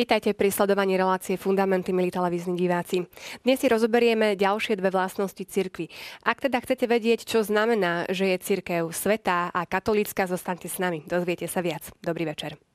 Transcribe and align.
Vítajte 0.00 0.32
pri 0.32 0.48
sledovaní 0.48 0.96
relácie 0.96 1.36
Fundamenty, 1.36 1.92
milí 1.92 2.08
televízni 2.08 2.56
diváci. 2.56 3.04
Dnes 3.44 3.60
si 3.60 3.68
rozoberieme 3.68 4.32
ďalšie 4.32 4.80
dve 4.80 4.88
vlastnosti 4.88 5.44
cirkvy. 5.44 5.92
Ak 6.24 6.40
teda 6.40 6.56
chcete 6.64 6.88
vedieť, 6.88 7.28
čo 7.28 7.44
znamená, 7.44 8.08
že 8.08 8.32
je 8.32 8.40
cirkev 8.40 8.96
svetá 8.96 9.52
a 9.52 9.68
katolícka, 9.68 10.24
zostaňte 10.24 10.72
s 10.72 10.80
nami. 10.80 11.04
Dozviete 11.04 11.44
sa 11.52 11.60
viac. 11.60 11.92
Dobrý 12.00 12.24
večer. 12.24 12.69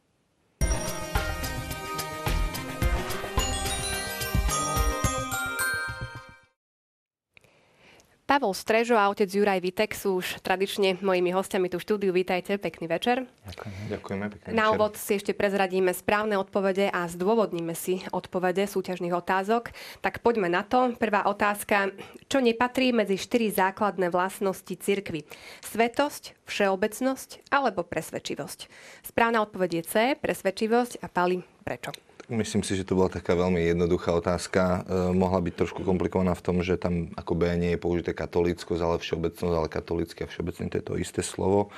Pavol 8.25 8.57
Strežo 8.57 8.97
a 8.97 9.05
otec 9.13 9.29
Juraj 9.29 9.61
Vitek 9.61 9.93
sú 9.93 10.17
už 10.17 10.41
tradične 10.41 10.97
mojimi 10.97 11.29
hostiami 11.29 11.69
tu 11.69 11.77
v 11.77 11.85
štúdiu. 11.85 12.09
Vítajte, 12.09 12.57
pekný 12.57 12.89
večer. 12.89 13.29
Ďakujeme, 13.45 13.77
ďakujeme 13.93 14.25
pekný 14.33 14.49
Na 14.57 14.73
úvod 14.73 14.97
si 14.97 15.21
ešte 15.21 15.37
prezradíme 15.37 15.93
správne 15.93 16.33
odpovede 16.41 16.89
a 16.89 17.05
zdôvodníme 17.05 17.77
si 17.77 18.01
odpovede 18.09 18.65
súťažných 18.65 19.13
otázok. 19.13 19.69
Tak 20.01 20.25
poďme 20.25 20.49
na 20.49 20.65
to. 20.65 20.97
Prvá 20.97 21.29
otázka. 21.29 21.93
Čo 22.25 22.41
nepatrí 22.41 22.97
medzi 22.97 23.21
štyri 23.21 23.53
základné 23.53 24.09
vlastnosti 24.09 24.73
cirkvy? 24.73 25.21
Svetosť, 25.61 26.33
všeobecnosť 26.49 27.53
alebo 27.53 27.85
presvedčivosť? 27.85 28.59
Správna 29.05 29.45
odpoveď 29.45 29.69
je 29.69 29.83
C, 29.85 29.93
presvedčivosť 30.17 31.05
a 31.05 31.13
Pali, 31.13 31.45
prečo? 31.61 31.93
Myslím 32.25 32.65
si, 32.65 32.73
že 32.73 32.81
to 32.81 32.97
bola 32.97 33.13
taká 33.13 33.37
veľmi 33.37 33.61
jednoduchá 33.69 34.09
otázka. 34.17 34.81
E, 34.81 35.13
mohla 35.13 35.37
byť 35.45 35.53
trošku 35.61 35.85
komplikovaná 35.85 36.33
v 36.33 36.41
tom, 36.41 36.57
že 36.65 36.73
tam 36.73 37.13
ako 37.13 37.37
B 37.37 37.53
nie 37.53 37.77
je 37.77 37.83
použité 37.83 38.17
katolíckosť, 38.17 38.81
ale 38.81 38.97
všeobecnosť, 38.97 39.53
ale 39.53 39.69
katolícky 39.69 40.25
a 40.25 40.29
všeobecný 40.29 40.65
to 40.73 40.77
je 40.81 40.85
to 40.89 40.93
isté 40.97 41.21
slovo. 41.21 41.69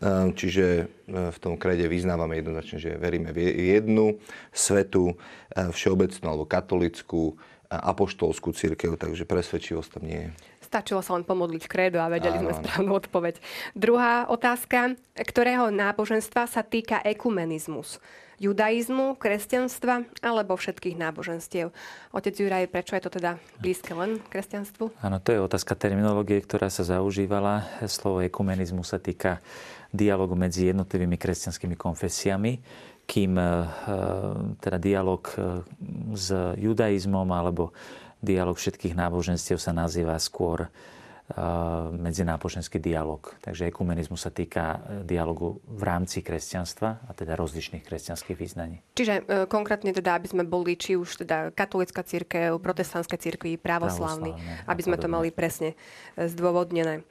E, 0.00 0.32
čiže 0.32 0.66
e, 0.66 0.84
v 1.28 1.38
tom 1.44 1.60
krede 1.60 1.92
vyznávame 1.92 2.40
jednoznačne, 2.40 2.78
že 2.80 2.96
veríme 2.96 3.36
v 3.36 3.52
jednu 3.52 4.16
svetu, 4.48 5.12
e, 5.52 5.68
všeobecnú 5.68 6.24
alebo 6.24 6.48
katolickú, 6.48 7.36
e, 7.68 7.76
apoštolskú 7.76 8.56
církev, 8.56 8.96
takže 8.96 9.28
presvedčivosť 9.28 9.88
tam 9.92 10.08
nie 10.08 10.24
je. 10.24 10.30
Stačilo 10.72 11.04
sa 11.04 11.20
len 11.20 11.28
pomodliť 11.28 11.68
kredo 11.68 12.00
a 12.00 12.08
vedeli 12.08 12.40
áno, 12.40 12.48
sme 12.48 12.64
správnu 12.64 12.96
odpoveď. 12.96 13.44
Druhá 13.76 14.24
otázka. 14.32 14.96
Ktorého 15.12 15.68
náboženstva 15.68 16.48
sa 16.48 16.64
týka 16.64 16.96
ekumenizmus? 17.04 18.00
Judaizmu, 18.42 19.14
kresťanstva 19.14 20.02
alebo 20.18 20.58
všetkých 20.58 20.98
náboženstiev. 20.98 21.70
Otec 22.10 22.34
Juraj, 22.34 22.66
prečo 22.66 22.98
je 22.98 23.02
to 23.06 23.10
teda 23.14 23.38
blízke 23.62 23.94
len 23.94 24.18
kresťanstvu? 24.26 24.98
Áno, 24.98 25.22
to 25.22 25.30
je 25.30 25.38
otázka 25.38 25.78
terminológie, 25.78 26.42
ktorá 26.42 26.66
sa 26.66 26.82
zaužívala. 26.82 27.70
Slovo 27.86 28.18
ekumenizmu 28.26 28.82
sa 28.82 28.98
týka 28.98 29.38
dialogu 29.94 30.34
medzi 30.34 30.74
jednotlivými 30.74 31.14
kresťanskými 31.14 31.78
konfesiami, 31.78 32.58
kým 33.06 33.38
e, 33.38 33.46
teda 34.58 34.78
dialog 34.82 35.22
e, 35.30 35.62
s 36.18 36.34
judaizmom 36.58 37.28
alebo 37.30 37.70
dialog 38.18 38.58
všetkých 38.58 38.98
náboženstiev 38.98 39.62
sa 39.62 39.70
nazýva 39.70 40.18
skôr 40.18 40.66
medzináboženský 41.96 42.76
dialog. 42.76 43.32
Takže 43.40 43.70
ekumenizmus 43.70 44.26
sa 44.26 44.32
týka 44.34 44.84
e, 44.84 45.06
dialogu 45.06 45.64
v 45.64 45.82
rámci 45.86 46.20
kresťanstva 46.20 47.08
a 47.08 47.10
teda 47.16 47.38
rozličných 47.40 47.80
kresťanských 47.80 48.36
význaní. 48.36 48.84
Čiže 48.92 49.14
e, 49.24 49.46
konkrétne 49.48 49.96
teda, 49.96 50.18
aby 50.18 50.28
sme 50.28 50.44
boli 50.44 50.76
či 50.76 50.98
už 50.98 51.24
teda 51.24 51.54
katolická 51.54 52.04
církev, 52.04 52.60
protestantské 52.60 53.16
církvy, 53.16 53.56
pravoslavní, 53.56 54.36
aby 54.68 54.82
sme 54.82 55.00
to 55.00 55.08
mali 55.08 55.32
presne 55.32 55.72
e, 55.72 56.28
zdôvodnené. 56.28 57.06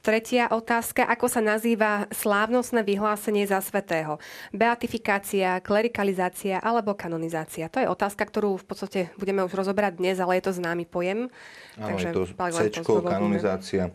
Tretia 0.00 0.48
otázka. 0.48 1.04
Ako 1.04 1.28
sa 1.28 1.44
nazýva 1.44 2.08
slávnostné 2.08 2.80
vyhlásenie 2.88 3.44
za 3.44 3.60
svetého? 3.60 4.16
Beatifikácia, 4.48 5.60
klerikalizácia 5.60 6.56
alebo 6.56 6.96
kanonizácia? 6.96 7.68
To 7.68 7.84
je 7.84 7.84
otázka, 7.84 8.24
ktorú 8.24 8.56
v 8.56 8.64
podstate 8.64 9.00
budeme 9.20 9.44
už 9.44 9.52
rozoberať 9.52 10.00
dnes, 10.00 10.16
ale 10.16 10.40
je 10.40 10.48
to 10.48 10.56
známy 10.56 10.88
pojem. 10.88 11.28
Áno, 11.76 12.00
Takže 12.00 12.06
je 12.08 12.14
to 12.16 12.24
C, 12.32 12.92
kanonizácia, 13.04 13.92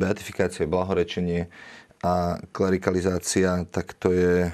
beatifikácia, 0.00 0.64
blahorečenie 0.64 1.52
a 2.00 2.40
klerikalizácia, 2.48 3.68
tak 3.68 4.00
to 4.00 4.16
je 4.16 4.48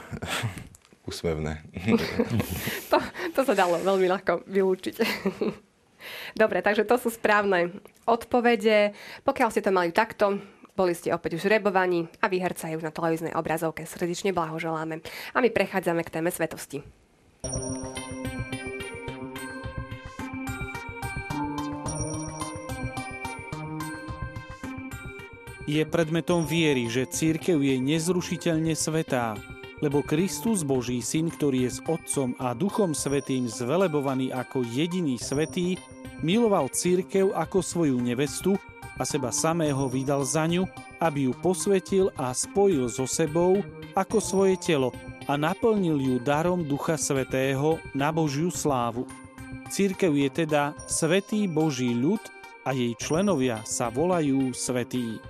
úsmevné. 1.11 1.63
to, 2.91 2.99
to 3.31 3.41
sa 3.47 3.55
dalo 3.55 3.79
veľmi 3.79 4.11
ľahko 4.11 4.43
vylúčiť. 4.51 4.95
Dobre, 6.43 6.61
takže 6.61 6.83
to 6.83 6.99
sú 6.99 7.09
správne 7.15 7.73
odpovede. 8.05 8.93
Pokiaľ 9.25 9.49
ste 9.55 9.65
to 9.65 9.73
mali 9.73 9.95
takto, 9.95 10.43
boli 10.75 10.91
ste 10.91 11.15
opäť 11.15 11.39
už 11.39 11.47
rebovaní 11.47 12.11
a 12.19 12.27
výherca 12.27 12.67
je 12.67 12.75
už 12.75 12.83
na 12.83 12.91
televíznej 12.91 13.39
obrazovke. 13.39 13.87
Srdečne 13.87 14.35
blahoželáme. 14.35 15.07
A 15.31 15.39
my 15.39 15.49
prechádzame 15.55 16.03
k 16.03 16.13
téme 16.19 16.35
svetosti. 16.35 16.83
Je 25.65 25.81
predmetom 25.89 26.45
viery, 26.45 26.93
že 26.93 27.09
církev 27.09 27.57
je 27.57 27.81
nezrušiteľne 27.81 28.77
svetá, 28.77 29.33
lebo 29.81 30.05
Kristus, 30.05 30.61
Boží 30.61 31.01
syn, 31.01 31.33
ktorý 31.33 31.65
je 31.65 31.71
s 31.77 31.81
Otcom 31.89 32.37
a 32.37 32.53
Duchom 32.53 32.93
Svetým 32.93 33.49
zvelebovaný 33.49 34.29
ako 34.29 34.61
jediný 34.61 35.17
svetý, 35.17 35.81
miloval 36.25 36.73
církev 36.73 37.37
ako 37.37 37.61
svoju 37.61 38.01
nevestu 38.01 38.57
a 38.97 39.05
seba 39.05 39.29
samého 39.29 39.85
vydal 39.93 40.25
za 40.25 40.49
ňu, 40.49 40.65
aby 40.97 41.29
ju 41.29 41.33
posvetil 41.45 42.09
a 42.17 42.33
spojil 42.33 42.89
so 42.89 43.05
sebou 43.05 43.61
ako 43.93 44.19
svoje 44.25 44.57
telo 44.57 44.97
a 45.29 45.37
naplnil 45.37 46.01
ju 46.01 46.17
darom 46.17 46.65
Ducha 46.65 46.97
Svetého 46.97 47.77
na 47.93 48.09
Božiu 48.09 48.49
slávu. 48.49 49.05
Církev 49.69 50.13
je 50.17 50.29
teda 50.33 50.73
Svetý 50.89 51.45
Boží 51.45 51.93
ľud 51.93 52.21
a 52.65 52.73
jej 52.73 52.97
členovia 52.97 53.61
sa 53.69 53.93
volajú 53.93 54.57
Svetí. 54.57 55.21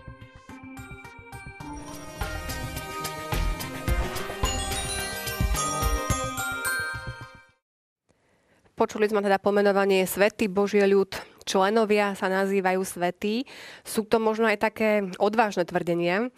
Počuli 8.84 9.08
sme 9.08 9.24
teda 9.24 9.40
pomenovanie 9.40 10.04
Svetý 10.04 10.44
Boží 10.44 10.76
ľud 10.76 11.16
členovia 11.48 12.12
sa 12.20 12.28
nazývajú 12.28 12.84
svetí. 12.84 13.48
Sú 13.80 14.04
to 14.04 14.20
možno 14.20 14.44
aj 14.44 14.60
také 14.60 15.08
odvážne 15.16 15.64
tvrdenia. 15.64 16.28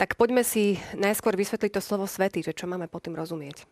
Tak 0.00 0.16
poďme 0.16 0.40
si 0.40 0.80
najskôr 0.96 1.36
vysvetliť 1.36 1.76
to 1.76 1.84
slovo 1.84 2.08
svetý, 2.08 2.40
že 2.40 2.56
čo 2.56 2.64
máme 2.64 2.88
pod 2.88 3.04
tým 3.04 3.20
rozumieť. 3.20 3.68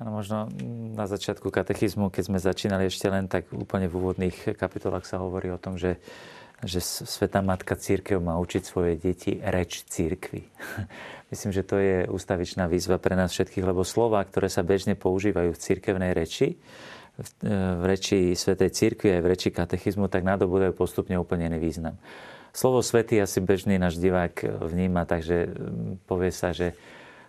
Áno, 0.00 0.16
možno 0.16 0.48
na 0.96 1.04
začiatku 1.04 1.52
katechizmu, 1.52 2.08
keď 2.08 2.32
sme 2.32 2.38
začínali 2.40 2.88
ešte 2.88 3.12
len, 3.12 3.28
tak 3.28 3.52
úplne 3.52 3.92
v 3.92 3.96
úvodných 4.00 4.56
kapitolách 4.56 5.04
sa 5.04 5.20
hovorí 5.20 5.52
o 5.52 5.60
tom, 5.60 5.76
že, 5.76 6.00
že 6.64 6.80
Svetá 6.80 7.44
Matka 7.44 7.76
Církev 7.76 8.24
má 8.24 8.40
učiť 8.40 8.62
svoje 8.64 8.96
deti 8.96 9.36
reč 9.44 9.84
církvy. 9.84 10.48
Myslím, 11.28 11.52
že 11.52 11.60
to 11.60 11.76
je 11.76 12.08
ústavičná 12.08 12.72
výzva 12.72 12.96
pre 12.96 13.12
nás 13.12 13.36
všetkých, 13.36 13.68
lebo 13.68 13.84
slova, 13.84 14.24
ktoré 14.24 14.48
sa 14.48 14.64
bežne 14.64 14.96
používajú 14.96 15.52
v 15.52 15.60
církevnej 15.60 16.16
reči, 16.16 16.56
v 17.44 17.84
reči 17.86 18.34
Svetej 18.34 18.74
Církvy 18.74 19.14
aj 19.14 19.22
v 19.22 19.30
reči 19.30 19.48
katechizmu, 19.54 20.10
tak 20.10 20.26
nadobúdajú 20.26 20.74
postupne 20.74 21.14
úplne 21.14 21.46
iný 21.46 21.62
význam. 21.62 21.94
Slovo 22.54 22.86
svetý 22.86 23.18
asi 23.18 23.42
bežný 23.42 23.82
náš 23.82 23.98
divák 23.98 24.62
vníma, 24.70 25.06
takže 25.10 25.50
mm, 25.50 26.06
povie 26.06 26.30
sa, 26.30 26.54
že 26.54 26.74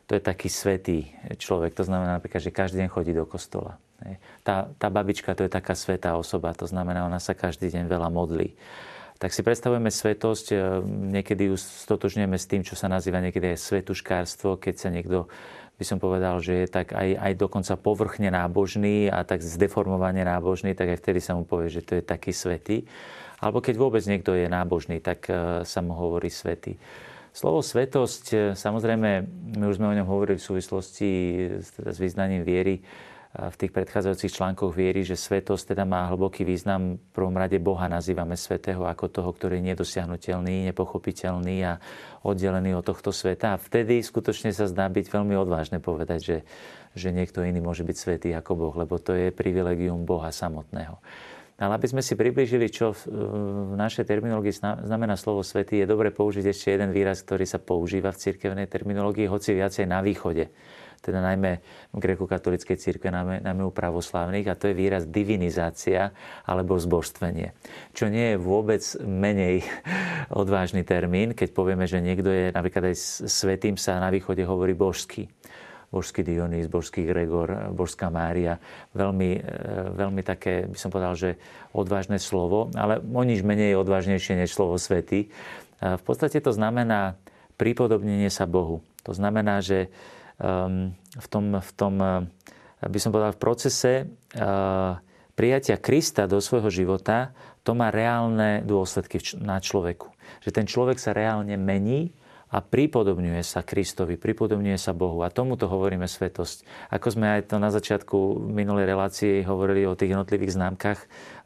to 0.06 0.14
je 0.14 0.22
taký 0.22 0.54
svetý 0.54 1.10
človek. 1.42 1.74
To 1.74 1.86
znamená 1.86 2.22
napríklad, 2.22 2.42
že 2.46 2.54
každý 2.54 2.86
deň 2.86 2.90
chodí 2.94 3.10
do 3.10 3.26
kostola. 3.26 3.82
Tá, 4.46 4.70
tá 4.78 4.88
babička 4.94 5.34
to 5.34 5.48
je 5.48 5.50
taká 5.50 5.74
svetá 5.74 6.14
osoba, 6.14 6.54
to 6.54 6.70
znamená, 6.70 7.10
ona 7.10 7.18
sa 7.18 7.34
každý 7.34 7.74
deň 7.74 7.90
veľa 7.90 8.10
modlí. 8.14 8.54
Tak 9.16 9.32
si 9.32 9.42
predstavujeme 9.42 9.88
svetosť, 9.88 10.48
e, 10.52 10.56
niekedy 11.16 11.48
ju 11.48 11.56
stotožňujeme 11.56 12.36
s 12.36 12.46
tým, 12.52 12.62
čo 12.68 12.76
sa 12.76 12.92
nazýva 12.92 13.24
niekedy 13.24 13.56
aj 13.56 13.64
svetuškárstvo, 13.64 14.60
keď 14.60 14.76
sa 14.76 14.90
niekto 14.92 15.32
by 15.76 15.84
som 15.84 16.00
povedal, 16.00 16.40
že 16.40 16.64
je 16.64 16.68
tak 16.72 16.96
aj, 16.96 17.20
aj 17.20 17.34
dokonca 17.36 17.76
povrchne 17.76 18.32
nábožný 18.32 19.12
a 19.12 19.28
tak 19.28 19.44
zdeformovane 19.44 20.24
nábožný, 20.24 20.72
tak 20.72 20.96
aj 20.96 21.00
vtedy 21.04 21.20
sa 21.20 21.36
mu 21.36 21.44
povie, 21.44 21.68
že 21.68 21.84
to 21.84 22.00
je 22.00 22.04
taký 22.04 22.32
svetý. 22.32 22.88
Alebo 23.44 23.60
keď 23.60 23.76
vôbec 23.76 24.04
niekto 24.08 24.32
je 24.32 24.48
nábožný, 24.48 25.04
tak 25.04 25.28
e, 25.28 25.68
sa 25.68 25.80
mu 25.84 25.92
hovorí 25.92 26.32
svetý. 26.32 26.80
Slovo 27.36 27.60
svetosť, 27.60 28.26
e, 28.32 28.38
samozrejme, 28.56 29.10
my 29.60 29.64
už 29.68 29.76
sme 29.76 29.92
o 29.92 29.98
ňom 30.00 30.08
hovorili 30.08 30.40
v 30.40 30.48
súvislosti 30.48 31.12
s, 31.60 31.76
teda 31.76 31.92
s 31.92 32.00
význaním 32.00 32.48
viery, 32.48 32.80
v 33.36 33.56
tých 33.60 33.76
predchádzajúcich 33.76 34.32
článkoch 34.32 34.72
viery, 34.72 35.04
že 35.04 35.20
svetosť 35.20 35.76
teda 35.76 35.84
má 35.84 36.08
hlboký 36.08 36.48
význam. 36.48 36.96
V 36.96 37.12
prvom 37.12 37.36
rade 37.36 37.60
Boha 37.60 37.92
nazývame 37.92 38.40
svetého 38.40 38.88
ako 38.88 39.12
toho, 39.12 39.30
ktorý 39.36 39.60
je 39.60 39.76
nedosiahnutelný, 39.76 40.72
nepochopiteľný 40.72 41.58
a 41.68 41.74
oddelený 42.24 42.80
od 42.80 42.88
tohto 42.88 43.12
sveta. 43.12 43.56
A 43.56 43.62
vtedy 43.62 44.00
skutočne 44.00 44.56
sa 44.56 44.72
zdá 44.72 44.88
byť 44.88 45.12
veľmi 45.12 45.36
odvážne 45.36 45.84
povedať, 45.84 46.20
že, 46.24 46.38
že 46.96 47.12
niekto 47.12 47.44
iný 47.44 47.60
môže 47.60 47.84
byť 47.84 47.98
svetý 48.00 48.30
ako 48.32 48.52
Boh, 48.56 48.76
lebo 48.80 48.96
to 49.04 49.12
je 49.12 49.36
privilegium 49.36 50.08
Boha 50.08 50.32
samotného. 50.32 50.96
Ale 51.56 51.80
aby 51.80 51.88
sme 51.88 52.04
si 52.04 52.20
približili, 52.20 52.68
čo 52.68 52.92
v 52.92 53.80
našej 53.80 54.04
terminológii 54.04 54.60
znamená 54.60 55.16
slovo 55.16 55.40
svetý, 55.40 55.80
je 55.80 55.88
dobre 55.88 56.12
použiť 56.12 56.52
ešte 56.52 56.76
jeden 56.76 56.92
výraz, 56.92 57.24
ktorý 57.24 57.48
sa 57.48 57.64
používa 57.64 58.12
v 58.12 58.20
cirkevnej 58.28 58.68
terminológii, 58.68 59.32
hoci 59.32 59.56
viacej 59.56 59.88
na 59.88 60.04
východe 60.04 60.52
teda 61.06 61.22
najmä 61.22 61.62
v 61.94 61.98
grekokatolickej 62.02 62.82
církve, 62.82 63.14
najmä, 63.14 63.46
najmä 63.46 63.62
u 63.62 63.70
pravoslávnych, 63.70 64.50
a 64.50 64.58
to 64.58 64.74
je 64.74 64.76
výraz 64.76 65.06
divinizácia 65.06 66.10
alebo 66.50 66.82
zbožstvenie. 66.82 67.54
Čo 67.94 68.10
nie 68.10 68.34
je 68.34 68.42
vôbec 68.42 68.82
menej 69.06 69.62
odvážny 70.42 70.82
termín, 70.82 71.38
keď 71.38 71.54
povieme, 71.54 71.86
že 71.86 72.02
niekto 72.02 72.34
je 72.34 72.50
napríklad 72.50 72.90
aj 72.90 72.98
svetým 73.30 73.78
sa 73.78 74.02
na 74.02 74.10
východe 74.10 74.42
hovorí 74.42 74.74
božský 74.74 75.30
božský 75.86 76.28
Dionys, 76.28 76.68
božský 76.68 77.08
Gregor, 77.08 77.72
božská 77.72 78.12
Mária. 78.12 78.60
Veľmi, 78.92 79.40
e, 79.40 79.42
veľmi 79.96 80.28
také, 80.28 80.68
by 80.68 80.76
som 80.76 80.92
povedal, 80.92 81.16
že 81.16 81.40
odvážne 81.72 82.20
slovo, 82.20 82.68
ale 82.76 83.00
o 83.00 83.24
nič 83.24 83.48
menej 83.48 83.80
odvážnejšie 83.80 84.44
než 84.44 84.52
slovo 84.52 84.76
svety. 84.76 85.32
V 85.80 86.04
podstate 86.04 86.44
to 86.44 86.52
znamená 86.52 87.16
pripodobnenie 87.56 88.28
sa 88.28 88.44
Bohu. 88.48 88.84
To 89.08 89.12
znamená, 89.16 89.64
že 89.64 89.88
v 91.16 91.28
tom, 91.32 91.46
v 91.56 91.72
tom 91.76 91.96
eh, 92.02 92.88
by 92.88 93.00
som 93.00 93.12
povedal, 93.16 93.34
v 93.36 93.42
procese 93.42 93.94
eh, 94.04 94.92
prijatia 95.36 95.80
Krista 95.80 96.28
do 96.28 96.40
svojho 96.40 96.72
života, 96.72 97.32
to 97.66 97.74
má 97.74 97.90
reálne 97.90 98.62
dôsledky 98.64 99.20
na 99.42 99.58
človeku. 99.58 100.12
Že 100.46 100.50
ten 100.54 100.66
človek 100.70 101.02
sa 101.02 101.16
reálne 101.16 101.58
mení 101.58 102.14
a 102.56 102.62
pripodobňuje 102.62 103.42
sa 103.42 103.66
Kristovi, 103.66 104.22
pripodobňuje 104.22 104.78
sa 104.78 104.94
Bohu. 104.94 105.26
A 105.26 105.34
tomuto 105.34 105.66
hovoríme 105.66 106.06
svetosť. 106.06 106.88
Ako 106.94 107.18
sme 107.18 107.36
aj 107.36 107.52
to 107.52 107.58
na 107.58 107.74
začiatku 107.74 108.38
minulej 108.38 108.86
relácie 108.86 109.42
hovorili 109.44 109.84
o 109.90 109.98
tých 109.98 110.14
jednotlivých 110.14 110.56
známkach 110.56 111.00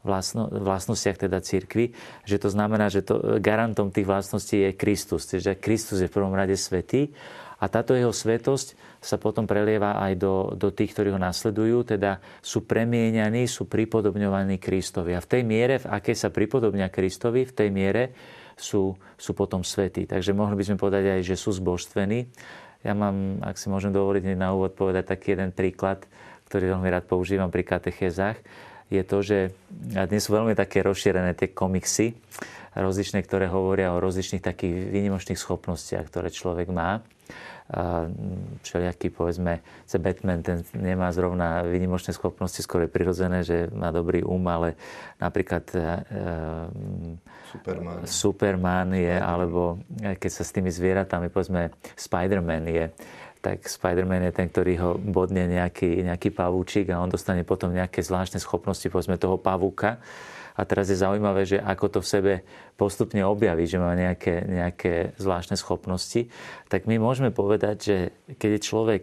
vlastno, 0.04 0.52
vlastnostiach 0.52 1.24
teda 1.24 1.40
církvy, 1.40 1.96
že 2.28 2.36
to 2.36 2.52
znamená, 2.52 2.92
že 2.92 3.02
to, 3.02 3.40
garantom 3.40 3.88
tých 3.90 4.06
vlastností 4.06 4.70
je 4.70 4.76
Kristus. 4.76 5.24
Čiže 5.26 5.56
Kristus 5.56 6.04
je 6.04 6.06
v 6.06 6.14
prvom 6.14 6.36
rade 6.36 6.54
svetý 6.54 7.10
a 7.60 7.64
táto 7.68 7.92
jeho 7.92 8.10
svetosť 8.10 8.98
sa 9.04 9.20
potom 9.20 9.44
prelieva 9.44 10.00
aj 10.00 10.12
do, 10.16 10.34
do 10.56 10.72
tých, 10.72 10.96
ktorí 10.96 11.12
ho 11.12 11.20
nasledujú, 11.20 11.92
teda 11.92 12.18
sú 12.40 12.64
premieňaní, 12.64 13.44
sú 13.44 13.68
pripodobňovaní 13.68 14.56
Kristovi. 14.56 15.12
A 15.12 15.20
v 15.20 15.28
tej 15.28 15.42
miere, 15.44 15.76
v 15.78 15.92
akej 15.92 16.16
sa 16.16 16.28
pripodobňa 16.32 16.88
Kristovi, 16.88 17.44
v 17.44 17.52
tej 17.52 17.68
miere 17.68 18.16
sú, 18.56 18.96
sú 19.20 19.36
potom 19.36 19.60
svetí. 19.60 20.08
Takže 20.08 20.32
mohli 20.32 20.56
by 20.56 20.64
sme 20.72 20.80
povedať 20.80 21.20
aj, 21.20 21.20
že 21.20 21.36
sú 21.36 21.52
zbožstvení. 21.52 22.32
Ja 22.80 22.96
mám, 22.96 23.44
ak 23.44 23.60
si 23.60 23.68
môžem 23.68 23.92
dovoliť 23.92 24.40
na 24.40 24.56
úvod 24.56 24.72
povedať 24.72 25.12
taký 25.12 25.36
jeden 25.36 25.52
príklad, 25.52 26.08
ktorý 26.48 26.74
veľmi 26.76 26.88
rád 26.88 27.04
používam 27.04 27.52
pri 27.52 27.62
katechézach 27.62 28.40
je 28.90 29.02
to, 29.06 29.22
že 29.22 29.38
dnes 30.10 30.18
sú 30.18 30.34
veľmi 30.34 30.58
také 30.58 30.82
rozšírené 30.82 31.38
tie 31.38 31.54
komiksy, 31.54 32.18
rozličné, 32.74 33.22
ktoré 33.22 33.46
hovoria 33.46 33.94
o 33.94 34.02
rozličných 34.02 34.42
takých 34.42 34.90
výnimočných 34.90 35.38
schopnostiach, 35.38 36.10
ktoré 36.10 36.28
človek 36.34 36.74
má. 36.74 36.98
A 37.70 38.10
všelijaký, 38.66 39.14
povedzme, 39.14 39.62
se 39.86 39.98
Batman, 39.98 40.42
ten 40.42 40.66
nemá 40.74 41.14
zrovna 41.14 41.62
výnimočné 41.62 42.10
schopnosti, 42.10 42.58
skôr 42.66 42.86
je 42.86 42.90
prirodzené, 42.90 43.46
že 43.46 43.70
má 43.70 43.94
dobrý 43.94 44.26
um, 44.26 44.42
ale 44.50 44.74
napríklad 45.22 45.64
e, 45.70 45.78
Superman. 47.46 48.02
Superman 48.06 48.88
je, 48.98 49.14
alebo 49.14 49.78
keď 50.02 50.30
sa 50.30 50.42
s 50.42 50.50
tými 50.50 50.74
zvieratami, 50.74 51.30
povedzme, 51.30 51.70
Spider-Man 51.94 52.64
je, 52.66 52.84
tak 53.40 53.64
Spider-Man 53.64 54.28
je 54.28 54.32
ten, 54.36 54.46
ktorý 54.52 54.74
ho 54.82 54.90
bodne 55.00 55.48
nejaký, 55.48 56.04
nejaký 56.04 56.34
pavúčik 56.34 56.92
a 56.92 57.00
on 57.00 57.08
dostane 57.08 57.46
potom 57.46 57.72
nejaké 57.72 58.04
zvláštne 58.04 58.42
schopnosti, 58.42 58.84
povedzme, 58.90 59.16
toho 59.16 59.40
pavúka. 59.40 60.02
A 60.56 60.66
teraz 60.66 60.90
je 60.90 60.98
zaujímavé, 60.98 61.46
že 61.46 61.58
ako 61.58 61.86
to 61.86 61.98
v 62.02 62.10
sebe 62.10 62.32
postupne 62.80 63.20
objaví, 63.28 63.68
že 63.68 63.76
má 63.76 63.92
nejaké, 63.92 64.40
nejaké 64.48 64.92
zvláštne 65.20 65.60
schopnosti, 65.60 66.32
tak 66.72 66.88
my 66.88 66.96
môžeme 66.96 67.28
povedať, 67.28 67.76
že 67.76 67.96
keď 68.40 68.50
je 68.56 68.66
človek 68.66 69.02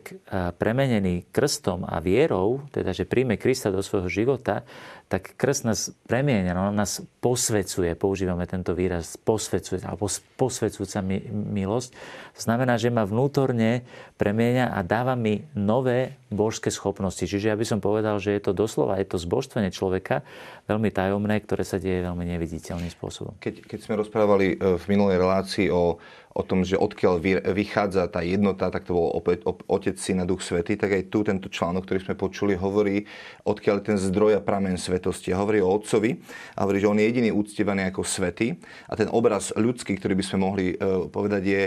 premenený 0.57 1.29
krstom 1.29 1.85
a 1.85 2.01
vierou, 2.01 2.65
teda 2.73 2.89
že 2.91 3.05
príjme 3.05 3.37
Krista 3.37 3.69
do 3.69 3.85
svojho 3.85 4.09
života, 4.09 4.65
tak 5.07 5.39
krst 5.39 5.63
nás 5.63 5.87
premieňa, 6.11 6.51
no, 6.51 6.67
nás 6.75 6.99
posvecuje, 7.23 7.95
používame 7.95 8.43
tento 8.43 8.75
výraz, 8.75 9.15
posvecuje, 9.15 9.79
alebo 9.87 10.11
posvecujúca 10.35 10.99
milosť. 11.31 11.95
To 12.35 12.41
znamená, 12.43 12.75
že 12.75 12.91
ma 12.91 13.07
vnútorne 13.07 13.87
premieňa 14.19 14.75
a 14.75 14.83
dáva 14.83 15.15
mi 15.15 15.47
nové 15.55 16.19
božské 16.27 16.67
schopnosti. 16.67 17.23
Čiže 17.23 17.47
ja 17.47 17.55
by 17.55 17.63
som 17.63 17.79
povedal, 17.79 18.19
že 18.19 18.35
je 18.35 18.41
to 18.43 18.51
doslova, 18.51 18.99
je 18.99 19.07
to 19.07 19.15
zbožstvenie 19.15 19.71
človeka, 19.71 20.27
veľmi 20.67 20.91
tajomné, 20.91 21.39
ktoré 21.41 21.63
sa 21.63 21.79
deje 21.79 22.03
veľmi 22.03 22.27
neviditeľným 22.27 22.91
spôsobom. 22.91 23.39
Keď, 23.39 23.63
keď 23.65 23.79
sme 23.79 23.95
rozprávali 24.03 24.53
e, 24.53 24.55
v 24.75 24.85
minulej 24.91 25.17
relácii 25.17 25.67
o 25.71 25.97
o 26.37 26.45
tom, 26.45 26.61
že 26.61 26.77
odkiaľ 26.77 27.17
vychádza 27.49 28.05
tá 28.13 28.21
jednota, 28.21 28.69
tak 28.69 28.85
to 28.85 28.93
bol 28.93 29.09
opäť 29.17 29.41
Otec, 29.65 29.97
Syna, 29.97 30.29
Duch 30.29 30.45
Svety, 30.45 30.77
tak 30.77 30.93
aj 30.93 31.09
tu 31.09 31.25
tento 31.25 31.49
článok, 31.49 31.89
ktorý 31.89 31.99
sme 32.05 32.13
počuli, 32.13 32.53
hovorí, 32.53 33.09
odkiaľ 33.41 33.81
ten 33.81 33.97
zdroj 33.97 34.37
a 34.37 34.41
pramen 34.45 34.77
svetosti. 34.77 35.33
A 35.33 35.41
hovorí 35.41 35.65
o 35.65 35.73
Otcovi 35.73 36.21
a 36.53 36.69
hovorí, 36.69 36.77
že 36.77 36.85
on 36.93 37.01
je 37.01 37.09
jediný 37.09 37.33
úctievaný 37.33 37.89
ako 37.89 38.05
svetý. 38.05 38.53
A 38.85 38.93
ten 38.93 39.09
obraz 39.09 39.49
ľudský, 39.57 39.97
ktorý 39.97 40.13
by 40.13 40.25
sme 40.29 40.37
mohli 40.45 40.65
uh, 40.77 41.09
povedať, 41.09 41.41
je, 41.41 41.63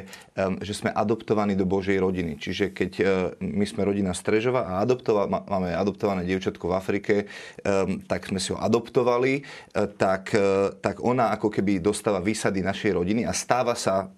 že 0.63 0.75
sme 0.79 0.95
adoptovaní 0.95 1.59
do 1.59 1.67
Božej 1.67 1.99
rodiny. 1.99 2.39
Čiže 2.39 2.71
keď 2.71 2.93
uh, 3.03 3.07
my 3.43 3.67
sme 3.67 3.83
rodina 3.83 4.15
Strežova 4.15 4.71
a 4.71 4.73
adoptova, 4.87 5.27
máme 5.27 5.75
adoptované 5.75 6.23
dievčatko 6.23 6.71
v 6.71 6.77
Afrike, 6.79 7.15
tak 8.07 8.29
sme 8.29 8.39
si 8.39 8.53
ho 8.53 8.59
adoptovali, 8.61 8.90
uh, 8.91 9.87
tak, 9.95 10.35
uh, 10.35 10.75
tak 10.83 10.99
ona 10.99 11.31
ako 11.31 11.49
keby 11.49 11.79
dostáva 11.79 12.19
výsady 12.19 12.61
našej 12.61 12.99
rodiny 12.99 13.23
a 13.25 13.33
stáva 13.33 13.79
sa 13.79 14.11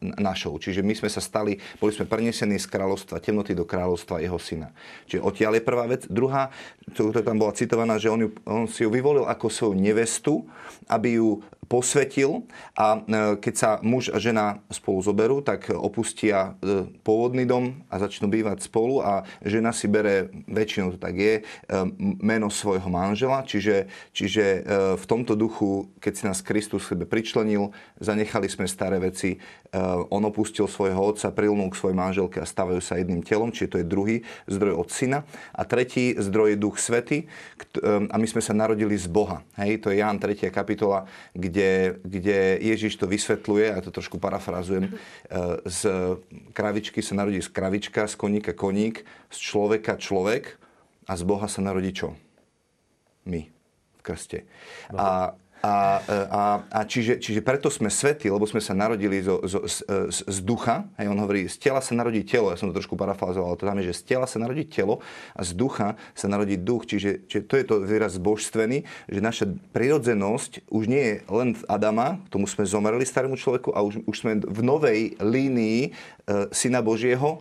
našou. 0.00 0.56
Čiže 0.56 0.80
my 0.80 0.96
sme 0.96 1.10
sa 1.12 1.20
stali, 1.20 1.60
boli 1.76 1.92
sme 1.92 2.08
prenesení 2.08 2.56
z 2.56 2.66
kráľovstva 2.66 3.20
temnoty 3.20 3.52
do 3.52 3.68
kráľovstva 3.68 4.24
jeho 4.24 4.40
syna. 4.40 4.72
Čiže 5.06 5.20
odtiaľ 5.20 5.60
je 5.60 5.68
prvá 5.68 5.84
vec. 5.84 6.08
Druhá, 6.08 6.48
to, 6.96 7.12
to 7.12 7.20
tam 7.20 7.36
bola 7.36 7.52
citovaná, 7.52 8.00
že 8.00 8.08
on, 8.08 8.20
ju, 8.24 8.28
on 8.48 8.64
si 8.66 8.82
ju 8.84 8.90
vyvolil 8.90 9.28
ako 9.28 9.52
svoju 9.52 9.74
nevestu, 9.76 10.48
aby 10.88 11.20
ju 11.20 11.44
posvetil 11.70 12.50
a 12.74 12.98
e, 12.98 13.38
keď 13.38 13.54
sa 13.54 13.70
muž 13.78 14.10
a 14.10 14.18
žena 14.18 14.58
spolu 14.74 14.98
zoberú, 15.06 15.38
tak 15.38 15.70
opustia 15.70 16.58
e, 16.58 16.90
pôvodný 17.06 17.46
dom 17.46 17.86
a 17.86 18.02
začnú 18.02 18.26
bývať 18.26 18.66
spolu 18.66 18.98
a 18.98 19.22
žena 19.46 19.70
si 19.70 19.86
bere, 19.86 20.34
väčšinou 20.50 20.90
to 20.90 20.98
tak 20.98 21.14
je, 21.14 21.34
e, 21.38 21.42
meno 22.18 22.50
svojho 22.50 22.90
manžela, 22.90 23.46
čiže, 23.46 23.86
čiže 24.10 24.66
v 24.98 25.04
tomto 25.06 25.38
duchu, 25.38 25.86
keď 26.02 26.12
si 26.16 26.22
nás 26.26 26.42
Kristus 26.42 26.90
sebe 26.90 27.06
pričlenil, 27.06 27.70
zanechali 28.02 28.50
sme 28.50 28.66
staré 28.66 28.98
veci, 28.98 29.38
on 30.10 30.26
opustil 30.26 30.66
svojho 30.66 31.14
otca, 31.14 31.30
prilnul 31.30 31.70
k 31.70 31.78
svojej 31.78 31.94
manželke 31.94 32.42
a 32.42 32.48
stavajú 32.48 32.82
sa 32.82 32.98
jedným 32.98 33.22
telom, 33.22 33.54
čiže 33.54 33.70
to 33.70 33.78
je 33.78 33.86
druhý 33.86 34.16
zdroj 34.50 34.74
od 34.82 34.88
syna. 34.90 35.22
A 35.54 35.62
tretí 35.62 36.18
zdroj 36.18 36.56
je 36.56 36.58
duch 36.58 36.76
svety 36.80 37.30
a 37.84 38.16
my 38.16 38.26
sme 38.26 38.42
sa 38.42 38.56
narodili 38.56 38.98
z 38.98 39.06
Boha. 39.06 39.46
Hej, 39.60 39.86
to 39.86 39.94
je 39.94 40.02
Ján 40.02 40.18
3. 40.18 40.50
kapitola, 40.50 41.06
kde 41.36 41.59
kde, 41.60 42.00
kde 42.00 42.38
Ježiš 42.64 42.96
to 42.96 43.04
vysvetľuje, 43.04 43.76
a 43.76 43.78
to 43.84 43.92
trošku 43.92 44.16
parafrazujem, 44.16 44.88
e, 44.88 44.92
z 45.68 45.80
kravičky 46.56 47.04
sa 47.04 47.20
narodí 47.20 47.44
z 47.44 47.52
kravička, 47.52 48.08
z 48.08 48.16
koníka 48.16 48.56
koník, 48.56 49.04
z 49.28 49.38
človeka 49.38 50.00
človek 50.00 50.56
a 51.04 51.12
z 51.12 51.22
Boha 51.28 51.44
sa 51.52 51.60
narodí 51.60 51.92
čo? 51.92 52.16
My 53.28 53.52
v 54.00 54.00
krste. 54.00 54.48
A 54.96 55.36
a, 55.60 56.00
a, 56.32 56.42
a 56.72 56.80
čiže, 56.88 57.20
čiže 57.20 57.44
preto 57.44 57.68
sme 57.68 57.92
svetí, 57.92 58.32
lebo 58.32 58.48
sme 58.48 58.64
sa 58.64 58.72
narodili 58.72 59.20
zo, 59.20 59.44
zo, 59.44 59.60
z, 59.68 59.84
z, 60.08 60.18
z 60.24 60.38
ducha. 60.40 60.88
Hej, 60.96 61.12
on 61.12 61.20
hovorí, 61.20 61.44
z 61.52 61.60
tela 61.60 61.84
sa 61.84 61.92
narodí 61.92 62.24
telo. 62.24 62.48
Ja 62.48 62.56
som 62.56 62.72
to 62.72 62.80
trošku 62.80 62.96
parafrazoval, 62.96 63.60
to 63.60 63.68
tam 63.68 63.76
je, 63.84 63.92
že 63.92 64.00
z 64.00 64.02
tela 64.16 64.24
sa 64.24 64.40
narodí 64.40 64.64
telo 64.64 65.04
a 65.36 65.44
z 65.44 65.52
ducha 65.52 66.00
sa 66.16 66.32
narodí 66.32 66.56
duch. 66.56 66.88
Čiže, 66.88 67.28
čiže 67.28 67.42
to 67.44 67.54
je 67.60 67.64
to 67.68 67.74
výraz 67.84 68.16
božstvený, 68.16 68.88
že 69.12 69.20
naša 69.20 69.52
prirodzenosť 69.76 70.72
už 70.72 70.84
nie 70.88 71.04
je 71.04 71.14
len 71.28 71.52
v 71.52 71.62
Adama, 71.68 72.16
tomu 72.32 72.48
sme 72.48 72.64
zomreli 72.64 73.04
starému 73.04 73.36
človeku 73.36 73.76
a 73.76 73.84
už, 73.84 74.00
už 74.08 74.16
sme 74.16 74.40
v 74.40 74.60
novej 74.64 75.20
línii 75.20 75.80
e, 75.84 75.90
Syna 76.56 76.80
Božieho 76.80 77.36
e, 77.36 77.38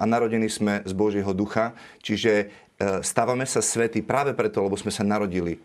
a 0.00 0.04
narodení 0.08 0.48
sme 0.48 0.80
z 0.88 0.92
Božieho 0.96 1.36
ducha. 1.36 1.76
Čiže 2.00 2.32
e, 2.32 2.46
stávame 3.04 3.44
sa 3.44 3.60
svety 3.60 4.00
práve 4.00 4.32
preto, 4.32 4.64
lebo 4.64 4.80
sme 4.80 4.88
sa 4.88 5.04
narodili 5.04 5.60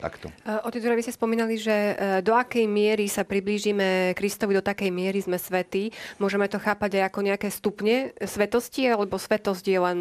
takto. 0.00 0.26
Otec 0.64 0.80
vy 0.80 1.04
ste 1.04 1.14
spomínali, 1.14 1.60
že 1.60 1.72
e, 1.72 1.94
do 2.24 2.32
akej 2.32 2.64
miery 2.64 3.06
sa 3.06 3.22
priblížime 3.22 4.16
Kristovi, 4.16 4.56
do 4.56 4.64
takej 4.64 4.88
miery 4.88 5.20
sme 5.20 5.36
svetí. 5.36 5.92
Môžeme 6.16 6.48
to 6.48 6.56
chápať 6.56 7.00
aj 7.00 7.12
ako 7.12 7.20
nejaké 7.20 7.48
stupne 7.52 8.16
svetosti, 8.18 8.88
alebo 8.88 9.20
svetosť 9.20 9.64
je 9.68 9.78
len 9.78 9.98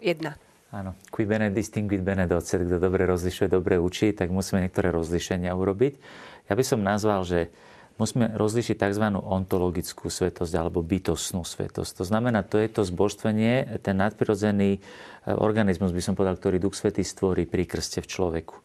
jedna? 0.00 0.40
Áno. 0.72 0.96
Qui 1.12 1.28
bene 1.28 1.52
distinguit 1.52 2.00
bene 2.00 2.24
docet. 2.24 2.64
Kto 2.64 2.80
dobre 2.80 3.04
rozlišuje, 3.04 3.52
dobre 3.52 3.76
učí, 3.76 4.16
tak 4.16 4.32
musíme 4.32 4.64
niektoré 4.64 4.88
rozlišenia 4.88 5.52
urobiť. 5.52 6.00
Ja 6.48 6.56
by 6.56 6.64
som 6.64 6.80
nazval, 6.80 7.28
že 7.28 7.52
musíme 8.00 8.32
rozlišiť 8.34 8.76
tzv. 8.80 9.04
ontologickú 9.20 10.08
svetosť 10.08 10.52
alebo 10.56 10.80
bytostnú 10.80 11.44
svetosť. 11.44 11.92
To 12.00 12.04
znamená, 12.08 12.40
to 12.40 12.56
je 12.56 12.72
to 12.72 12.82
zbožstvenie, 12.88 13.78
ten 13.84 14.00
nadprirodzený 14.00 14.70
e, 14.76 14.80
organizmus, 15.28 15.92
by 15.92 16.02
som 16.02 16.16
povedal, 16.16 16.40
ktorý 16.40 16.56
Duch 16.56 16.74
Svetý 16.74 17.04
stvorí 17.04 17.44
pri 17.44 17.68
krste 17.68 18.00
v 18.00 18.08
človeku. 18.08 18.56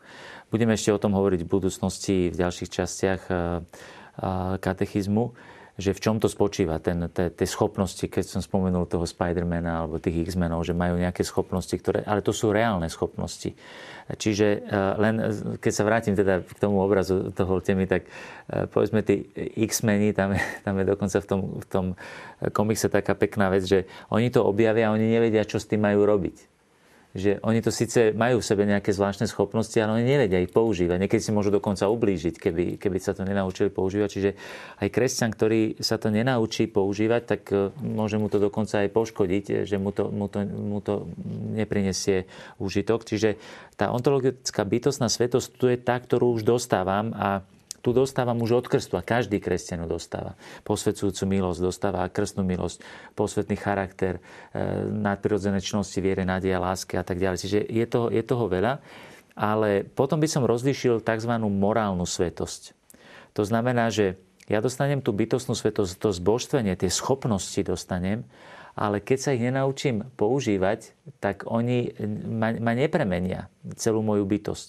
Budeme 0.47 0.79
ešte 0.79 0.95
o 0.95 1.01
tom 1.01 1.11
hovoriť 1.11 1.43
v 1.43 1.51
budúcnosti 1.51 2.31
v 2.31 2.35
ďalších 2.39 2.71
častiach 2.71 3.21
eh, 3.27 3.35
eh, 3.35 4.55
katechizmu. 4.63 5.35
že 5.77 5.93
v 5.93 6.01
čom 6.01 6.17
to 6.17 6.25
spočíva, 6.25 6.81
ten, 6.81 7.05
tie 7.13 7.45
schopnosti, 7.45 8.01
keď 8.01 8.25
som 8.25 8.41
spomenul 8.41 8.89
toho 8.89 9.05
Spidermana 9.05 9.85
alebo 9.85 10.01
tých 10.01 10.25
X-menov, 10.25 10.65
že 10.65 10.73
majú 10.73 10.97
nejaké 10.97 11.21
schopnosti, 11.21 11.69
ktoré, 11.77 12.01
ale 12.01 12.25
to 12.25 12.33
sú 12.33 12.49
reálne 12.49 12.89
schopnosti. 12.89 13.53
Čiže 14.09 14.47
e, 14.57 14.73
len, 14.97 15.15
keď 15.61 15.71
sa 15.77 15.85
vrátim 15.85 16.17
teda 16.17 16.41
k 16.41 16.57
tomu 16.57 16.81
obrazu 16.81 17.29
toho 17.29 17.61
temy, 17.61 17.85
tak 17.85 18.09
povedzme 18.73 19.05
tí 19.05 19.29
X-meni, 19.69 20.17
tam 20.17 20.33
je, 20.33 20.41
tam 20.65 20.81
je 20.81 20.85
dokonca 20.89 21.17
v 21.21 21.27
tom, 21.29 21.41
v 21.61 21.65
tom 21.69 21.85
komikse 22.57 22.89
taká 22.89 23.13
pekná 23.13 23.53
vec, 23.53 23.61
že 23.61 23.85
oni 24.09 24.33
to 24.33 24.41
objavia 24.41 24.89
a 24.89 24.97
oni 24.97 25.05
nevedia, 25.05 25.45
čo 25.45 25.61
s 25.61 25.69
tým 25.69 25.85
majú 25.85 26.09
robiť 26.09 26.56
že 27.15 27.39
oni 27.41 27.63
to 27.63 27.71
síce 27.71 28.13
majú 28.13 28.43
v 28.43 28.47
sebe 28.47 28.67
nejaké 28.67 28.91
zvláštne 28.91 29.25
schopnosti, 29.25 29.73
ale 29.79 30.01
oni 30.01 30.05
nevedia 30.05 30.43
ich 30.43 30.53
používať. 30.53 31.01
Niekedy 31.01 31.21
si 31.23 31.31
môžu 31.31 31.49
dokonca 31.49 31.89
ublížiť, 31.89 32.35
keby, 32.37 32.65
keby 32.77 32.97
sa 32.99 33.15
to 33.17 33.25
nenaučili 33.25 33.73
používať. 33.73 34.09
Čiže 34.11 34.31
aj 34.83 34.87
kresťan, 34.93 35.31
ktorý 35.33 35.81
sa 35.81 35.97
to 35.97 36.13
nenaučí 36.13 36.69
používať, 36.69 37.21
tak 37.25 37.41
e, 37.49 37.73
môže 37.81 38.21
mu 38.21 38.29
to 38.29 38.37
dokonca 38.37 38.85
aj 38.85 38.93
poškodiť, 38.93 39.65
že 39.65 39.77
mu 39.81 39.89
to, 39.95 40.13
mu 40.13 40.27
to, 40.29 40.39
mu 40.45 40.79
to 40.83 41.09
neprinesie 41.57 42.29
užitok. 42.61 43.07
Čiže 43.07 43.41
tá 43.79 43.89
ontologická 43.89 44.67
bytostná 44.67 45.09
svetosť 45.09 45.47
tu 45.57 45.65
je 45.71 45.77
tá, 45.81 45.97
ktorú 45.97 46.37
už 46.37 46.45
dostávam 46.45 47.15
a 47.17 47.41
tu 47.81 47.93
dostávam 47.93 48.37
už 48.41 48.63
od 48.63 48.65
krstu 48.67 48.97
a 48.97 49.05
každý 49.05 49.37
kresťan 49.37 49.85
dostáva. 49.85 50.35
Posvedcujúcu 50.65 51.23
milosť, 51.29 51.59
dostáva 51.61 52.07
krstnú 52.09 52.43
milosť, 52.43 52.81
posvetný 53.13 53.55
charakter, 53.55 54.17
e, 54.17 54.21
nadprirodzené 54.89 55.61
čnosti, 55.61 55.97
viere, 56.01 56.25
nádeja, 56.25 56.61
lásky 56.61 56.97
a 56.97 57.05
tak 57.05 57.21
ďalej. 57.21 57.37
Čiže 57.41 57.59
je 57.63 57.85
toho, 57.85 58.07
je 58.09 58.23
toho 58.25 58.45
veľa, 58.49 58.83
ale 59.37 59.85
potom 59.85 60.17
by 60.17 60.27
som 60.27 60.43
rozlišil 60.49 61.05
tzv. 61.05 61.33
morálnu 61.37 62.03
svetosť. 62.03 62.73
To 63.37 63.45
znamená, 63.45 63.93
že 63.93 64.17
ja 64.49 64.63
dostanem 64.63 65.03
tú 65.03 65.13
bytostnú 65.13 65.53
svetosť, 65.53 65.99
to 65.99 66.09
zbožstvenie, 66.09 66.73
tie 66.79 66.89
schopnosti 66.89 67.59
dostanem, 67.61 68.25
ale 68.77 69.01
keď 69.01 69.17
sa 69.17 69.33
ich 69.33 69.41
nenaučím 69.41 70.05
používať, 70.15 70.93
tak 71.17 71.49
oni 71.49 71.97
ma, 72.29 72.53
ma 72.55 72.73
nepremenia 72.77 73.49
celú 73.73 74.05
moju 74.05 74.23
bytosť. 74.23 74.67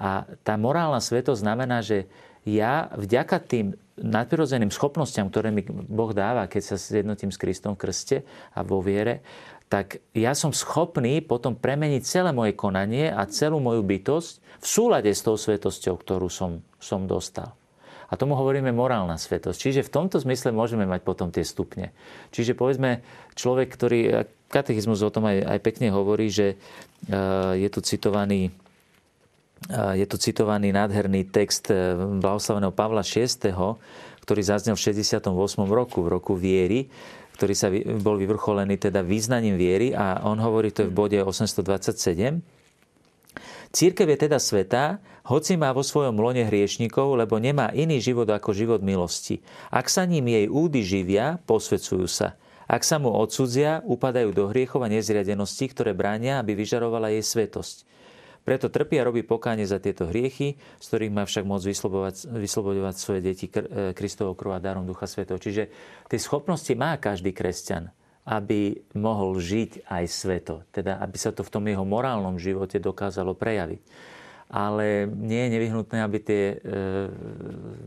A 0.00 0.24
tá 0.40 0.56
morálna 0.56 0.98
svetosť 0.98 1.44
znamená, 1.44 1.84
že 1.84 2.08
ja 2.48 2.88
vďaka 2.96 3.36
tým 3.44 3.76
nadprirodzeným 4.00 4.72
schopnostiam, 4.72 5.28
ktoré 5.28 5.52
mi 5.52 5.60
Boh 5.68 6.12
dáva, 6.16 6.48
keď 6.48 6.74
sa 6.74 6.76
zjednotím 6.80 7.28
s 7.28 7.40
Kristom 7.40 7.76
v 7.76 7.84
krste 7.84 8.16
a 8.56 8.64
vo 8.64 8.80
viere, 8.80 9.20
tak 9.70 10.02
ja 10.16 10.34
som 10.34 10.50
schopný 10.50 11.22
potom 11.22 11.54
premeniť 11.54 12.02
celé 12.02 12.30
moje 12.34 12.58
konanie 12.58 13.06
a 13.06 13.22
celú 13.30 13.62
moju 13.62 13.86
bytosť 13.86 14.32
v 14.60 14.66
súlade 14.66 15.10
s 15.14 15.22
tou 15.22 15.38
svetosťou, 15.38 15.94
ktorú 15.94 16.26
som, 16.26 16.64
som 16.82 17.06
dostal. 17.06 17.54
A 18.10 18.18
tomu 18.18 18.34
hovoríme 18.34 18.74
morálna 18.74 19.14
svetosť. 19.14 19.54
Čiže 19.54 19.86
v 19.86 19.94
tomto 19.94 20.18
zmysle 20.18 20.50
môžeme 20.50 20.82
mať 20.82 21.06
potom 21.06 21.30
tie 21.30 21.46
stupne. 21.46 21.94
Čiže 22.34 22.58
povedzme, 22.58 23.06
človek, 23.38 23.70
ktorý, 23.70 24.26
katechizmus 24.50 25.06
o 25.06 25.14
tom 25.14 25.30
aj, 25.30 25.46
aj 25.46 25.58
pekne 25.62 25.94
hovorí, 25.94 26.26
že 26.26 26.58
eh, 26.58 27.62
je 27.62 27.68
tu 27.70 27.78
citovaný 27.86 28.50
je 29.68 30.06
tu 30.08 30.16
citovaný 30.16 30.72
nádherný 30.72 31.28
text 31.28 31.68
eh, 31.68 31.92
blahoslaveného 31.96 32.72
Pavla 32.72 33.04
VI, 33.04 33.28
ktorý 34.24 34.40
zaznel 34.40 34.78
v 34.78 34.82
68. 34.88 35.28
roku, 35.68 36.00
v 36.00 36.08
roku 36.08 36.32
viery, 36.32 36.88
ktorý 37.36 37.54
sa 37.56 37.68
bol 38.00 38.16
vyvrcholený 38.20 38.80
teda 38.80 39.04
význaním 39.04 39.56
viery 39.60 39.92
a 39.92 40.24
on 40.24 40.40
hovorí, 40.40 40.72
to 40.72 40.84
je 40.84 40.88
v 40.88 40.94
bode 40.96 41.18
827. 41.20 42.40
Církev 43.70 44.06
je 44.10 44.18
teda 44.18 44.42
svetá, 44.42 44.98
hoci 45.24 45.54
má 45.54 45.70
vo 45.70 45.86
svojom 45.86 46.18
lone 46.18 46.42
hriešnikov, 46.42 47.14
lebo 47.14 47.38
nemá 47.38 47.70
iný 47.70 48.02
život 48.02 48.26
ako 48.26 48.50
život 48.50 48.82
milosti. 48.82 49.38
Ak 49.70 49.86
sa 49.86 50.02
ním 50.02 50.26
jej 50.26 50.50
údy 50.50 50.82
živia, 50.82 51.38
posvedcujú 51.46 52.10
sa. 52.10 52.34
Ak 52.66 52.82
sa 52.82 52.98
mu 52.98 53.14
odsudzia, 53.14 53.82
upadajú 53.86 54.34
do 54.34 54.50
hriechov 54.50 54.82
a 54.82 54.90
nezriadenosti, 54.90 55.70
ktoré 55.70 55.94
bránia, 55.94 56.42
aby 56.42 56.58
vyžarovala 56.58 57.14
jej 57.14 57.22
svetosť. 57.22 57.86
Preto 58.40 58.72
trpí 58.72 58.96
a 58.96 59.06
robí 59.06 59.20
pokánie 59.20 59.68
za 59.68 59.76
tieto 59.76 60.08
hriechy, 60.08 60.56
z 60.56 60.86
ktorých 60.88 61.12
má 61.12 61.28
však 61.28 61.44
môcť 61.44 61.66
vyslobodovať 62.40 62.94
svoje 62.96 63.20
deti 63.20 63.46
e, 63.52 63.92
Kristovou 63.92 64.32
krv 64.32 64.56
a 64.56 64.64
darom 64.64 64.88
Ducha 64.88 65.04
Svetov. 65.04 65.44
Čiže 65.44 65.68
tie 66.08 66.18
schopnosti 66.18 66.72
má 66.72 66.96
každý 66.96 67.36
kresťan, 67.36 67.92
aby 68.24 68.80
mohol 68.96 69.36
žiť 69.36 69.84
aj 69.84 70.04
sveto. 70.08 70.64
Teda, 70.72 70.96
aby 71.04 71.16
sa 71.20 71.36
to 71.36 71.44
v 71.44 71.52
tom 71.52 71.64
jeho 71.68 71.84
morálnom 71.84 72.40
živote 72.40 72.80
dokázalo 72.80 73.36
prejaviť. 73.36 73.82
Ale 74.50 75.06
nie 75.06 75.46
je 75.46 75.52
nevyhnutné, 75.54 75.98
aby 76.02 76.18
tie, 76.18 76.44
e, 76.58 76.74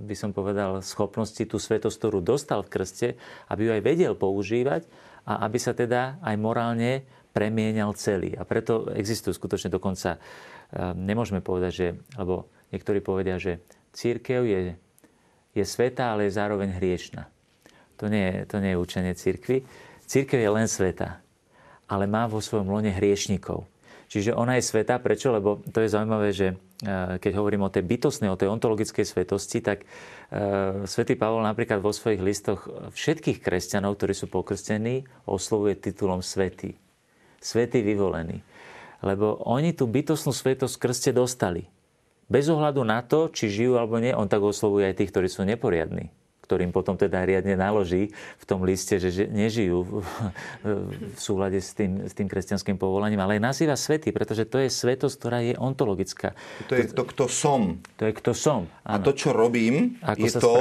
by 0.05 0.15
som 0.15 0.31
povedal, 0.31 0.79
schopnosti, 0.85 1.43
tú 1.43 1.57
svetosť, 1.59 1.97
ktorú 1.97 2.23
dostal 2.23 2.63
v 2.63 2.71
krste, 2.71 3.07
aby 3.49 3.67
ju 3.67 3.71
aj 3.73 3.81
vedel 3.83 4.13
používať 4.15 4.87
a 5.27 5.43
aby 5.43 5.57
sa 5.59 5.73
teda 5.75 6.21
aj 6.23 6.35
morálne 6.39 7.03
premienial 7.33 7.97
celý. 7.97 8.37
A 8.37 8.45
preto 8.45 8.93
existujú 8.93 9.33
skutočne 9.33 9.73
dokonca, 9.73 10.15
eh, 10.15 10.93
nemôžeme 10.93 11.41
povedať, 11.41 11.71
že, 11.73 11.87
alebo 12.15 12.47
niektorí 12.69 13.01
povedia, 13.01 13.41
že 13.41 13.59
církev 13.91 14.45
je, 14.45 14.59
je 15.57 15.65
sveta, 15.65 16.13
ale 16.13 16.29
je 16.29 16.37
zároveň 16.37 16.77
hriešna. 16.77 17.27
To 17.97 18.05
nie, 18.07 18.45
to 18.45 18.61
nie 18.61 18.77
je 18.77 18.81
učenie 18.81 19.13
církvy. 19.17 19.65
Církev 20.05 20.39
je 20.39 20.49
len 20.49 20.69
sveta, 20.69 21.21
ale 21.89 22.05
má 22.05 22.29
vo 22.29 22.41
svojom 22.41 22.69
lone 22.69 22.93
hriešnikov. 22.93 23.65
Čiže 24.13 24.37
ona 24.37 24.61
je 24.61 24.67
sveta. 24.69 25.01
Prečo? 25.01 25.33
Lebo 25.33 25.65
to 25.73 25.81
je 25.81 25.89
zaujímavé, 25.89 26.29
že 26.37 26.53
eh, 26.53 27.17
keď 27.17 27.33
hovorím 27.33 27.65
o 27.65 27.73
tej 27.73 27.81
bytostnej, 27.81 28.29
o 28.29 28.37
tej 28.37 28.53
ontologickej 28.53 29.09
svetosti, 29.09 29.57
tak 29.65 29.81
eh, 29.81 30.85
svätý 30.85 31.17
Pavol 31.17 31.41
napríklad 31.41 31.81
vo 31.81 31.89
svojich 31.89 32.21
listoch 32.21 32.69
všetkých 32.93 33.41
kresťanov, 33.41 33.97
ktorí 33.97 34.13
sú 34.13 34.29
pokrstení, 34.29 35.09
oslovuje 35.25 35.81
titulom 35.81 36.21
svetý 36.21 36.77
svätí 37.43 37.83
vyvolení. 37.83 38.39
Lebo 39.03 39.35
oni 39.43 39.75
tú 39.75 39.83
bytostnú 39.91 40.31
svetosť 40.31 40.75
krste 40.79 41.11
dostali. 41.11 41.67
Bez 42.31 42.47
ohľadu 42.47 42.87
na 42.87 43.03
to, 43.03 43.27
či 43.27 43.51
žijú 43.51 43.75
alebo 43.75 43.99
nie, 43.99 44.15
on 44.15 44.31
tak 44.31 44.39
oslovuje 44.39 44.87
aj 44.87 45.03
tých, 45.03 45.11
ktorí 45.11 45.27
sú 45.27 45.43
neporiadní 45.43 46.22
ktorým 46.43 46.75
potom 46.75 46.99
teda 46.99 47.23
riadne 47.23 47.55
naloží 47.55 48.11
v 48.11 48.45
tom 48.45 48.67
liste, 48.67 48.99
že 48.99 49.31
nežijú 49.31 50.03
v 50.63 51.19
súlade 51.19 51.63
s 51.63 51.71
tým, 51.71 52.03
s 52.03 52.11
tým 52.11 52.27
kresťanským 52.27 52.75
povolaním, 52.75 53.23
ale 53.23 53.39
aj 53.39 53.55
nazýva 53.55 53.79
svety, 53.79 54.11
pretože 54.11 54.43
to 54.51 54.59
je 54.59 54.67
svetosť, 54.67 55.15
ktorá 55.15 55.39
je 55.39 55.55
ontologická. 55.55 56.35
To 56.67 56.75
je 56.75 56.91
to, 56.91 57.03
kto 57.07 57.25
som. 57.31 57.79
To 57.95 58.03
je 58.05 58.13
kto 58.13 58.35
som. 58.35 58.67
Áno. 58.83 58.99
A 58.99 59.05
to, 59.05 59.15
čo 59.15 59.31
robím, 59.31 59.97
Ako 60.03 60.19
je 60.19 60.31
to, 60.35 60.53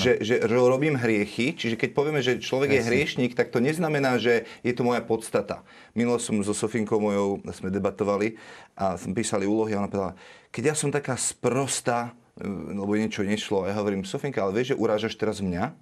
že, 0.00 0.12
že, 0.24 0.34
že 0.40 0.56
robím 0.56 0.96
hriechy. 0.96 1.52
Čiže 1.52 1.76
keď 1.76 1.90
povieme, 1.92 2.20
že 2.24 2.40
človek 2.40 2.72
Presne. 2.72 2.80
je 2.80 2.88
hriešnik, 2.88 3.32
tak 3.36 3.52
to 3.52 3.60
neznamená, 3.60 4.16
že 4.16 4.48
je 4.64 4.72
to 4.72 4.82
moja 4.82 5.04
podstata. 5.04 5.60
Minulo 5.92 6.16
som 6.16 6.40
so 6.40 6.56
Sofinkou 6.56 6.96
mojou, 6.96 7.44
sme 7.52 7.68
debatovali 7.68 8.40
a 8.76 8.96
písali 8.96 9.44
úlohy 9.44 9.76
a 9.76 9.84
ona 9.84 9.88
povedala, 9.92 10.12
keď 10.48 10.72
ja 10.72 10.74
som 10.76 10.88
taká 10.88 11.16
sprostá, 11.20 12.16
lebo 12.42 12.92
niečo 12.96 13.24
nešlo. 13.24 13.64
A 13.64 13.72
ja 13.72 13.78
hovorím, 13.80 14.04
Sofinka, 14.04 14.44
ale 14.44 14.60
vieš, 14.60 14.76
že 14.76 14.80
urážaš 14.80 15.14
teraz 15.16 15.40
mňa? 15.40 15.72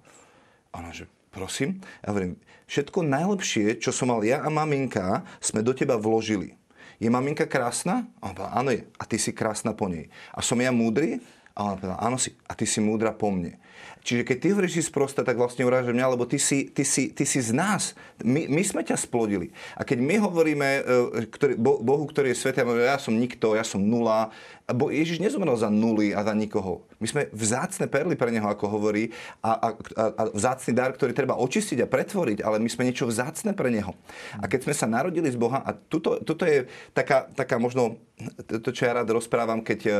A 0.71 0.73
ona, 0.79 0.91
že 0.95 1.07
prosím. 1.31 1.83
Ja 2.03 2.15
hovorím, 2.15 2.39
všetko 2.71 3.03
najlepšie, 3.03 3.79
čo 3.83 3.91
som 3.91 4.11
mal 4.11 4.23
ja 4.23 4.39
a 4.39 4.47
maminka, 4.47 5.27
sme 5.43 5.59
do 5.59 5.75
teba 5.75 5.99
vložili. 5.99 6.55
Je 6.95 7.11
maminka 7.11 7.43
krásna? 7.43 8.07
A 8.23 8.31
ona 8.31 8.47
áno 8.55 8.71
je. 8.71 8.87
A 8.95 9.03
ty 9.03 9.19
si 9.19 9.35
krásna 9.35 9.75
po 9.75 9.91
nej. 9.91 10.07
A 10.31 10.39
som 10.39 10.55
ja 10.63 10.71
múdry? 10.71 11.19
A 11.51 11.71
ona 11.71 11.75
povedala, 11.75 11.99
áno 11.99 12.15
si. 12.15 12.31
A 12.47 12.55
ty 12.55 12.63
si 12.63 12.79
múdra 12.79 13.11
po 13.11 13.31
mne. 13.31 13.59
Čiže 14.05 14.21
keď 14.21 14.37
ty 14.37 14.47
hovoríš 14.53 14.73
si 14.77 14.83
sprosta, 14.85 15.25
tak 15.25 15.41
vlastne 15.41 15.65
uráža 15.65 15.89
mňa, 15.89 16.13
lebo 16.13 16.29
ty 16.29 16.37
si, 16.37 16.69
ty 16.69 16.85
si, 16.85 17.09
ty 17.09 17.25
si 17.25 17.41
z 17.41 17.57
nás. 17.57 17.97
My, 18.21 18.45
my 18.45 18.61
sme 18.61 18.85
ťa 18.85 19.01
splodili. 19.01 19.49
A 19.73 19.81
keď 19.81 19.97
my 19.97 20.21
hovoríme 20.21 20.69
e, 20.77 20.81
ktorý, 21.25 21.57
Bohu, 21.57 22.05
ktorý 22.05 22.29
je 22.29 22.37
svetý, 22.37 22.61
ja 22.61 23.01
som 23.01 23.17
nikto, 23.17 23.57
ja 23.57 23.65
som 23.65 23.81
nula, 23.81 24.29
Bo 24.65 24.89
Ježiš 24.89 25.21
nezomrel 25.21 25.53
za 25.53 25.69
nuly 25.69 26.09
a 26.09 26.25
za 26.25 26.33
nikoho. 26.33 26.81
My 26.97 27.05
sme 27.05 27.29
vzácne 27.29 27.85
perly 27.85 28.17
pre 28.17 28.33
neho, 28.33 28.49
ako 28.49 28.65
hovorí, 28.65 29.13
a, 29.45 29.61
a, 29.61 29.69
a 29.93 30.21
vzácný 30.33 30.73
dar, 30.73 30.89
ktorý 30.89 31.13
treba 31.13 31.37
očistiť 31.37 31.85
a 31.85 31.91
pretvoriť, 31.91 32.41
ale 32.41 32.57
my 32.57 32.65
sme 32.65 32.89
niečo 32.89 33.05
vzácne 33.05 33.53
pre 33.53 33.69
neho. 33.69 33.93
A 34.41 34.49
keď 34.49 34.65
sme 34.65 34.73
sa 34.73 34.89
narodili 34.89 35.29
z 35.29 35.37
Boha, 35.37 35.61
a 35.61 35.69
tuto, 35.69 36.17
tuto 36.25 36.49
je 36.49 36.65
taká, 36.97 37.29
taká 37.37 37.61
možno, 37.61 38.01
to, 38.49 38.73
čo 38.73 38.89
ja 38.89 38.97
rád 38.97 39.13
rozprávam, 39.13 39.61
keď 39.61 39.79
e, 39.85 39.91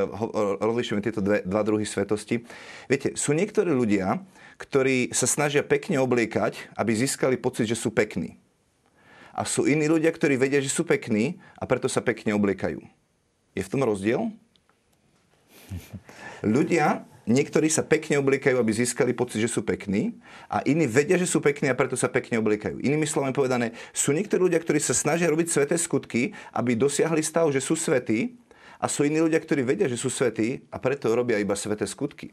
rozlišujeme 0.57 1.05
tieto 1.05 1.21
dve, 1.21 1.45
dva 1.45 1.61
druhy 1.61 1.85
svetosti. 1.85 2.41
Viete, 2.89 3.13
sú 3.13 3.37
niektorí 3.37 3.69
ľudia, 3.69 3.94
ktorí 4.55 5.11
sa 5.11 5.27
snažia 5.27 5.61
pekne 5.61 5.99
obliekať, 5.99 6.71
aby 6.79 6.91
získali 6.95 7.35
pocit, 7.35 7.67
že 7.67 7.75
sú 7.75 7.91
pekní. 7.91 8.39
A 9.35 9.43
sú 9.43 9.67
iní 9.67 9.91
ľudia, 9.91 10.15
ktorí 10.15 10.39
vedia, 10.39 10.63
že 10.63 10.71
sú 10.71 10.87
pekní 10.87 11.43
a 11.59 11.67
preto 11.67 11.91
sa 11.91 11.99
pekne 11.99 12.31
obliekajú. 12.39 12.79
Je 13.51 13.61
v 13.63 13.71
tom 13.71 13.83
rozdiel? 13.83 14.31
Ľudia, 16.39 17.03
niektorí 17.27 17.67
sa 17.67 17.83
pekne 17.83 18.15
obliekajú, 18.21 18.55
aby 18.55 18.71
získali 18.71 19.11
pocit, 19.11 19.43
že 19.43 19.51
sú 19.51 19.59
pekní 19.65 20.15
a 20.47 20.63
iní 20.63 20.87
vedia, 20.87 21.19
že 21.19 21.27
sú 21.27 21.43
pekní 21.43 21.67
a 21.67 21.75
preto 21.75 21.99
sa 21.99 22.07
pekne 22.07 22.39
obliekajú. 22.39 22.79
Inými 22.79 23.03
slovami 23.03 23.35
povedané, 23.35 23.75
sú 23.91 24.15
niektorí 24.15 24.39
ľudia, 24.39 24.63
ktorí 24.63 24.79
sa 24.79 24.95
snažia 24.95 25.27
robiť 25.27 25.51
sveté 25.51 25.75
skutky, 25.75 26.31
aby 26.55 26.79
dosiahli 26.79 27.19
stav, 27.19 27.51
že 27.51 27.59
sú 27.59 27.75
svetí 27.75 28.39
a 28.85 28.91
sú 28.91 29.01
iní 29.01 29.17
ľudia, 29.17 29.41
ktorí 29.41 29.65
vedia, 29.65 29.89
že 29.89 29.97
sú 29.97 30.13
svetí 30.13 30.61
a 30.69 30.77
preto 30.77 31.09
robia 31.09 31.41
iba 31.41 31.57
sveté 31.57 31.89
skutky. 31.89 32.29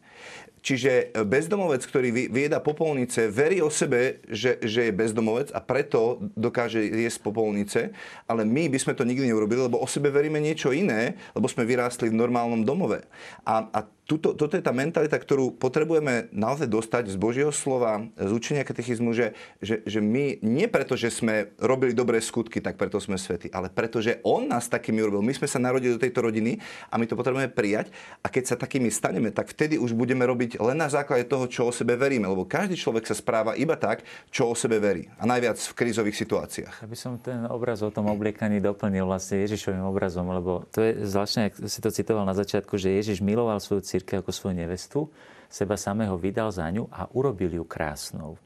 Čiže 0.60 1.16
bezdomovec, 1.24 1.80
ktorý 1.80 2.28
vieda 2.28 2.60
popolnice, 2.60 3.32
verí 3.32 3.64
o 3.64 3.72
sebe, 3.72 4.20
že, 4.28 4.60
že 4.60 4.86
je 4.86 4.92
bezdomovec 4.92 5.48
a 5.56 5.64
preto 5.64 6.20
dokáže 6.36 6.84
jesť 6.84 7.24
popolnice, 7.24 7.96
ale 8.28 8.44
my 8.44 8.68
by 8.68 8.76
sme 8.76 8.92
to 8.92 9.08
nikdy 9.08 9.32
neurobili, 9.32 9.64
lebo 9.64 9.80
o 9.80 9.88
sebe 9.88 10.12
veríme 10.12 10.44
niečo 10.44 10.76
iné, 10.76 11.16
lebo 11.32 11.48
sme 11.48 11.64
vyrástli 11.64 12.12
v 12.12 12.20
normálnom 12.20 12.68
domove. 12.68 13.00
A, 13.48 13.72
a 13.72 13.88
tuto, 14.12 14.36
toto 14.36 14.60
je 14.60 14.64
tá 14.64 14.76
mentalita, 14.76 15.16
ktorú 15.16 15.56
potrebujeme 15.56 16.28
naozaj 16.36 16.68
dostať 16.68 17.08
z 17.08 17.16
Božieho 17.16 17.48
slova, 17.48 18.04
z 18.20 18.28
učenia 18.28 18.60
katechizmu, 18.60 19.16
že, 19.16 19.32
že, 19.64 19.80
že 19.88 20.04
my 20.04 20.44
nie 20.44 20.68
preto, 20.68 21.00
že 21.00 21.08
sme 21.08 21.56
robili 21.56 21.96
dobré 21.96 22.20
skutky, 22.20 22.60
tak 22.60 22.76
preto 22.76 23.00
sme 23.00 23.16
svety, 23.16 23.48
ale 23.56 23.72
preto, 23.72 24.04
že 24.04 24.20
On 24.20 24.44
nás 24.44 24.68
takými 24.68 25.00
urobil. 25.00 25.24
My 25.24 25.32
sme 25.32 25.48
sa 25.48 25.56
narodili 25.56 25.96
do 25.96 26.02
tejto 26.02 26.28
rodiny 26.28 26.60
a 26.92 27.00
my 27.00 27.08
to 27.08 27.16
potrebujeme 27.16 27.48
prijať 27.48 27.88
a 28.20 28.28
keď 28.28 28.52
sa 28.52 28.56
takými 28.60 28.92
staneme, 28.92 29.32
tak 29.32 29.48
vtedy 29.48 29.80
už 29.80 29.96
budeme 29.96 30.28
robiť 30.28 30.60
len 30.60 30.76
na 30.76 30.92
základe 30.92 31.24
toho, 31.24 31.48
čo 31.48 31.68
o 31.68 31.72
sebe 31.72 31.96
veríme, 31.96 32.28
lebo 32.28 32.44
každý 32.44 32.76
človek 32.76 33.08
sa 33.08 33.16
správa 33.16 33.56
iba 33.56 33.80
tak, 33.80 34.04
čo 34.28 34.52
o 34.52 34.54
sebe 34.54 34.76
verí. 34.76 35.08
A 35.16 35.24
najviac 35.24 35.56
v 35.56 35.72
krízových 35.72 36.20
situáciách. 36.20 36.84
Aby 36.84 36.96
som 37.00 37.16
ten 37.16 37.48
obraz 37.48 37.80
o 37.80 37.88
tom 37.88 38.12
obliekaní 38.12 38.60
doplnil 38.60 39.08
vlastne 39.08 39.40
Ježišovým 39.40 39.88
obrazom, 39.88 40.28
lebo 40.28 40.68
to 40.68 40.84
je 40.84 41.00
zvláštne, 41.08 41.48
ak 41.48 41.54
si 41.64 41.80
to 41.80 41.88
citoval 41.88 42.28
na 42.28 42.36
začiatku, 42.36 42.76
že 42.76 42.92
Ježiš 42.92 43.24
miloval 43.24 43.56
svoju 43.62 43.80
církev 43.80 44.01
ako 44.02 44.34
svoju 44.34 44.54
nevestu, 44.58 45.06
seba 45.46 45.78
samého 45.78 46.18
vydal 46.18 46.50
za 46.50 46.66
ňu 46.66 46.90
a 46.90 47.06
urobil 47.14 47.52
ju 47.52 47.64
krásnou. 47.64 48.40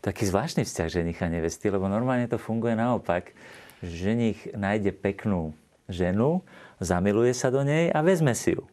Taký 0.00 0.28
zvláštny 0.28 0.64
vzťah 0.64 0.88
ženicha 0.88 1.26
nevesty, 1.28 1.68
lebo 1.68 1.88
normálne 1.88 2.28
to 2.28 2.40
funguje 2.40 2.76
naopak. 2.76 3.32
Ženich 3.84 4.52
nájde 4.56 4.96
peknú 4.96 5.52
ženu, 5.90 6.40
zamiluje 6.80 7.36
sa 7.36 7.52
do 7.52 7.60
nej 7.60 7.92
a 7.92 8.00
vezme 8.00 8.32
si 8.32 8.56
ju. 8.56 8.64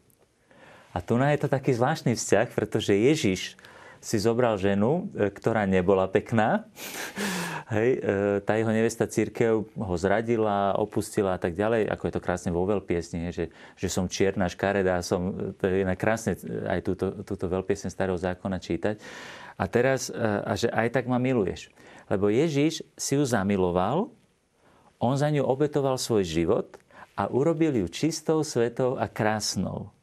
A 0.92 1.00
tu 1.00 1.16
je 1.16 1.40
to 1.40 1.48
taký 1.48 1.72
zvláštny 1.72 2.12
vzťah, 2.12 2.52
pretože 2.52 2.92
Ježiš 2.92 3.56
si 4.02 4.18
zobral 4.18 4.58
ženu, 4.58 5.08
e, 5.14 5.30
ktorá 5.30 5.62
nebola 5.62 6.10
pekná. 6.10 6.66
Hej, 7.74 7.90
e, 7.94 7.98
tá 8.42 8.58
jeho 8.58 8.74
nevesta 8.74 9.06
církev 9.06 9.62
ho 9.62 9.94
zradila, 9.94 10.74
opustila 10.74 11.38
a 11.38 11.40
tak 11.40 11.54
ďalej, 11.54 11.86
ako 11.86 12.02
je 12.04 12.14
to 12.18 12.20
krásne 12.20 12.50
vo 12.50 12.66
veľpiesni, 12.66 13.30
že, 13.30 13.54
že 13.78 13.88
som 13.88 14.10
čierna, 14.10 14.50
škaredá, 14.50 15.00
som, 15.06 15.54
to 15.56 15.64
je 15.70 15.86
krásne 15.94 16.34
aj 16.66 16.82
túto, 16.82 17.22
túto 17.22 17.46
veľpiesne 17.46 17.88
starého 17.88 18.18
zákona 18.18 18.58
čítať. 18.58 18.98
A 19.54 19.64
teraz, 19.70 20.10
e, 20.10 20.18
a 20.18 20.52
že 20.58 20.66
aj 20.66 20.98
tak 20.98 21.06
ma 21.06 21.22
miluješ. 21.22 21.70
Lebo 22.10 22.26
Ježiš 22.26 22.82
si 22.98 23.14
ju 23.14 23.22
zamiloval, 23.22 24.10
on 24.98 25.14
za 25.14 25.30
ňu 25.30 25.46
obetoval 25.46 25.94
svoj 25.94 26.26
život 26.26 26.74
a 27.14 27.30
urobil 27.30 27.72
ju 27.78 27.86
čistou, 27.86 28.42
svetou 28.42 28.98
a 28.98 29.06
krásnou. 29.06 29.94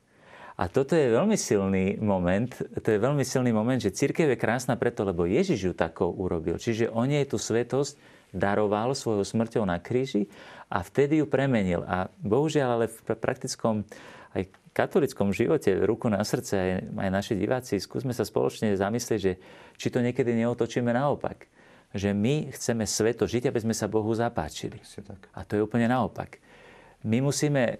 A 0.59 0.67
toto 0.67 0.91
je 0.91 1.07
veľmi 1.07 1.39
silný 1.39 1.95
moment, 2.03 2.51
to 2.83 2.87
je 2.91 2.99
veľmi 2.99 3.23
silný 3.23 3.55
moment, 3.55 3.79
že 3.79 3.95
církev 3.95 4.35
je 4.35 4.35
krásna 4.35 4.75
preto, 4.75 5.07
lebo 5.07 5.23
Ježiš 5.23 5.71
ju 5.71 5.73
takou 5.73 6.11
urobil. 6.11 6.59
Čiže 6.59 6.91
on 6.91 7.07
jej 7.07 7.23
tú 7.23 7.39
svetosť 7.39 7.95
daroval 8.35 8.91
svojou 8.91 9.23
smrťou 9.23 9.63
na 9.63 9.79
kríži 9.79 10.27
a 10.67 10.83
vtedy 10.83 11.23
ju 11.23 11.31
premenil. 11.31 11.87
A 11.87 12.11
bohužiaľ, 12.19 12.69
ale 12.75 12.85
v 12.91 12.99
praktickom 13.15 13.87
aj 14.35 14.51
katolickom 14.75 15.33
živote, 15.33 15.73
ruku 15.79 16.11
na 16.11 16.21
srdce, 16.21 16.53
aj, 16.59 16.71
aj 16.91 17.09
naši 17.09 17.33
diváci, 17.39 17.79
skúsme 17.79 18.11
sa 18.11 18.27
spoločne 18.27 18.75
zamyslieť, 18.75 19.19
že 19.19 19.33
či 19.79 19.87
to 19.89 20.03
niekedy 20.03 20.35
neotočíme 20.37 20.91
naopak. 20.91 21.49
Že 21.95 22.13
my 22.13 22.53
chceme 22.53 22.85
sveto 22.85 23.25
žiť, 23.25 23.49
aby 23.49 23.59
sme 23.63 23.73
sa 23.73 23.89
Bohu 23.89 24.13
zapáčili. 24.13 24.77
A 25.33 25.41
to 25.41 25.57
je 25.57 25.65
úplne 25.65 25.89
naopak. 25.89 26.37
My 26.99 27.23
musíme 27.23 27.63
e, 27.63 27.75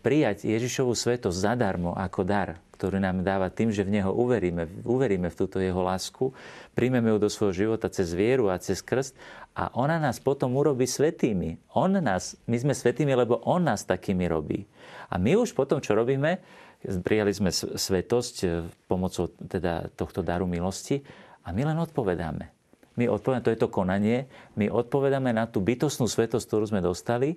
prijať 0.00 0.48
Ježišovu 0.48 0.96
svetosť 0.96 1.36
zadarmo 1.36 1.92
ako 1.92 2.24
dar, 2.24 2.56
ktorý 2.80 2.96
nám 2.96 3.20
dáva 3.20 3.52
tým, 3.52 3.68
že 3.68 3.84
v 3.84 4.00
Neho 4.00 4.08
uveríme, 4.08 4.64
uveríme 4.88 5.28
v 5.28 5.36
túto 5.36 5.60
Jeho 5.60 5.84
lásku, 5.84 6.32
príjmeme 6.72 7.12
ju 7.12 7.20
do 7.20 7.28
svojho 7.28 7.52
života 7.52 7.92
cez 7.92 8.16
vieru 8.16 8.48
a 8.48 8.56
cez 8.56 8.80
krst 8.80 9.12
a 9.52 9.68
ona 9.76 10.00
nás 10.00 10.16
potom 10.16 10.56
urobí 10.56 10.88
svetými. 10.88 11.60
On 11.76 11.92
nás, 11.92 12.40
my 12.48 12.56
sme 12.56 12.72
svetými, 12.72 13.12
lebo 13.12 13.44
On 13.44 13.60
nás 13.60 13.84
takými 13.84 14.24
robí. 14.32 14.64
A 15.12 15.20
my 15.20 15.36
už 15.36 15.52
potom, 15.52 15.84
čo 15.84 15.92
robíme, 15.92 16.40
prijali 17.04 17.36
sme 17.36 17.52
svetosť 17.52 18.34
e, 18.42 18.46
pomocou 18.88 19.28
teda 19.44 19.92
tohto 19.92 20.24
daru 20.24 20.48
milosti 20.48 21.04
a 21.44 21.52
my 21.52 21.68
len 21.68 21.76
odpovedáme 21.84 22.54
my 22.94 23.10
odpovedáme, 23.10 23.42
to 23.42 23.54
je 23.54 23.60
to 23.60 23.68
konanie, 23.70 24.30
my 24.54 24.70
odpovedáme 24.70 25.34
na 25.34 25.50
tú 25.50 25.58
bytostnú 25.58 26.06
svetosť, 26.06 26.46
ktorú 26.46 26.64
sme 26.70 26.78
dostali, 26.78 27.34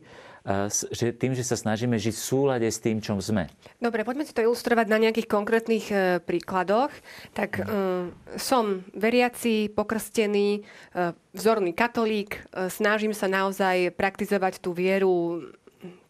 že 0.91 1.11
tým, 1.15 1.35
že 1.35 1.43
sa 1.43 1.59
snažíme 1.59 1.99
žiť 1.99 2.15
v 2.15 2.25
súlade 2.27 2.67
s 2.67 2.79
tým, 2.79 3.03
čom 3.03 3.19
sme. 3.19 3.51
Dobre, 3.81 4.07
poďme 4.07 4.23
si 4.23 4.31
to 4.31 4.45
ilustrovať 4.45 4.87
na 4.87 4.97
nejakých 5.01 5.27
konkrétnych 5.27 5.85
e, 5.91 5.95
príkladoch. 6.23 6.93
Tak 7.35 7.61
um, 7.61 8.11
som 8.39 8.85
veriaci, 8.95 9.67
pokrstený, 9.73 10.63
uh, 10.63 11.11
vzorný 11.35 11.75
katolík, 11.75 12.41
snažím 12.71 13.11
sa 13.11 13.29
naozaj 13.29 13.93
praktizovať 13.93 14.63
tú 14.63 14.73
vieru 14.73 15.43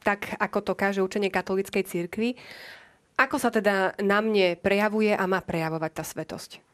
tak, 0.06 0.40
ako 0.40 0.60
to 0.64 0.74
káže 0.78 1.04
učenie 1.04 1.28
katolíckej 1.28 1.84
cirkvi. 1.84 2.40
Ako 3.18 3.42
sa 3.42 3.50
teda 3.50 3.98
na 4.00 4.22
mne 4.22 4.56
prejavuje 4.62 5.12
a 5.12 5.26
má 5.26 5.42
prejavovať 5.42 5.92
tá 5.92 6.04
svetosť? 6.06 6.67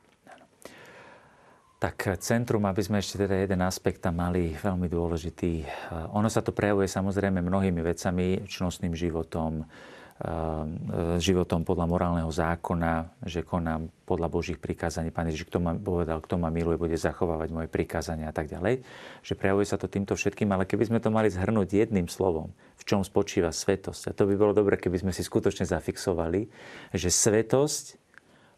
Tak 1.83 2.15
centrum, 2.23 2.63
aby 2.63 2.79
sme 2.79 3.03
ešte 3.03 3.27
teda 3.27 3.43
jeden 3.43 3.59
aspekt 3.59 3.99
tam 4.07 4.23
mali 4.23 4.55
veľmi 4.55 4.87
dôležitý. 4.87 5.67
Ono 6.15 6.31
sa 6.31 6.39
to 6.39 6.55
prejavuje 6.55 6.87
samozrejme 6.87 7.43
mnohými 7.43 7.83
vecami, 7.83 8.47
čnostným 8.47 8.95
životom, 8.95 9.67
eh, 9.67 11.19
životom 11.19 11.67
podľa 11.67 11.83
morálneho 11.91 12.31
zákona, 12.31 13.27
že 13.27 13.43
konám 13.43 13.91
podľa 14.07 14.31
Božích 14.31 14.63
prikázaní. 14.63 15.11
Pán 15.11 15.27
Ježiš, 15.27 15.51
kto 15.51 15.59
ma 15.59 15.75
povedal, 15.75 16.23
kto 16.23 16.39
ma 16.39 16.47
miluje, 16.47 16.79
bude 16.79 16.95
zachovávať 16.95 17.51
moje 17.51 17.67
prikázania 17.67 18.31
a 18.31 18.35
tak 18.35 18.47
ďalej. 18.47 18.79
Že 19.19 19.33
prejavuje 19.35 19.67
sa 19.67 19.75
to 19.75 19.91
týmto 19.91 20.15
všetkým, 20.15 20.55
ale 20.55 20.63
keby 20.63 20.87
sme 20.87 21.03
to 21.03 21.11
mali 21.11 21.27
zhrnúť 21.27 21.67
jedným 21.67 22.07
slovom, 22.07 22.55
v 22.79 22.83
čom 22.87 23.03
spočíva 23.03 23.51
svetosť, 23.51 24.07
a 24.07 24.15
to 24.15 24.23
by 24.23 24.39
bolo 24.39 24.55
dobre, 24.55 24.79
keby 24.79 25.03
sme 25.03 25.11
si 25.11 25.19
skutočne 25.19 25.67
zafixovali, 25.67 26.47
že 26.95 27.11
svetosť 27.11 27.99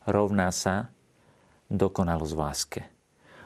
rovná 0.06 0.54
sa 0.54 0.94
dokonalosť 1.74 2.34
v 2.38 2.42
láske. 2.46 2.82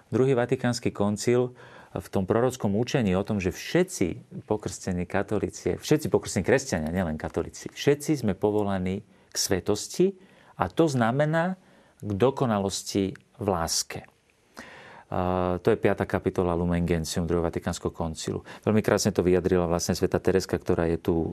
Druhý 0.09 0.33
vatikánsky 0.33 0.89
koncil 0.89 1.53
v 1.93 2.07
tom 2.09 2.25
prorockom 2.25 2.77
učení 2.77 3.17
o 3.17 3.25
tom, 3.25 3.41
že 3.41 3.53
všetci 3.53 4.41
pokrstení 4.45 5.09
katolíci, 5.09 5.77
všetci 5.77 6.07
pokrstení 6.09 6.45
kresťania, 6.45 6.93
nielen 6.93 7.17
katolíci, 7.17 7.69
všetci 7.73 8.25
sme 8.25 8.33
povolaní 8.37 9.01
k 9.29 9.35
svetosti 9.37 10.17
a 10.57 10.69
to 10.69 10.85
znamená 10.85 11.57
k 12.01 12.09
dokonalosti 12.13 13.17
v 13.41 13.45
láske 13.49 14.05
to 15.65 15.73
je 15.73 15.77
5. 15.77 16.05
kapitola 16.05 16.53
Lumen 16.53 16.85
Gentium 16.85 17.25
2. 17.25 17.41
Vatikánskeho 17.41 17.89
koncilu. 17.89 18.45
Veľmi 18.61 18.85
krásne 18.85 19.09
to 19.09 19.25
vyjadrila 19.25 19.65
vlastne 19.65 19.97
sveta 19.97 20.21
Tereska, 20.21 20.61
ktorá 20.61 20.85
je 20.85 21.01
tu 21.01 21.13
e, 21.17 21.29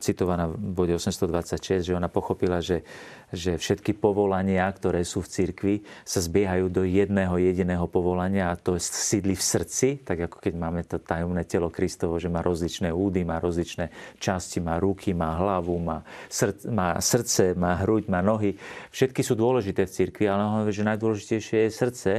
citovaná 0.00 0.48
v 0.48 0.56
bode 0.56 0.96
826, 0.96 1.84
že 1.84 1.92
ona 1.92 2.08
pochopila, 2.08 2.64
že, 2.64 2.88
že 3.28 3.60
všetky 3.60 4.00
povolania, 4.00 4.64
ktoré 4.72 5.04
sú 5.04 5.20
v 5.20 5.28
cirkvi, 5.28 5.74
sa 6.08 6.24
zbiehajú 6.24 6.72
do 6.72 6.88
jedného 6.88 7.36
jediného 7.36 7.84
povolania 7.84 8.48
a 8.48 8.56
to 8.56 8.80
sídli 8.80 9.36
v 9.36 9.44
srdci, 9.44 10.08
tak 10.08 10.24
ako 10.32 10.40
keď 10.40 10.54
máme 10.56 10.80
to 10.88 10.96
tajomné 10.96 11.44
telo 11.44 11.68
Kristovo, 11.68 12.16
že 12.16 12.32
má 12.32 12.40
rozličné 12.40 12.88
údy, 12.88 13.28
má 13.28 13.44
rozličné 13.44 13.92
časti, 14.16 14.64
má 14.64 14.80
ruky, 14.80 15.12
má 15.12 15.36
hlavu, 15.36 15.76
má, 15.76 16.00
srdce, 16.32 16.64
má 16.72 16.96
srdce, 16.96 17.52
má 17.52 17.76
hruď, 17.76 18.08
má 18.08 18.24
nohy. 18.24 18.56
Všetky 18.88 19.20
sú 19.20 19.36
dôležité 19.36 19.84
v 19.84 19.92
cirkvi, 19.92 20.24
ale 20.32 20.64
hovorí, 20.64 20.72
že 20.72 20.88
najdôležitejšie 20.88 21.68
je 21.68 21.70
srdce, 21.76 22.12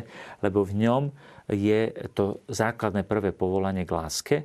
lebo 0.45 0.62
v 0.62 0.86
ňom 0.86 0.99
ňom 1.00 1.16
je 1.50 1.90
to 2.14 2.44
základné 2.52 3.08
prvé 3.08 3.32
povolanie 3.32 3.88
k 3.88 3.96
láske. 3.96 4.36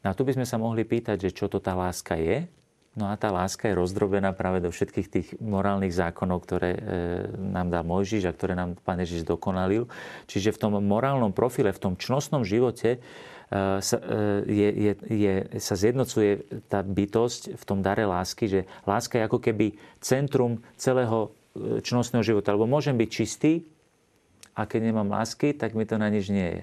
No 0.00 0.14
a 0.14 0.16
tu 0.16 0.22
by 0.22 0.38
sme 0.38 0.46
sa 0.48 0.56
mohli 0.56 0.86
pýtať, 0.86 1.28
že 1.28 1.34
čo 1.34 1.50
to 1.50 1.58
tá 1.58 1.74
láska 1.74 2.16
je. 2.16 2.46
No 2.94 3.10
a 3.10 3.18
tá 3.18 3.34
láska 3.34 3.66
je 3.66 3.74
rozdrobená 3.74 4.30
práve 4.38 4.62
do 4.62 4.70
všetkých 4.70 5.08
tých 5.10 5.28
morálnych 5.42 5.90
zákonov, 5.90 6.46
ktoré 6.46 6.78
e, 6.78 6.80
nám 7.34 7.66
dá 7.74 7.82
Mojžiš 7.82 8.30
a 8.30 8.36
ktoré 8.36 8.54
nám 8.54 8.78
Pán 8.86 9.02
Ježiš 9.02 9.26
dokonalil. 9.26 9.90
Čiže 10.30 10.54
v 10.54 10.60
tom 10.62 10.72
morálnom 10.78 11.34
profile, 11.34 11.74
v 11.74 11.82
tom 11.90 11.94
čnostnom 11.98 12.46
živote 12.46 12.96
e, 12.96 12.98
sa, 13.82 13.98
e, 13.98 14.46
je, 14.46 14.68
je, 14.70 14.92
je, 15.10 15.34
sa 15.58 15.74
zjednocuje 15.74 16.62
tá 16.70 16.86
bytosť 16.86 17.58
v 17.58 17.64
tom 17.66 17.82
dare 17.82 18.06
lásky, 18.06 18.46
že 18.46 18.60
láska 18.86 19.18
je 19.18 19.26
ako 19.26 19.42
keby 19.42 19.74
centrum 19.98 20.62
celého 20.78 21.34
čnostného 21.82 22.22
života. 22.22 22.54
Lebo 22.54 22.70
môžem 22.70 22.94
byť 22.94 23.10
čistý, 23.10 23.66
a 24.54 24.70
keď 24.70 24.94
nemám 24.94 25.10
lásky, 25.10 25.50
tak 25.50 25.74
mi 25.74 25.82
to 25.82 25.98
na 25.98 26.06
nič 26.06 26.30
nie 26.30 26.62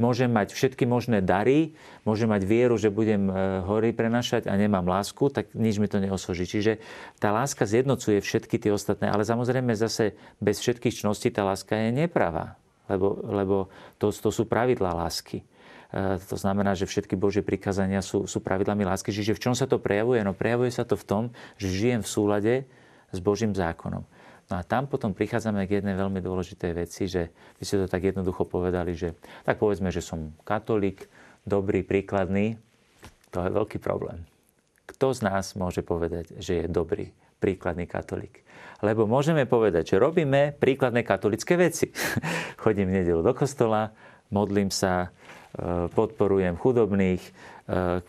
Môžem 0.00 0.32
mať 0.32 0.56
všetky 0.56 0.88
možné 0.88 1.20
dary, 1.20 1.76
môžem 2.08 2.30
mať 2.30 2.48
vieru, 2.48 2.80
že 2.80 2.88
budem 2.88 3.28
e, 3.28 3.32
hory 3.66 3.92
prenašať 3.92 4.48
a 4.48 4.56
nemám 4.56 4.88
lásku, 4.88 5.28
tak 5.28 5.52
nič 5.52 5.76
mi 5.76 5.90
to 5.90 6.00
neosoží. 6.00 6.48
Čiže 6.48 6.80
tá 7.20 7.28
láska 7.28 7.68
zjednocuje 7.68 8.24
všetky 8.24 8.56
tie 8.56 8.72
ostatné, 8.72 9.12
ale 9.12 9.26
samozrejme 9.26 9.76
zase 9.76 10.16
bez 10.40 10.64
všetkých 10.64 11.04
čností 11.04 11.28
tá 11.28 11.44
láska 11.44 11.76
je 11.76 11.92
nepravá, 11.92 12.56
lebo, 12.88 13.20
lebo 13.26 13.56
to, 14.00 14.08
to 14.14 14.32
sú 14.32 14.48
pravidlá 14.48 14.96
lásky. 14.96 15.44
to 16.24 16.36
znamená, 16.40 16.72
že 16.72 16.88
všetky 16.88 17.12
Božie 17.20 17.44
prikázania 17.44 18.00
sú, 18.00 18.24
sú 18.24 18.40
pravidlami 18.40 18.88
lásky. 18.88 19.12
Čiže 19.12 19.36
v 19.36 19.42
čom 19.44 19.54
sa 19.54 19.68
to 19.68 19.76
prejavuje? 19.76 20.24
No 20.24 20.32
prejavuje 20.32 20.72
sa 20.72 20.88
to 20.88 20.96
v 20.96 21.04
tom, 21.04 21.22
že 21.60 21.68
žijem 21.68 22.00
v 22.00 22.08
súlade 22.08 22.54
s 23.12 23.18
Božím 23.20 23.52
zákonom. 23.52 24.08
No 24.52 24.60
a 24.60 24.68
tam 24.68 24.84
potom 24.84 25.16
prichádzame 25.16 25.64
k 25.64 25.80
jednej 25.80 25.96
veľmi 25.96 26.20
dôležitej 26.20 26.72
veci, 26.76 27.08
že 27.08 27.32
vy 27.56 27.64
ste 27.64 27.80
to 27.80 27.88
tak 27.88 28.04
jednoducho 28.04 28.44
povedali, 28.44 28.92
že 28.92 29.16
tak 29.48 29.56
povedzme, 29.56 29.88
že 29.88 30.04
som 30.04 30.36
katolík, 30.44 31.08
dobrý, 31.48 31.80
príkladný, 31.80 32.60
to 33.32 33.40
je 33.40 33.48
veľký 33.48 33.80
problém. 33.80 34.28
Kto 34.84 35.16
z 35.16 35.24
nás 35.24 35.56
môže 35.56 35.80
povedať, 35.80 36.36
že 36.36 36.52
je 36.60 36.64
dobrý, 36.68 37.16
príkladný 37.40 37.88
katolík? 37.88 38.44
Lebo 38.84 39.08
môžeme 39.08 39.48
povedať, 39.48 39.96
že 39.96 40.02
robíme 40.04 40.52
príkladné 40.52 41.00
katolické 41.00 41.56
veci. 41.56 41.88
Chodím 42.62 42.92
v 42.92 43.00
nedelu 43.00 43.24
do 43.24 43.32
kostola, 43.32 43.88
modlím 44.28 44.68
sa, 44.68 45.16
Eh, 45.52 45.84
podporujem 45.92 46.56
chudobných, 46.56 47.20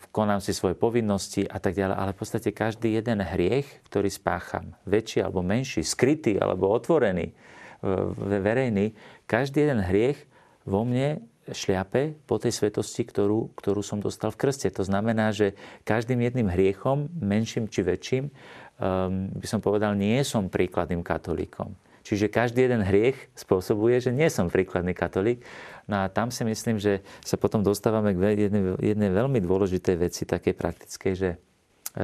konám 0.10 0.42
si 0.42 0.52
svoje 0.52 0.74
povinnosti 0.74 1.46
a 1.46 1.62
tak 1.62 1.78
ďalej. 1.78 1.96
Ale 1.96 2.12
v 2.14 2.20
podstate 2.20 2.50
každý 2.50 2.98
jeden 2.98 3.22
hriech, 3.22 3.86
ktorý 3.86 4.10
spácham, 4.10 4.74
väčší 4.90 5.22
alebo 5.22 5.46
menší, 5.46 5.86
skrytý 5.86 6.42
alebo 6.42 6.74
otvorený, 6.74 7.30
eh, 7.30 8.40
verejný, 8.42 8.98
každý 9.30 9.70
jeden 9.70 9.86
hriech 9.86 10.18
vo 10.66 10.82
mne 10.88 11.22
šliape 11.52 12.16
po 12.24 12.40
tej 12.40 12.56
svetosti, 12.56 13.04
ktorú, 13.04 13.52
ktorú 13.60 13.84
som 13.84 14.00
dostal 14.00 14.32
v 14.32 14.48
krste. 14.48 14.72
To 14.72 14.88
znamená, 14.88 15.36
že 15.36 15.60
každým 15.84 16.24
jedným 16.24 16.48
hriechom, 16.48 17.12
menším 17.20 17.68
či 17.68 17.84
väčším, 17.84 18.32
um, 18.32 19.28
by 19.28 19.48
som 19.52 19.60
povedal, 19.60 19.92
nie 19.92 20.24
som 20.24 20.48
príkladným 20.48 21.04
katolíkom. 21.04 21.76
Čiže 22.04 22.32
každý 22.32 22.68
jeden 22.68 22.84
hriech 22.84 23.16
spôsobuje, 23.36 24.04
že 24.04 24.12
nie 24.12 24.28
som 24.28 24.52
príkladný 24.52 24.92
katolík 24.92 25.40
No 25.84 26.04
a 26.04 26.08
tam 26.08 26.32
si 26.32 26.48
myslím, 26.48 26.80
že 26.80 27.04
sa 27.20 27.36
potom 27.36 27.60
dostávame 27.60 28.16
k 28.16 28.48
jednej, 28.48 28.80
jednej 28.80 29.12
veľmi 29.12 29.44
dôležitej 29.44 29.96
veci, 30.00 30.24
také 30.24 30.56
praktickej, 30.56 31.14
že 31.14 31.30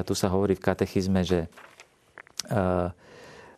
tu 0.04 0.14
sa 0.14 0.28
hovorí 0.28 0.60
v 0.60 0.66
katechizme, 0.66 1.24
že 1.24 1.48
uh, 2.52 2.92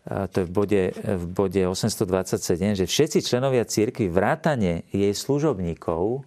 to 0.05 0.35
je 0.41 0.45
v 0.45 0.51
bode, 0.53 0.81
v 0.93 1.25
bode 1.29 1.61
827, 1.61 2.77
že 2.77 2.85
všetci 2.89 3.19
členovia 3.25 3.65
církvy 3.65 4.09
vrátane 4.09 4.85
jej 4.93 5.13
služobníkov, 5.13 6.25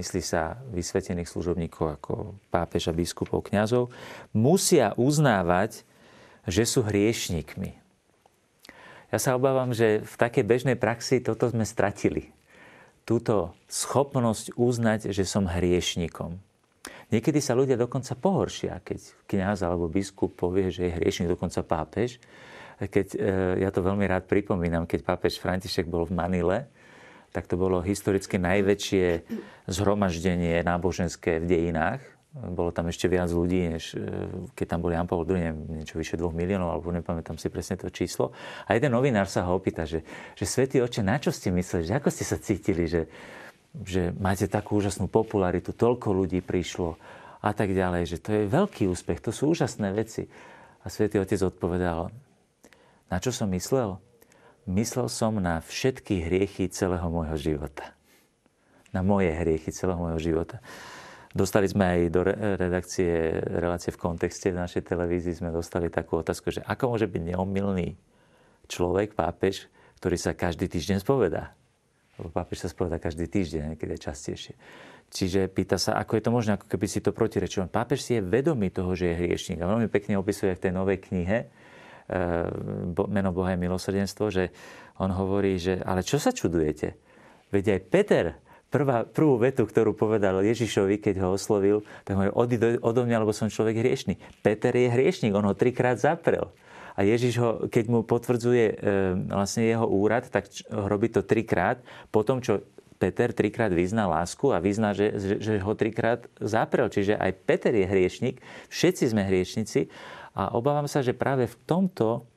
myslí 0.00 0.22
sa 0.24 0.60
vysvetených 0.72 1.28
služobníkov 1.28 2.00
ako 2.00 2.12
pápeža, 2.48 2.96
biskupov, 2.96 3.44
kňazov, 3.48 3.92
musia 4.32 4.96
uznávať, 4.96 5.84
že 6.48 6.64
sú 6.64 6.84
hriešnikmi. 6.84 7.76
Ja 9.12 9.20
sa 9.20 9.36
obávam, 9.36 9.76
že 9.76 10.00
v 10.00 10.14
takej 10.16 10.44
bežnej 10.48 10.76
praxi 10.80 11.20
toto 11.20 11.52
sme 11.52 11.68
stratili 11.68 12.32
túto 13.02 13.54
schopnosť 13.66 14.54
uznať, 14.54 15.10
že 15.10 15.26
som 15.26 15.50
hriešnikom. 15.50 16.38
Niekedy 17.12 17.44
sa 17.44 17.52
ľudia 17.52 17.76
dokonca 17.76 18.16
pohoršia, 18.16 18.80
keď 18.80 19.28
kňaz 19.28 19.68
alebo 19.68 19.90
biskup 19.90 20.32
povie, 20.32 20.72
že 20.72 20.88
je 20.88 20.96
hriešnik, 20.96 21.36
dokonca 21.36 21.60
pápež. 21.60 22.16
Keď, 22.80 23.06
e, 23.14 23.18
ja 23.62 23.68
to 23.68 23.84
veľmi 23.84 24.08
rád 24.08 24.24
pripomínam, 24.24 24.88
keď 24.88 25.04
pápež 25.04 25.36
František 25.36 25.86
bol 25.86 26.08
v 26.08 26.16
Manile, 26.16 26.58
tak 27.30 27.44
to 27.48 27.60
bolo 27.60 27.84
historicky 27.84 28.40
najväčšie 28.40 29.28
zhromaždenie 29.68 30.64
náboženské 30.64 31.40
v 31.40 31.46
dejinách 31.48 32.00
bolo 32.32 32.72
tam 32.72 32.88
ešte 32.88 33.12
viac 33.12 33.28
ľudí, 33.28 33.76
než 33.76 33.92
e, 33.92 34.00
keď 34.56 34.66
tam 34.66 34.80
boli 34.80 34.96
Jan 34.96 35.04
Paul 35.04 35.28
II, 35.28 35.84
niečo 35.84 36.00
vyše 36.00 36.16
dvoch 36.16 36.32
miliónov, 36.32 36.72
alebo 36.72 36.88
nepamätám 36.88 37.36
si 37.36 37.52
presne 37.52 37.76
to 37.76 37.92
číslo. 37.92 38.32
A 38.64 38.72
jeden 38.72 38.96
novinár 38.96 39.28
sa 39.28 39.44
ho 39.44 39.52
opýta, 39.60 39.84
že, 39.84 40.00
že 40.32 40.48
Svetý 40.48 40.80
oče, 40.80 41.04
na 41.04 41.20
čo 41.20 41.28
ste 41.28 41.52
mysleli, 41.52 41.84
že 41.84 42.00
ako 42.00 42.08
ste 42.08 42.24
sa 42.24 42.40
cítili, 42.40 42.88
že, 42.88 43.04
že 43.84 44.16
máte 44.16 44.48
takú 44.48 44.80
úžasnú 44.80 45.12
popularitu, 45.12 45.76
toľko 45.76 46.08
ľudí 46.24 46.40
prišlo 46.40 46.96
a 47.44 47.52
tak 47.52 47.76
ďalej, 47.76 48.08
že 48.08 48.16
to 48.16 48.32
je 48.32 48.42
veľký 48.48 48.88
úspech, 48.88 49.20
to 49.20 49.28
sú 49.28 49.52
úžasné 49.52 49.92
veci. 49.92 50.24
A 50.82 50.88
Svetý 50.88 51.20
otec 51.20 51.36
odpovedal, 51.36 52.08
na 53.12 53.16
čo 53.20 53.28
som 53.28 53.52
myslel? 53.52 54.00
Myslel 54.64 55.12
som 55.12 55.36
na 55.36 55.60
všetky 55.60 56.24
hriechy 56.24 56.72
celého 56.72 57.04
môjho 57.12 57.36
života. 57.36 57.92
Na 58.88 59.04
moje 59.04 59.36
hriechy 59.36 59.68
celého 59.68 60.00
môjho 60.00 60.32
života. 60.32 60.64
Dostali 61.32 61.64
sme 61.64 61.84
aj 61.88 62.00
do 62.12 62.20
redakcie 62.60 63.40
relácie 63.40 63.88
v 63.88 64.00
kontexte 64.00 64.52
v 64.52 64.60
našej 64.60 64.84
televízii 64.84 65.40
sme 65.40 65.48
dostali 65.48 65.88
takú 65.88 66.20
otázku, 66.20 66.52
že 66.52 66.60
ako 66.60 66.92
môže 66.92 67.08
byť 67.08 67.22
neomilný 67.32 67.96
človek, 68.68 69.16
pápež, 69.16 69.72
ktorý 69.96 70.20
sa 70.20 70.36
každý 70.36 70.68
týždeň 70.68 71.00
spovedá. 71.00 71.56
Lebo 72.20 72.28
pápež 72.28 72.64
sa 72.64 72.68
spovedá 72.68 73.00
každý 73.00 73.32
týždeň, 73.32 73.72
niekedy 73.72 73.96
častejšie. 73.96 74.52
Čiže 75.12 75.48
pýta 75.48 75.80
sa, 75.80 75.96
ako 75.96 76.16
je 76.16 76.22
to 76.24 76.30
možné, 76.32 76.50
ako 76.56 76.68
keby 76.68 76.86
si 76.88 77.00
to 77.00 77.16
protirečil. 77.16 77.64
Pápež 77.68 78.04
si 78.04 78.16
je 78.16 78.24
vedomý 78.24 78.68
toho, 78.68 78.92
že 78.92 79.12
je 79.12 79.18
hriešník. 79.24 79.60
A 79.60 79.68
veľmi 79.68 79.88
pekne 79.88 80.16
opisuje 80.20 80.52
v 80.56 80.62
tej 80.68 80.72
novej 80.72 81.04
knihe 81.04 81.38
e, 81.44 81.46
Meno 83.08 83.30
Boha 83.32 83.52
je 83.52 83.60
milosrdenstvo, 83.60 84.32
že 84.32 84.52
on 85.00 85.12
hovorí, 85.12 85.56
že 85.60 85.80
ale 85.84 86.04
čo 86.04 86.16
sa 86.16 86.32
čudujete? 86.32 86.96
Veď 87.52 87.76
aj 87.76 87.80
Peter 87.92 88.26
prvá, 88.72 89.04
prvú 89.04 89.36
vetu, 89.36 89.68
ktorú 89.68 89.92
povedal 89.92 90.40
Ježišovi, 90.40 90.96
keď 90.96 91.20
ho 91.20 91.36
oslovil, 91.36 91.84
tak 92.08 92.16
hovorí, 92.16 92.32
odi 92.32 92.56
odo 92.80 93.04
mňa, 93.04 93.20
lebo 93.20 93.36
som 93.36 93.52
človek 93.52 93.84
hriešný. 93.84 94.16
Peter 94.40 94.72
je 94.72 94.88
hriešnik, 94.88 95.36
on 95.36 95.44
ho 95.44 95.52
trikrát 95.52 96.00
zaprel. 96.00 96.48
A 96.96 97.04
Ježiš 97.04 97.34
ho, 97.40 97.50
keď 97.68 97.84
mu 97.88 98.00
potvrdzuje 98.04 98.64
e, 98.68 98.74
vlastne 99.32 99.64
jeho 99.64 99.84
úrad, 99.88 100.28
tak 100.28 100.48
robí 100.68 101.08
to 101.08 101.24
trikrát. 101.24 101.80
Potom, 102.12 102.40
čo 102.40 102.64
Peter 103.00 103.32
trikrát 103.32 103.72
vyzná 103.72 104.06
lásku 104.06 104.52
a 104.52 104.60
vyzná, 104.60 104.92
že, 104.92 105.16
že, 105.16 105.34
že 105.40 105.54
ho 105.60 105.72
trikrát 105.72 106.28
zaprel. 106.38 106.92
Čiže 106.92 107.16
aj 107.16 107.32
Peter 107.48 107.72
je 107.72 107.86
hriešnik, 107.88 108.38
všetci 108.68 109.08
sme 109.08 109.24
hriešnici. 109.24 109.88
A 110.32 110.52
obávam 110.52 110.88
sa, 110.88 111.04
že 111.04 111.16
práve 111.16 111.48
v 111.48 111.56
tomto 111.64 112.28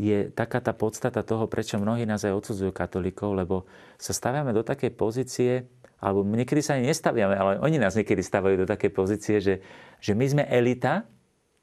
je 0.00 0.32
taká 0.32 0.64
tá 0.64 0.72
podstata 0.72 1.20
toho, 1.20 1.44
prečo 1.44 1.76
mnohí 1.76 2.08
nás 2.08 2.24
aj 2.24 2.32
odsudzujú 2.32 2.72
katolíkov, 2.72 3.36
lebo 3.36 3.68
sa 4.00 4.16
staviame 4.16 4.56
do 4.56 4.64
takej 4.64 4.92
pozície, 4.96 5.68
alebo 6.00 6.24
niekedy 6.24 6.64
sa 6.64 6.80
ani 6.80 6.88
nestaviame, 6.88 7.36
ale 7.36 7.52
oni 7.60 7.76
nás 7.76 7.92
niekedy 7.92 8.24
stavajú 8.24 8.64
do 8.64 8.66
také 8.66 8.88
pozície, 8.88 9.38
že, 9.38 9.60
že 10.00 10.16
my 10.16 10.26
sme 10.26 10.44
elita, 10.48 11.04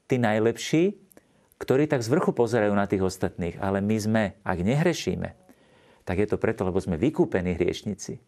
tí 0.08 0.16
najlepší, 0.16 0.96
ktorí 1.58 1.90
tak 1.90 2.00
z 2.00 2.08
vrchu 2.08 2.32
pozerajú 2.32 2.72
na 2.72 2.86
tých 2.86 3.04
ostatných. 3.04 3.58
Ale 3.58 3.82
my 3.82 3.96
sme, 3.98 4.22
ak 4.46 4.58
nehrešíme, 4.62 5.34
tak 6.06 6.16
je 6.22 6.26
to 6.30 6.40
preto, 6.40 6.64
lebo 6.64 6.78
sme 6.80 6.96
vykúpení 6.96 7.58
hriešnici. 7.58 8.22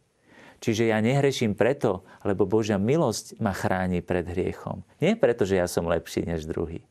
Čiže 0.61 0.93
ja 0.93 1.01
nehreším 1.01 1.57
preto, 1.57 2.05
lebo 2.21 2.45
Božia 2.45 2.77
milosť 2.77 3.41
ma 3.41 3.57
chráni 3.57 4.05
pred 4.05 4.29
hriechom. 4.29 4.85
Nie 5.01 5.17
preto, 5.17 5.49
že 5.49 5.57
ja 5.57 5.65
som 5.65 5.89
lepší 5.89 6.29
než 6.29 6.45
druhý. 6.45 6.85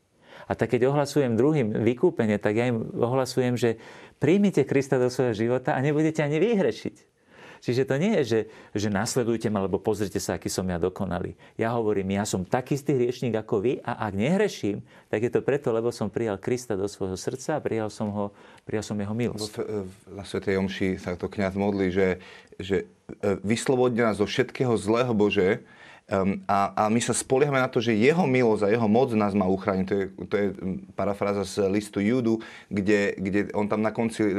A 0.50 0.58
tak 0.58 0.74
keď 0.74 0.90
ohlasujem 0.90 1.38
druhým 1.38 1.70
vykúpenie, 1.86 2.42
tak 2.42 2.58
ja 2.58 2.66
im 2.66 2.90
ohlasujem, 2.98 3.54
že 3.54 3.78
príjmite 4.18 4.66
Krista 4.66 4.98
do 4.98 5.06
svojho 5.06 5.38
života 5.38 5.78
a 5.78 5.84
nebudete 5.84 6.26
ani 6.26 6.42
vyhrešiť. 6.42 7.09
Čiže 7.60 7.84
to 7.84 7.94
nie 8.00 8.16
je, 8.20 8.24
že, 8.24 8.40
že 8.72 8.88
nasledujte 8.88 9.52
ma, 9.52 9.60
alebo 9.60 9.76
pozrite 9.76 10.16
sa, 10.16 10.40
aký 10.40 10.48
som 10.48 10.64
ja 10.64 10.80
dokonalý. 10.80 11.36
Ja 11.60 11.76
hovorím, 11.76 12.16
ja 12.16 12.24
som 12.24 12.42
taký 12.42 12.80
istý 12.80 12.96
hriešník 12.96 13.36
ako 13.36 13.60
vy 13.60 13.72
a 13.84 14.08
ak 14.08 14.12
nehreším, 14.16 14.80
tak 15.12 15.20
je 15.20 15.30
to 15.30 15.44
preto, 15.44 15.68
lebo 15.70 15.92
som 15.92 16.08
prijal 16.08 16.40
Krista 16.40 16.74
do 16.74 16.88
svojho 16.88 17.20
srdca 17.20 17.60
a 17.60 17.64
prijal 17.64 17.92
som, 17.92 18.08
ho, 18.10 18.24
prijal 18.64 18.84
som 18.84 18.96
jeho 18.96 19.12
milosť. 19.12 19.60
Na 20.08 20.24
Svetej 20.24 20.56
Omši 20.56 20.96
sa 20.96 21.14
to 21.20 21.28
kniaz 21.28 21.52
modlí, 21.52 21.92
že, 21.92 22.18
že 22.56 22.88
e, 23.20 23.36
vyslobodne 23.44 24.08
nás 24.08 24.18
zo 24.18 24.26
všetkého 24.26 24.72
zlého 24.80 25.12
Bože, 25.12 25.60
a, 26.50 26.74
a 26.74 26.82
my 26.90 26.98
sa 26.98 27.14
spoliehame 27.14 27.62
na 27.62 27.70
to, 27.70 27.78
že 27.78 27.94
jeho 27.94 28.26
milosť 28.26 28.66
a 28.66 28.72
jeho 28.74 28.88
moc 28.90 29.14
nás 29.14 29.30
má 29.30 29.46
uchrániť. 29.46 29.86
To 29.86 29.94
je, 29.94 30.04
to 30.26 30.34
je 30.34 30.46
parafráza 30.98 31.46
z 31.46 31.70
listu 31.70 32.02
Judu, 32.02 32.42
kde, 32.66 33.14
kde 33.14 33.40
on 33.54 33.70
tam 33.70 33.78
na 33.78 33.94
konci 33.94 34.26
e, 34.26 34.34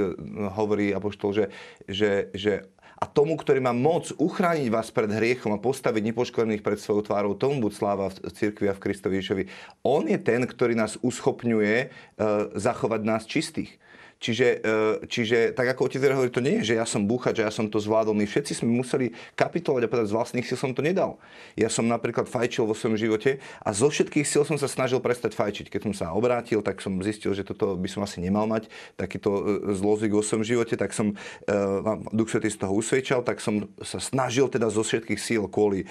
hovorí 0.51 0.91
apoštol, 0.91 1.31
že, 1.31 1.45
že, 1.87 2.27
že 2.35 2.67
a 3.01 3.09
tomu, 3.09 3.33
ktorý 3.33 3.65
má 3.65 3.73
moc 3.73 4.13
uchrániť 4.13 4.69
vás 4.69 4.93
pred 4.93 5.09
hriechom 5.09 5.57
a 5.57 5.57
postaviť 5.57 6.13
nepoškodených 6.13 6.61
pred 6.61 6.77
svojou 6.77 7.09
tvárou, 7.09 7.33
tomu 7.33 7.65
buď 7.65 7.73
sláva 7.73 8.13
v 8.13 8.29
cirkvi 8.29 8.69
a 8.69 8.77
v 8.77 8.83
Kristovi 8.85 9.17
Ježovi. 9.17 9.49
On 9.81 10.05
je 10.05 10.21
ten, 10.21 10.45
ktorý 10.45 10.77
nás 10.77 11.01
uschopňuje 11.01 11.89
uh, 11.89 12.53
zachovať 12.53 13.01
nás 13.01 13.25
čistých. 13.25 13.81
Čiže, 14.21 14.47
e, 14.61 15.09
čiže 15.09 15.57
tak 15.57 15.73
ako 15.73 15.89
otec 15.89 16.05
hovorí, 16.13 16.29
to 16.29 16.45
nie 16.45 16.61
je, 16.61 16.73
že 16.73 16.75
ja 16.77 16.85
som 16.85 17.09
búchať, 17.09 17.41
že 17.41 17.43
ja 17.49 17.49
som 17.49 17.65
to 17.65 17.81
zvládol. 17.81 18.13
My 18.13 18.29
všetci 18.29 18.61
sme 18.61 18.69
museli 18.69 19.17
kapitolovať 19.33 19.81
a 19.81 19.89
povedať, 19.89 20.13
z 20.13 20.15
vlastných 20.15 20.45
síl 20.45 20.61
som 20.61 20.77
to 20.77 20.85
nedal. 20.85 21.17
Ja 21.57 21.73
som 21.73 21.89
napríklad 21.89 22.29
fajčil 22.29 22.69
vo 22.69 22.77
svojom 22.77 23.01
živote 23.01 23.41
a 23.65 23.69
zo 23.73 23.89
všetkých 23.89 24.21
síl 24.21 24.45
som 24.45 24.61
sa 24.61 24.69
snažil 24.69 25.01
prestať 25.01 25.33
fajčiť. 25.33 25.73
Keď 25.73 25.81
som 25.89 25.93
sa 25.97 26.05
obrátil, 26.13 26.61
tak 26.61 26.85
som 26.85 27.01
zistil, 27.01 27.33
že 27.33 27.41
toto 27.41 27.73
by 27.73 27.89
som 27.89 28.05
asi 28.05 28.21
nemal 28.21 28.45
mať, 28.45 28.69
takýto 28.93 29.31
e, 29.33 29.73
zlozvyk 29.73 30.13
vo 30.13 30.21
svojom 30.21 30.45
živote, 30.45 30.77
tak 30.77 30.93
som 30.93 31.17
uh, 31.17 31.97
Duch 32.13 32.29
Svetý 32.29 32.53
z 32.53 32.61
toho 32.61 32.77
usvedčal, 32.77 33.25
tak 33.25 33.41
som 33.41 33.65
sa 33.81 33.97
snažil 33.97 34.45
teda 34.53 34.69
zo 34.69 34.85
všetkých 34.85 35.17
síl 35.17 35.49
kvôli 35.49 35.87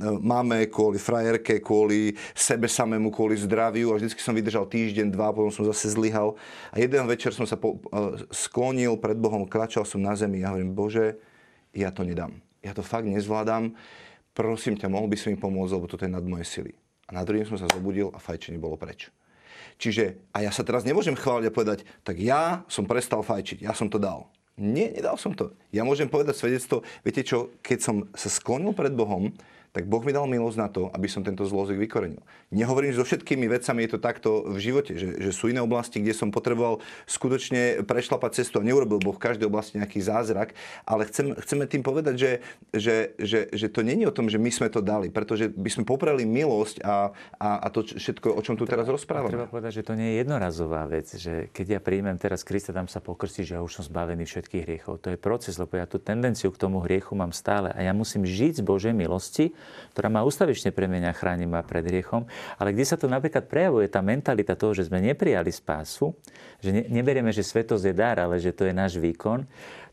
máme, 0.00 0.66
kvôli 0.72 0.96
frajerke, 0.96 1.60
kvôli 1.60 2.16
sebe 2.32 2.66
samému, 2.66 3.12
kvôli 3.12 3.36
zdraviu 3.36 3.92
a 3.92 3.98
vždycky 4.00 4.18
som 4.18 4.32
vydržal 4.32 4.66
týždeň, 4.66 5.12
dva, 5.12 5.30
potom 5.30 5.52
som 5.52 5.68
zase 5.68 5.92
zlyhal. 5.92 6.34
A 6.72 6.80
jeden 6.80 7.04
večer 7.04 7.36
som 7.36 7.44
sa 7.44 7.59
po, 7.60 7.78
sklonil 8.32 8.96
pred 8.96 9.20
Bohom, 9.20 9.44
kračal 9.44 9.84
som 9.84 10.00
na 10.00 10.16
zemi 10.16 10.40
a 10.40 10.56
hovorím, 10.56 10.72
Bože, 10.72 11.20
ja 11.76 11.92
to 11.92 12.02
nedám. 12.02 12.40
Ja 12.64 12.72
to 12.72 12.80
fakt 12.80 13.04
nezvládam. 13.04 13.76
prosím 14.32 14.80
ťa, 14.80 14.88
mohol 14.88 15.12
by 15.12 15.16
si 15.20 15.28
mi 15.28 15.36
pomôcť, 15.36 15.74
lebo 15.76 15.86
toto 15.86 16.08
je 16.08 16.12
nad 16.12 16.24
moje 16.24 16.48
sily. 16.48 16.72
A 17.10 17.20
na 17.20 17.22
druhý 17.26 17.44
som 17.44 17.60
sa 17.60 17.68
zobudil 17.68 18.08
a 18.14 18.18
fajčenie 18.22 18.56
bolo 18.56 18.80
preč. 18.80 19.12
Čiže, 19.76 20.16
a 20.32 20.44
ja 20.44 20.52
sa 20.52 20.64
teraz 20.64 20.84
nemôžem 20.84 21.16
chváliť 21.16 21.46
a 21.48 21.56
povedať, 21.56 21.78
tak 22.04 22.16
ja 22.20 22.64
som 22.68 22.88
prestal 22.88 23.20
fajčiť, 23.24 23.64
ja 23.64 23.72
som 23.76 23.88
to 23.88 24.00
dal. 24.00 24.28
Nie, 24.60 24.92
nedal 24.92 25.16
som 25.16 25.32
to. 25.32 25.56
Ja 25.72 25.88
môžem 25.88 26.04
povedať 26.04 26.36
svedectvo, 26.36 26.84
viete 27.00 27.24
čo, 27.24 27.48
keď 27.64 27.78
som 27.80 27.96
sa 28.12 28.28
sklonil 28.28 28.76
pred 28.76 28.92
Bohom, 28.92 29.32
tak 29.70 29.86
Boh 29.86 30.02
mi 30.02 30.10
dal 30.10 30.26
milosť 30.26 30.58
na 30.58 30.66
to, 30.66 30.90
aby 30.90 31.06
som 31.06 31.22
tento 31.22 31.46
zlozvyk 31.46 31.78
vykorenil. 31.86 32.18
Nehovorím, 32.50 32.90
že 32.90 32.98
so 32.98 33.06
všetkými 33.06 33.46
vecami 33.46 33.86
je 33.86 33.90
to 33.94 34.00
takto 34.02 34.42
v 34.50 34.58
živote, 34.58 34.98
že, 34.98 35.22
že 35.22 35.30
sú 35.30 35.46
iné 35.46 35.62
oblasti, 35.62 36.02
kde 36.02 36.10
som 36.10 36.34
potreboval 36.34 36.82
skutočne 37.06 37.86
prešlapať 37.86 38.42
cestu 38.42 38.58
a 38.58 38.66
neurobil 38.66 38.98
Boh 38.98 39.14
v 39.14 39.22
každej 39.22 39.46
oblasti 39.46 39.78
nejaký 39.78 40.02
zázrak, 40.02 40.58
ale 40.82 41.06
chcem, 41.06 41.38
chceme 41.38 41.70
tým 41.70 41.86
povedať, 41.86 42.14
že, 42.18 42.32
že, 42.74 42.96
že, 43.22 43.46
že 43.54 43.66
to 43.70 43.86
není 43.86 44.02
o 44.02 44.14
tom, 44.14 44.26
že 44.26 44.42
my 44.42 44.50
sme 44.50 44.66
to 44.66 44.82
dali, 44.82 45.06
pretože 45.06 45.46
by 45.54 45.70
sme 45.70 45.86
poprali 45.86 46.26
milosť 46.26 46.82
a, 46.82 47.14
a, 47.38 47.48
a 47.62 47.66
to 47.70 47.86
všetko, 47.86 48.34
o 48.34 48.42
čom 48.42 48.58
tu 48.58 48.66
teraz 48.66 48.90
rozprávame. 48.90 49.30
Treba 49.30 49.46
povedať, 49.46 49.80
že 49.80 49.86
to 49.86 49.94
nie 49.94 50.18
je 50.18 50.26
jednorazová 50.26 50.90
vec, 50.90 51.06
že 51.14 51.46
keď 51.54 51.78
ja 51.78 51.80
príjmem 51.80 52.18
teraz 52.18 52.42
Krista, 52.42 52.74
tam 52.74 52.90
sa 52.90 52.98
pokrstiť, 52.98 53.44
že 53.46 53.54
ja 53.54 53.62
už 53.62 53.78
som 53.78 53.84
zbavený 53.86 54.26
všetkých 54.26 54.62
hriechov. 54.66 54.98
To 55.06 55.14
je 55.14 55.18
proces, 55.20 55.54
lebo 55.54 55.78
ja 55.78 55.86
tú 55.86 56.02
tendenciu 56.02 56.50
k 56.50 56.58
tomu 56.58 56.82
hriechu 56.82 57.14
mám 57.14 57.30
stále 57.30 57.70
a 57.70 57.80
ja 57.86 57.94
musím 57.94 58.26
žiť 58.26 58.58
z 58.58 58.62
Božej 58.66 58.90
milosti, 58.90 59.54
ktorá 59.92 60.08
ma 60.08 60.26
ustavične 60.26 60.70
premenia, 60.70 61.14
chráni 61.14 61.44
ma 61.44 61.60
pred 61.60 61.84
hriechom. 61.86 62.26
Ale 62.56 62.72
kde 62.72 62.84
sa 62.86 62.96
to 62.96 63.10
napríklad 63.10 63.46
prejavuje, 63.46 63.86
tá 63.90 64.00
mentalita 64.00 64.54
toho, 64.54 64.72
že 64.72 64.86
sme 64.86 65.02
neprijali 65.02 65.50
spásu, 65.50 66.14
že 66.58 66.70
ne, 66.70 66.82
neberieme, 66.88 67.30
že 67.30 67.44
svetosť 67.44 67.84
je 67.90 67.94
dar, 67.94 68.16
ale 68.22 68.40
že 68.40 68.54
to 68.54 68.66
je 68.66 68.74
náš 68.74 68.96
výkon, 68.96 69.44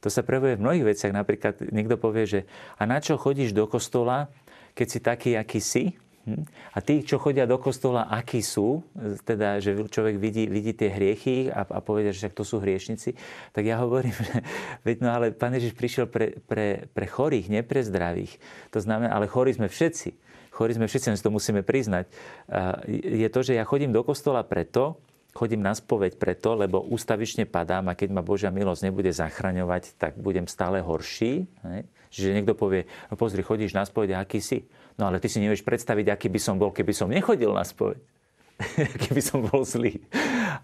to 0.01 0.07
sa 0.07 0.21
prejavuje 0.21 0.57
v 0.57 0.63
mnohých 0.63 0.85
veciach. 0.93 1.13
Napríklad 1.13 1.53
niekto 1.73 1.97
povie, 1.97 2.25
že 2.25 2.39
a 2.77 2.85
na 2.85 3.01
čo 3.01 3.17
chodíš 3.17 3.51
do 3.51 3.65
kostola, 3.65 4.29
keď 4.77 4.87
si 4.87 4.99
taký, 5.01 5.31
aký 5.33 5.59
si? 5.59 5.97
Hm? 6.27 6.43
A 6.75 6.83
tí, 6.83 7.07
čo 7.07 7.15
chodia 7.23 7.47
do 7.47 7.55
kostola, 7.55 8.11
akí 8.11 8.43
sú, 8.43 8.83
teda, 9.23 9.63
že 9.63 9.79
človek 9.79 10.19
vidí, 10.19 10.51
vidí 10.51 10.75
tie 10.75 10.91
hriechy 10.91 11.47
a, 11.47 11.63
a 11.63 11.79
povedia, 11.79 12.11
že 12.11 12.27
to 12.27 12.43
sú 12.43 12.59
hriešnici, 12.59 13.15
tak 13.55 13.63
ja 13.63 13.79
hovorím, 13.79 14.11
že 14.27 14.43
veď 14.83 14.97
no 14.99 15.09
ale 15.15 15.31
Pán 15.31 15.55
Ježiš 15.55 15.71
prišiel 15.79 16.11
pre, 16.11 16.35
pre, 16.43 16.91
pre 16.91 17.07
chorých, 17.07 17.47
nie 17.47 17.63
pre 17.63 17.79
zdravých. 17.79 18.43
To 18.75 18.83
znamená, 18.83 19.15
ale 19.15 19.31
chorí 19.31 19.55
sme 19.55 19.71
všetci. 19.71 20.27
Chorí 20.51 20.75
sme 20.75 20.91
všetci, 20.91 21.13
my 21.13 21.17
to 21.21 21.31
musíme 21.31 21.61
priznať. 21.61 22.09
Je 22.89 23.29
to, 23.29 23.39
že 23.45 23.53
ja 23.55 23.63
chodím 23.63 23.93
do 23.93 24.01
kostola 24.01 24.41
preto, 24.41 24.97
chodím 25.37 25.61
na 25.61 25.77
spoveď 25.77 26.17
preto, 26.17 26.57
lebo 26.57 26.81
ústavične 26.81 27.45
padám 27.45 27.93
a 27.93 27.95
keď 27.95 28.09
ma 28.09 28.25
Božia 28.25 28.49
milosť 28.49 28.89
nebude 28.89 29.13
zachraňovať, 29.13 29.93
tak 30.01 30.17
budem 30.17 30.49
stále 30.49 30.81
horší. 30.81 31.45
Čiže 32.09 32.35
niekto 32.35 32.53
povie, 32.57 32.87
no 33.11 33.15
pozri, 33.19 33.43
chodíš 33.43 33.75
na 33.75 33.83
spoveď, 33.83 34.19
aký 34.19 34.39
si? 34.39 34.67
No 34.97 35.07
ale 35.07 35.21
ty 35.21 35.29
si 35.29 35.37
nevieš 35.37 35.61
predstaviť, 35.61 36.09
aký 36.09 36.27
by 36.31 36.39
som 36.41 36.55
bol, 36.57 36.73
keby 36.73 36.93
som 36.95 37.07
nechodil 37.11 37.53
na 37.53 37.63
spoveď. 37.63 37.99
keby 39.05 39.21
som 39.21 39.45
bol 39.45 39.61
zlý. 39.61 40.01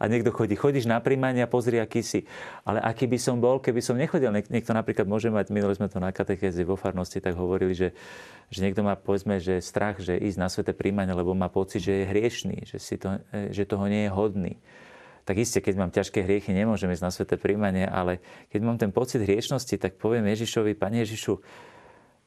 A 0.01 0.09
niekto 0.09 0.33
chodí, 0.33 0.57
chodíš 0.57 0.89
na 0.89 0.97
príjmanie 0.97 1.45
a 1.45 1.49
pozri, 1.49 1.77
aký 1.77 2.01
si. 2.01 2.25
Ale 2.65 2.81
aký 2.81 3.05
by 3.05 3.21
som 3.21 3.37
bol, 3.37 3.61
keby 3.61 3.85
som 3.85 3.93
nechodil. 3.93 4.33
Niekto 4.33 4.73
napríklad 4.73 5.05
môže 5.05 5.29
mať, 5.29 5.53
minule 5.53 5.77
sme 5.77 5.85
to 5.85 6.01
na 6.01 6.09
katechéze 6.09 6.57
vo 6.65 6.73
farnosti 6.73 7.21
tak 7.21 7.37
hovorili, 7.37 7.77
že, 7.77 7.93
že 8.49 8.65
niekto 8.65 8.81
má, 8.81 8.97
povedzme, 8.97 9.37
že 9.37 9.61
strach, 9.61 10.01
že 10.01 10.17
ísť 10.17 10.37
na 10.41 10.49
sveté 10.49 10.73
príjmanie, 10.73 11.13
lebo 11.13 11.37
má 11.37 11.53
pocit, 11.53 11.85
že 11.85 12.01
je 12.01 12.09
hriešný, 12.09 12.57
že, 12.65 12.81
si 12.81 12.97
to, 12.97 13.21
že 13.53 13.69
toho 13.69 13.85
nie 13.85 14.09
je 14.09 14.11
hodný 14.11 14.53
tak 15.23 15.39
iste, 15.39 15.63
keď 15.63 15.75
mám 15.79 15.91
ťažké 15.91 16.19
hriechy, 16.23 16.51
nemôžem 16.51 16.91
ísť 16.91 17.03
na 17.03 17.11
sveté 17.11 17.35
príjmanie, 17.39 17.87
ale 17.87 18.19
keď 18.51 18.61
mám 18.63 18.77
ten 18.79 18.91
pocit 18.91 19.23
hriešnosti, 19.23 19.79
tak 19.79 19.95
poviem 19.95 20.27
Ježišovi, 20.27 20.75
Pane 20.75 21.07
Ježišu, 21.07 21.39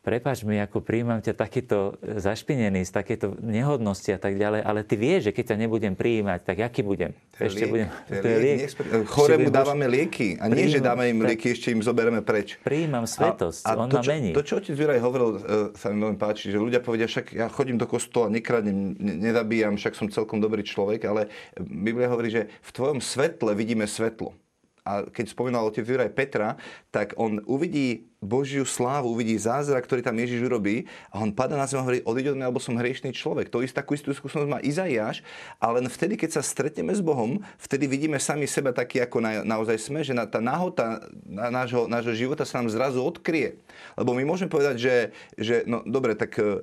prepač 0.07 0.47
mi, 0.47 0.62
ako 0.62 0.87
príjmam 0.87 1.19
ťa 1.19 1.35
takýto 1.35 1.99
zašpinený, 1.99 2.87
z 2.87 2.92
takéto 2.95 3.35
nehodnosti 3.42 4.07
a 4.14 4.23
tak 4.23 4.38
ďalej, 4.38 4.62
ale 4.62 4.87
ty 4.87 4.95
vieš, 4.95 5.29
že 5.29 5.33
keď 5.35 5.45
ťa 5.51 5.57
nebudem 5.66 5.99
prijímať, 5.99 6.47
tak 6.47 6.62
aký 6.62 6.87
budem? 6.87 7.11
To 7.35 7.42
je 7.42 7.51
ešte 7.51 7.64
liek, 7.66 7.73
budem, 7.75 7.88
to 7.90 8.12
je 8.14 8.21
to 8.23 8.29
je 8.31 8.38
liek. 8.38 8.59
liek. 8.62 8.71
Chorému 9.11 9.49
dávame 9.51 9.87
lieky 9.90 10.38
a 10.38 10.47
nie, 10.47 10.71
že 10.71 10.79
dáme 10.79 11.11
im 11.11 11.27
lieky, 11.27 11.59
ešte 11.59 11.75
im 11.75 11.83
zoberieme 11.83 12.23
preč. 12.23 12.55
Prijímam 12.62 13.03
svetosť, 13.03 13.66
a, 13.66 13.75
a 13.75 13.83
on 13.83 13.90
to, 13.90 13.99
ma 13.99 14.03
mení. 14.07 14.31
To, 14.31 14.47
čo 14.47 14.62
otec 14.62 14.79
Juraj 14.79 15.03
hovoril, 15.03 15.29
uh, 15.35 15.40
sa 15.75 15.90
mi 15.90 15.99
veľmi 15.99 16.19
páči, 16.23 16.55
že 16.55 16.62
ľudia 16.62 16.79
povedia, 16.79 17.11
však 17.11 17.35
ja 17.35 17.51
chodím 17.51 17.75
do 17.75 17.90
kostola, 17.90 18.31
nekradnem, 18.31 18.95
nedabíjam, 19.03 19.75
však 19.75 19.99
som 19.99 20.07
celkom 20.07 20.38
dobrý 20.38 20.62
človek, 20.62 21.03
ale 21.11 21.35
Biblia 21.59 22.07
hovorí, 22.07 22.31
že 22.31 22.47
v 22.62 22.71
tvojom 22.71 23.03
svetle 23.03 23.59
vidíme 23.59 23.90
svetlo. 23.90 24.38
A 24.87 25.03
keď 25.03 25.35
spomínal 25.35 25.66
otec 25.66 25.83
Juraj 25.83 26.14
Petra, 26.14 26.55
tak 26.95 27.19
on 27.19 27.42
uvidí 27.51 28.07
Božiu 28.27 28.67
slávu, 28.67 29.15
uvidí 29.15 29.39
zázrak, 29.39 29.87
ktorý 29.87 30.03
tam 30.03 30.19
Ježiš 30.19 30.43
urobí 30.43 30.91
a 31.15 31.23
on 31.23 31.31
padá 31.31 31.55
na 31.55 31.71
zem 31.71 31.79
a 31.79 31.87
hovorí, 31.87 32.03
odiď 32.03 32.35
od 32.35 32.37
mňa, 32.43 32.51
lebo 32.51 32.59
som 32.59 32.75
hriešný 32.75 33.15
človek. 33.15 33.47
To 33.55 33.62
ist, 33.62 33.79
takú 33.79 33.95
istú 33.95 34.11
skúsenosť 34.11 34.51
má 34.51 34.59
Izaiáš, 34.59 35.23
ale 35.62 35.81
len 35.81 35.87
vtedy, 35.87 36.19
keď 36.19 36.37
sa 36.37 36.43
stretneme 36.43 36.91
s 36.91 36.99
Bohom, 36.99 37.39
vtedy 37.62 37.87
vidíme 37.87 38.19
sami 38.19 38.51
seba 38.51 38.75
taký, 38.75 38.99
ako 39.07 39.23
na, 39.23 39.47
naozaj 39.47 39.79
sme, 39.79 40.03
že 40.03 40.11
na, 40.11 40.27
tá 40.27 40.43
nahota 40.43 41.07
na 41.23 41.55
nášho, 41.55 41.87
nášho 41.87 42.19
života 42.19 42.43
sa 42.43 42.59
nám 42.59 42.75
zrazu 42.75 42.99
odkrie. 42.99 43.62
Lebo 43.95 44.17
my 44.17 44.23
môžeme 44.27 44.53
povedať, 44.53 44.77
že, 44.79 44.95
že 45.37 45.55
no 45.65 45.83
dobre, 45.87 46.17
tak 46.19 46.37
uh, 46.39 46.62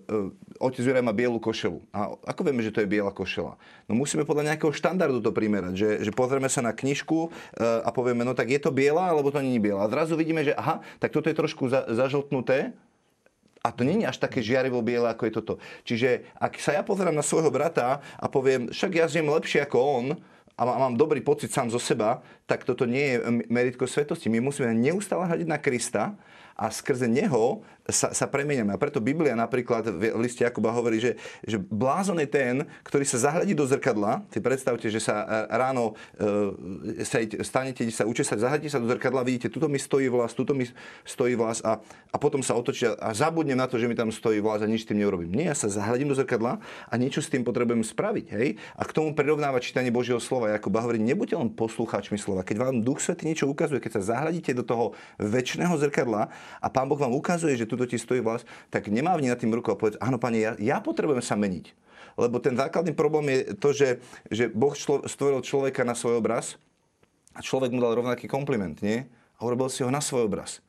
otec 0.59 0.83
Juraj 0.83 1.05
má 1.05 1.15
bielu 1.15 1.37
košelu. 1.37 1.79
A 1.95 2.13
ako 2.27 2.41
vieme, 2.45 2.61
že 2.65 2.73
to 2.73 2.81
je 2.83 2.89
biela 2.89 3.13
košela? 3.13 3.57
No 3.89 3.93
musíme 3.97 4.27
podľa 4.27 4.53
nejakého 4.53 4.73
štandardu 4.75 5.19
to 5.23 5.31
primerať, 5.33 5.73
že, 5.73 5.89
že 6.05 6.11
pozrieme 6.11 6.47
sa 6.47 6.61
na 6.65 6.75
knižku 6.75 7.17
uh, 7.27 7.31
a 7.85 7.89
povieme, 7.89 8.25
no 8.27 8.37
tak 8.37 8.49
je 8.49 8.59
to 8.61 8.73
biela, 8.73 9.09
alebo 9.09 9.33
to 9.33 9.41
je 9.41 9.61
biela. 9.61 9.85
A 9.85 9.91
zrazu 9.91 10.13
vidíme, 10.19 10.43
že 10.43 10.53
aha, 10.53 10.81
tak 10.97 11.13
toto 11.13 11.29
je 11.29 11.35
trošku 11.37 11.69
za, 11.69 11.85
zažltnuté, 11.89 12.73
a 13.63 13.71
to 13.71 13.87
je 13.87 14.03
až 14.03 14.19
také 14.19 14.43
žiarivo 14.43 14.83
biele, 14.83 15.07
ako 15.07 15.23
je 15.23 15.33
toto. 15.39 15.53
Čiže 15.87 16.27
ak 16.35 16.59
sa 16.59 16.75
ja 16.75 16.83
pozerám 16.83 17.15
na 17.15 17.23
svojho 17.23 17.47
brata 17.47 18.03
a 18.19 18.27
poviem, 18.27 18.67
však 18.67 18.91
ja 18.91 19.07
žijem 19.07 19.31
lepšie 19.31 19.63
ako 19.63 19.77
on, 19.79 20.05
a 20.53 20.61
mám 20.65 20.93
dobrý 20.93 21.21
pocit 21.25 21.49
sám 21.49 21.73
zo 21.73 21.81
seba, 21.81 22.21
tak 22.45 22.61
toto 22.61 22.85
nie 22.85 23.17
je 23.17 23.17
meritko 23.49 23.89
svetosti. 23.89 24.29
My 24.29 24.37
musíme 24.37 24.69
neustále 24.77 25.25
hľadiť 25.25 25.47
na 25.49 25.57
Krista 25.57 26.13
a 26.53 26.69
skrze 26.69 27.09
neho 27.09 27.65
sa, 27.89 28.15
sa 28.15 28.25
premeniame. 28.29 28.71
A 28.71 28.79
preto 28.79 29.03
Biblia 29.03 29.35
napríklad 29.35 29.83
v 29.89 30.15
liste 30.21 30.45
Jakuba 30.45 30.71
hovorí, 30.71 31.03
že, 31.03 31.19
že 31.43 31.59
blázon 31.59 32.21
je 32.23 32.29
ten, 32.29 32.55
ktorý 32.85 33.03
sa 33.03 33.19
zahľadí 33.19 33.51
do 33.51 33.67
zrkadla. 33.67 34.23
Si 34.31 34.39
predstavte, 34.39 34.87
že 34.87 35.03
sa 35.03 35.25
e, 35.25 35.57
ráno 35.57 35.97
e, 36.15 37.03
sa, 37.03 37.19
stanete, 37.43 37.83
sa 37.91 38.07
učesať, 38.07 38.39
zahľadíte 38.39 38.71
sa 38.71 38.79
do 38.79 38.87
zrkadla, 38.87 39.27
vidíte, 39.27 39.51
tuto 39.51 39.67
mi 39.67 39.81
stojí 39.81 40.07
vlas, 40.07 40.31
tuto 40.31 40.55
mi 40.55 40.63
stojí 41.03 41.35
vlas 41.35 41.59
a, 41.65 41.83
a 42.13 42.15
potom 42.15 42.39
sa 42.39 42.55
otočia 42.55 42.95
a 42.95 43.11
zabudnem 43.11 43.59
na 43.59 43.67
to, 43.67 43.75
že 43.75 43.89
mi 43.89 43.97
tam 43.97 44.13
stojí 44.13 44.39
vlas 44.39 44.63
a 44.63 44.69
nič 44.69 44.87
s 44.87 44.89
tým 44.93 45.03
neurobím. 45.03 45.35
Nie, 45.35 45.51
ja 45.51 45.57
sa 45.57 45.67
zahľadím 45.67 46.13
do 46.13 46.15
zrkadla 46.15 46.63
a 46.87 46.93
niečo 46.95 47.19
s 47.19 47.27
tým 47.27 47.43
potrebujem 47.43 47.83
spraviť. 47.83 48.25
Hej? 48.31 48.55
A 48.79 48.87
k 48.87 48.95
tomu 48.95 49.11
prirovnáva 49.11 49.59
čítanie 49.59 49.91
Božieho 49.91 50.23
slova. 50.23 50.42
Jakuba 50.49 50.83
hovorí, 50.83 50.99
nebuďte 50.99 51.39
len 51.39 51.49
poslucháčmi 51.53 52.19
slova. 52.19 52.43
Keď 52.43 52.57
vám 52.59 52.83
Duch 52.83 52.99
Svetý 52.99 53.29
niečo 53.29 53.47
ukazuje, 53.47 53.79
keď 53.79 53.99
sa 53.99 54.15
zahľadíte 54.15 54.51
do 54.57 54.63
toho 54.65 54.85
väčšného 55.21 55.75
zrkadla 55.79 56.31
a 56.59 56.67
Pán 56.67 56.89
Boh 56.89 56.99
vám 56.99 57.15
ukazuje, 57.15 57.55
že 57.55 57.69
tuto 57.69 57.87
ti 57.87 57.95
stojí 57.95 58.19
vlast, 58.19 58.43
tak 58.67 58.91
nemávni 58.91 59.31
nad 59.31 59.39
tým 59.39 59.53
rukou 59.53 59.73
a 59.73 59.79
povedz, 59.79 59.95
áno, 60.03 60.19
pane, 60.19 60.41
ja, 60.41 60.51
ja 60.59 60.77
potrebujem 60.83 61.23
sa 61.23 61.39
meniť. 61.39 61.71
Lebo 62.19 62.37
ten 62.37 62.53
základný 62.53 62.93
problém 62.93 63.25
je 63.33 63.39
to, 63.57 63.69
že, 63.73 63.89
že 64.29 64.49
Boh 64.51 64.73
člo, 64.77 65.01
stvoril 65.09 65.41
človeka 65.41 65.81
na 65.81 65.97
svoj 65.97 66.21
obraz 66.21 66.61
a 67.33 67.41
človek 67.41 67.73
mu 67.73 67.81
dal 67.81 67.97
rovnaký 67.97 68.29
kompliment, 68.29 68.77
nie? 68.85 69.05
A 69.37 69.45
urobil 69.45 69.69
si 69.69 69.81
ho 69.81 69.89
na 69.89 70.01
svoj 70.01 70.29
obraz. 70.29 70.61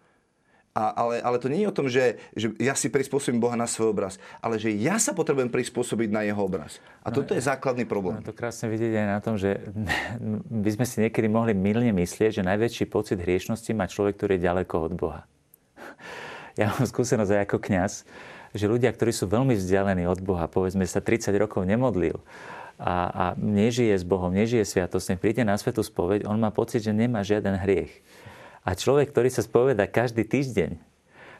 A, 0.75 0.91
ale, 0.91 1.23
ale 1.23 1.39
to 1.39 1.47
nie 1.47 1.63
je 1.63 1.71
o 1.71 1.77
tom, 1.77 1.87
že, 1.87 2.19
že 2.35 2.51
ja 2.59 2.75
si 2.75 2.91
prispôsobím 2.91 3.39
Boha 3.39 3.55
na 3.55 3.71
svoj 3.71 3.95
obraz, 3.95 4.19
ale 4.43 4.59
že 4.59 4.75
ja 4.75 4.99
sa 4.99 5.15
potrebujem 5.15 5.47
prispôsobiť 5.47 6.11
na 6.11 6.27
jeho 6.27 6.43
obraz. 6.43 6.83
A 7.07 7.15
toto 7.15 7.31
je 7.31 7.39
základný 7.39 7.87
problém. 7.87 8.19
No, 8.19 8.27
to 8.27 8.35
krásne 8.35 8.67
vidieť 8.75 8.91
aj 8.91 9.07
na 9.07 9.19
tom, 9.23 9.39
že 9.39 9.63
by 10.67 10.71
sme 10.75 10.85
si 10.85 10.97
niekedy 11.07 11.31
mohli 11.31 11.55
milne 11.55 11.95
myslieť, 11.95 12.43
že 12.43 12.43
najväčší 12.43 12.91
pocit 12.91 13.23
hriešnosti 13.23 13.71
má 13.71 13.87
človek, 13.87 14.19
ktorý 14.19 14.35
je 14.35 14.47
ďaleko 14.51 14.75
od 14.91 14.93
Boha 14.99 15.21
ja 16.61 16.71
mám 16.71 16.87
skúsenosť 16.87 17.31
aj 17.31 17.41
ako 17.47 17.59
kňaz, 17.61 17.93
že 18.55 18.71
ľudia, 18.71 18.95
ktorí 18.95 19.11
sú 19.11 19.27
veľmi 19.27 19.59
vzdialení 19.59 20.07
od 20.07 20.23
Boha, 20.23 20.47
povedzme 20.47 20.87
sa 20.87 21.03
30 21.03 21.35
rokov 21.35 21.67
nemodlil 21.67 22.23
a, 22.79 23.11
a 23.11 23.25
nežije 23.39 23.95
s 23.95 24.05
Bohom, 24.07 24.31
nežije 24.31 24.63
sviatosť, 24.63 25.19
príde 25.19 25.43
na 25.43 25.59
svetu 25.59 25.83
spoveď, 25.83 26.27
on 26.27 26.39
má 26.39 26.55
pocit, 26.55 26.83
že 26.83 26.95
nemá 26.95 27.23
žiaden 27.27 27.59
hriech. 27.59 28.03
A 28.65 28.73
človek, 28.73 29.13
ktorý 29.13 29.29
sa 29.29 29.45
spoveda 29.45 29.85
každý 29.85 30.25
týždeň, 30.25 30.81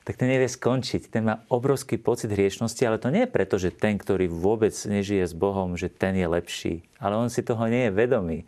tak 0.05 0.21
ten 0.21 0.29
nevie 0.29 0.53
skončiť. 0.53 1.09
Ten 1.09 1.25
má 1.25 1.41
obrovský 1.49 1.97
pocit 1.97 2.29
hriešnosti, 2.29 2.85
ale 2.85 3.01
to 3.01 3.09
nie 3.09 3.25
je 3.25 3.33
preto, 3.33 3.57
že 3.57 3.73
ten, 3.73 3.97
ktorý 3.97 4.29
vôbec 4.29 4.77
nežije 4.77 5.25
s 5.25 5.33
Bohom, 5.33 5.81
že 5.81 5.89
ten 5.89 6.13
je 6.13 6.29
lepší. 6.29 6.75
Ale 7.01 7.17
on 7.17 7.33
si 7.33 7.41
toho 7.41 7.65
nie 7.73 7.89
je 7.89 7.97
vedomý 7.97 8.45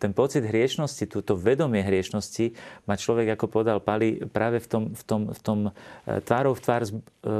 ten 0.00 0.16
pocit 0.16 0.40
hriešnosti, 0.40 1.04
túto 1.04 1.36
vedomie 1.36 1.84
hriešnosti 1.84 2.56
má 2.88 2.96
človek, 2.96 3.36
ako 3.36 3.52
povedal 3.52 3.84
Pali, 3.84 4.24
práve 4.32 4.56
v 4.64 4.66
tom, 4.66 4.82
v 4.96 5.02
tom, 5.04 5.20
v 5.28 5.40
tom 5.44 5.58
e, 5.68 5.70
tvárov 6.24 6.56
v 6.56 6.62
tvár 6.64 6.82
e, 6.88 6.90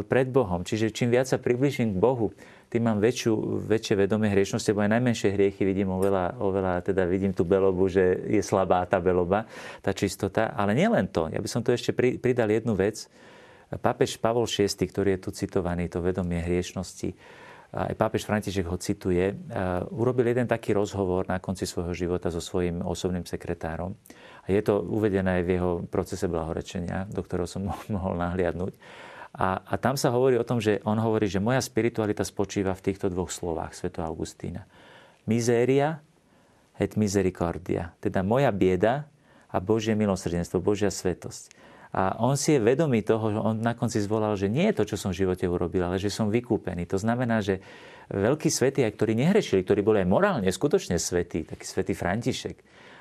pred 0.04 0.28
Bohom. 0.28 0.60
Čiže 0.60 0.92
čím 0.92 1.08
viac 1.08 1.24
sa 1.24 1.40
približím 1.40 1.96
k 1.96 2.02
Bohu, 2.04 2.36
tým 2.70 2.86
mám 2.86 3.02
väčšiu, 3.02 3.66
väčšie 3.66 4.06
vedomie 4.06 4.30
hriešnosti, 4.30 4.70
lebo 4.70 4.86
aj 4.86 4.94
najmenšie 4.94 5.34
hriechy 5.34 5.62
vidím 5.66 5.90
oveľa, 5.90 6.38
oveľa, 6.38 6.86
teda 6.86 7.02
vidím 7.02 7.34
tú 7.34 7.42
belobu, 7.42 7.90
že 7.90 8.30
je 8.30 8.38
slabá 8.38 8.86
tá 8.86 9.02
beloba, 9.02 9.50
tá 9.82 9.90
čistota. 9.90 10.54
Ale 10.54 10.78
nielen 10.78 11.10
to. 11.10 11.26
Ja 11.34 11.42
by 11.42 11.48
som 11.50 11.66
tu 11.66 11.74
ešte 11.74 11.90
pridal 11.94 12.46
jednu 12.46 12.78
vec. 12.78 13.10
Pápež 13.82 14.22
Pavol 14.22 14.46
VI, 14.46 14.70
ktorý 14.70 15.18
je 15.18 15.20
tu 15.26 15.30
citovaný, 15.34 15.90
to 15.90 15.98
vedomie 15.98 16.38
hriešnosti, 16.38 17.10
aj 17.70 17.94
pápež 17.94 18.26
František 18.26 18.66
ho 18.66 18.74
cituje, 18.82 19.30
urobil 19.94 20.26
jeden 20.26 20.50
taký 20.50 20.74
rozhovor 20.74 21.30
na 21.30 21.38
konci 21.38 21.70
svojho 21.70 21.94
života 21.94 22.26
so 22.26 22.42
svojím 22.42 22.82
osobným 22.82 23.22
sekretárom. 23.22 23.94
A 24.42 24.46
je 24.50 24.58
to 24.58 24.82
uvedené 24.82 25.38
aj 25.38 25.42
v 25.46 25.50
jeho 25.54 25.70
procese 25.86 26.26
blahorečenia, 26.26 27.06
do 27.06 27.22
ktorého 27.22 27.46
som 27.46 27.70
mohol 27.94 28.18
nahliadnúť. 28.18 28.74
A, 29.30 29.62
a 29.62 29.74
tam 29.78 29.94
sa 29.94 30.10
hovorí 30.10 30.34
o 30.34 30.46
tom, 30.46 30.58
že 30.58 30.82
on 30.82 30.98
hovorí, 30.98 31.30
že 31.30 31.38
moja 31.38 31.62
spiritualita 31.62 32.26
spočíva 32.26 32.74
v 32.74 32.84
týchto 32.90 33.06
dvoch 33.06 33.30
slovách 33.30 33.78
Sveto 33.78 34.02
Augustína. 34.02 34.66
Miséria 35.30 36.02
et 36.80 36.96
misericordia. 36.96 37.94
Teda 38.02 38.24
moja 38.24 38.50
bieda 38.50 39.06
a 39.52 39.60
Božie 39.60 39.94
milosrdenstvo, 39.94 40.58
Božia 40.64 40.88
svetosť. 40.88 41.52
A 41.90 42.14
on 42.22 42.38
si 42.38 42.54
je 42.54 42.62
vedomý 42.62 43.02
toho, 43.02 43.34
že 43.34 43.38
on 43.38 43.54
na 43.58 43.74
konci 43.74 43.98
zvolal, 43.98 44.38
že 44.38 44.46
nie 44.46 44.70
je 44.70 44.78
to, 44.78 44.94
čo 44.94 44.96
som 44.96 45.10
v 45.10 45.26
živote 45.26 45.42
urobil, 45.50 45.82
ale 45.82 45.98
že 45.98 46.06
som 46.06 46.30
vykúpený. 46.30 46.86
To 46.86 46.98
znamená, 47.02 47.42
že 47.42 47.58
veľkí 48.14 48.46
svetí, 48.46 48.86
ktorí 48.86 49.18
nehrešili, 49.18 49.66
ktorí 49.66 49.82
boli 49.82 49.98
aj 50.02 50.08
morálne, 50.08 50.46
skutočne 50.46 51.02
svetí, 51.02 51.42
taký 51.42 51.66
svetý 51.66 51.98
František, 51.98 52.56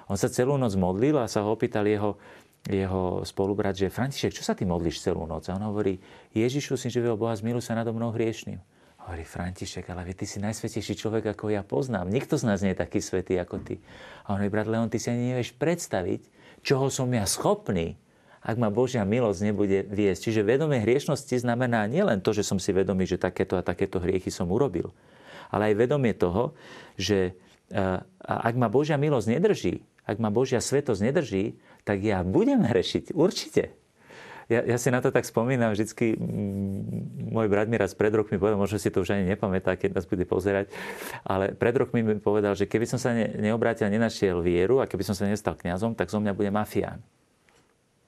on 0.10 0.18
sa 0.18 0.26
celú 0.26 0.58
noc 0.58 0.74
modlil 0.74 1.22
a 1.22 1.30
sa 1.30 1.46
ho 1.46 1.54
opýtal 1.54 1.86
jeho, 1.86 2.18
jeho 2.67 3.24
spolubrat, 3.24 3.78
že 3.78 3.88
František, 3.88 4.36
čo 4.36 4.43
sa 4.43 4.58
ty 4.58 4.67
modlíš 4.67 5.00
celú 5.00 5.24
noc? 5.24 5.48
A 5.48 5.56
on 5.56 5.63
hovorí, 5.72 6.02
Ježišu, 6.36 6.76
syn 6.76 6.91
živého 6.91 7.15
Boha, 7.15 7.38
zmiluj 7.38 7.63
sa 7.63 7.78
nado 7.78 7.95
mnou 7.95 8.12
hriešným. 8.12 8.60
Hovorí 9.08 9.24
František, 9.24 9.88
ale 9.89 10.12
ty 10.12 10.28
si 10.28 10.43
najsvetejší 10.43 10.93
človek, 11.00 11.32
ako 11.34 11.50
ja 11.56 11.63
poznám. 11.63 12.12
Nikto 12.12 12.36
z 12.36 12.43
nás 12.45 12.60
nie 12.60 12.76
je 12.76 12.84
taký 12.84 13.00
svetý 13.00 13.39
ako 13.39 13.63
ty. 13.63 13.80
A 14.28 14.36
on 14.36 14.43
hovorí, 14.43 14.52
brat 14.52 14.67
Leon, 14.67 14.91
ty 14.91 15.00
si 15.00 15.08
ani 15.08 15.34
nevieš 15.34 15.56
predstaviť, 15.56 16.28
čoho 16.62 16.91
som 16.91 17.08
ja 17.10 17.24
schopný, 17.24 17.95
ak 18.39 18.56
ma 18.56 18.72
Božia 18.72 19.04
milosť 19.08 19.39
nebude 19.52 19.84
viesť. 19.88 20.30
Čiže 20.30 20.48
vedomie 20.48 20.80
hriešnosti 20.84 21.43
znamená 21.43 21.88
nielen 21.88 22.24
to, 22.24 22.32
že 22.36 22.43
som 22.43 22.56
si 22.56 22.72
vedomý, 22.76 23.04
že 23.08 23.19
takéto 23.19 23.60
a 23.60 23.63
takéto 23.63 24.00
hriechy 24.00 24.32
som 24.32 24.48
urobil, 24.52 24.95
ale 25.52 25.74
aj 25.74 25.80
vedomie 25.80 26.15
toho, 26.15 26.56
že 26.95 27.36
ak 28.24 28.56
ma 28.56 28.72
Božia 28.72 28.95
milosť 28.95 29.28
nedrží, 29.28 29.76
ak 30.08 30.17
ma 30.17 30.34
Božia 30.34 30.58
svetosť 30.58 31.02
nedrží, 31.06 31.60
tak 31.89 32.06
ja 32.06 32.21
budem 32.21 32.62
hrešiť, 32.62 33.17
určite. 33.17 33.73
Ja, 34.45 34.62
ja 34.62 34.78
si 34.78 34.93
na 34.93 35.02
to 35.02 35.10
tak 35.10 35.25
spomínam, 35.25 35.73
vždycky 35.73 36.13
môj 37.34 37.49
brat 37.49 37.65
mi 37.65 37.82
raz 37.82 37.97
pred 37.97 38.13
rokmi 38.13 38.38
povedal, 38.38 38.62
možno 38.62 38.78
si 38.78 38.93
to 38.93 39.02
už 39.02 39.17
ani 39.17 39.25
nepamätá, 39.25 39.73
keď 39.73 39.97
nás 39.97 40.06
bude 40.06 40.25
pozerať, 40.30 40.69
ale 41.25 41.54
pred 41.58 41.73
rokmi 41.73 42.06
mi 42.06 42.17
povedal, 42.21 42.54
že 42.54 42.69
keby 42.69 42.86
som 42.86 43.02
sa 43.02 43.13
ne, 43.13 43.25
neobrátil 43.41 43.89
nenašiel 43.89 44.41
vieru 44.41 44.82
a 44.82 44.89
keby 44.89 45.02
som 45.02 45.17
sa 45.17 45.25
nestal 45.25 45.58
kňazom, 45.58 45.97
tak 45.97 46.13
zo 46.13 46.21
mňa 46.21 46.34
bude 46.38 46.54
mafián. 46.54 47.02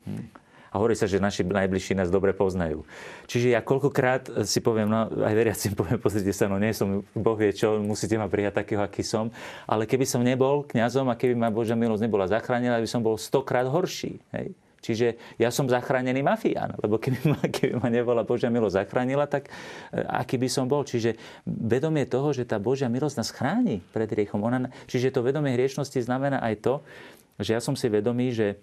Hm. 0.06 0.30
A 0.72 0.80
hovorí 0.80 0.96
sa, 0.96 1.04
že 1.04 1.20
naši 1.20 1.44
najbližší 1.44 2.00
nás 2.00 2.08
dobre 2.08 2.32
poznajú. 2.32 2.88
Čiže 3.28 3.52
ja 3.52 3.60
koľkokrát 3.60 4.48
si 4.48 4.64
poviem, 4.64 4.88
no 4.88 5.12
aj 5.12 5.36
veriacim 5.36 5.76
poviem, 5.76 6.00
pozrite 6.00 6.32
sa, 6.32 6.48
no 6.48 6.56
nie 6.56 6.72
som, 6.72 7.04
Boh 7.12 7.36
vie 7.36 7.52
čo, 7.52 7.76
musíte 7.84 8.16
ma 8.16 8.32
prijať 8.32 8.64
takého, 8.64 8.80
aký 8.80 9.04
som. 9.04 9.36
Ale 9.68 9.84
keby 9.84 10.08
som 10.08 10.24
nebol 10.24 10.64
kňazom 10.64 11.12
a 11.12 11.20
keby 11.20 11.36
ma 11.36 11.52
Božia 11.52 11.76
milosť 11.76 12.08
nebola 12.08 12.32
zachránila, 12.32 12.80
by 12.80 12.88
som 12.88 13.04
bol 13.04 13.20
stokrát 13.20 13.68
horší. 13.68 14.24
Hej? 14.32 14.56
Čiže 14.82 15.38
ja 15.38 15.54
som 15.54 15.70
zachránený 15.70 16.26
mafián, 16.26 16.74
lebo 16.82 16.98
keby 16.98 17.20
ma, 17.30 17.40
keby 17.46 17.74
ma 17.78 17.88
nebola 17.92 18.26
Božia 18.26 18.50
milosť 18.50 18.82
zachránila, 18.82 19.30
tak 19.30 19.48
e, 19.94 20.02
aký 20.08 20.42
by 20.42 20.50
som 20.50 20.66
bol. 20.66 20.82
Čiže 20.82 21.20
vedomie 21.46 22.10
toho, 22.10 22.34
že 22.34 22.50
tá 22.50 22.58
Božia 22.58 22.90
milosť 22.90 23.16
nás 23.22 23.30
chráni 23.30 23.86
pred 23.94 24.10
hriechom. 24.10 24.42
Ona, 24.42 24.74
čiže 24.90 25.14
to 25.14 25.22
vedomie 25.22 25.54
hriešnosti 25.54 26.02
znamená 26.02 26.42
aj 26.42 26.56
to, 26.66 26.74
že 27.38 27.54
ja 27.58 27.62
som 27.62 27.78
si 27.78 27.88
vedomý, 27.90 28.34
že 28.34 28.58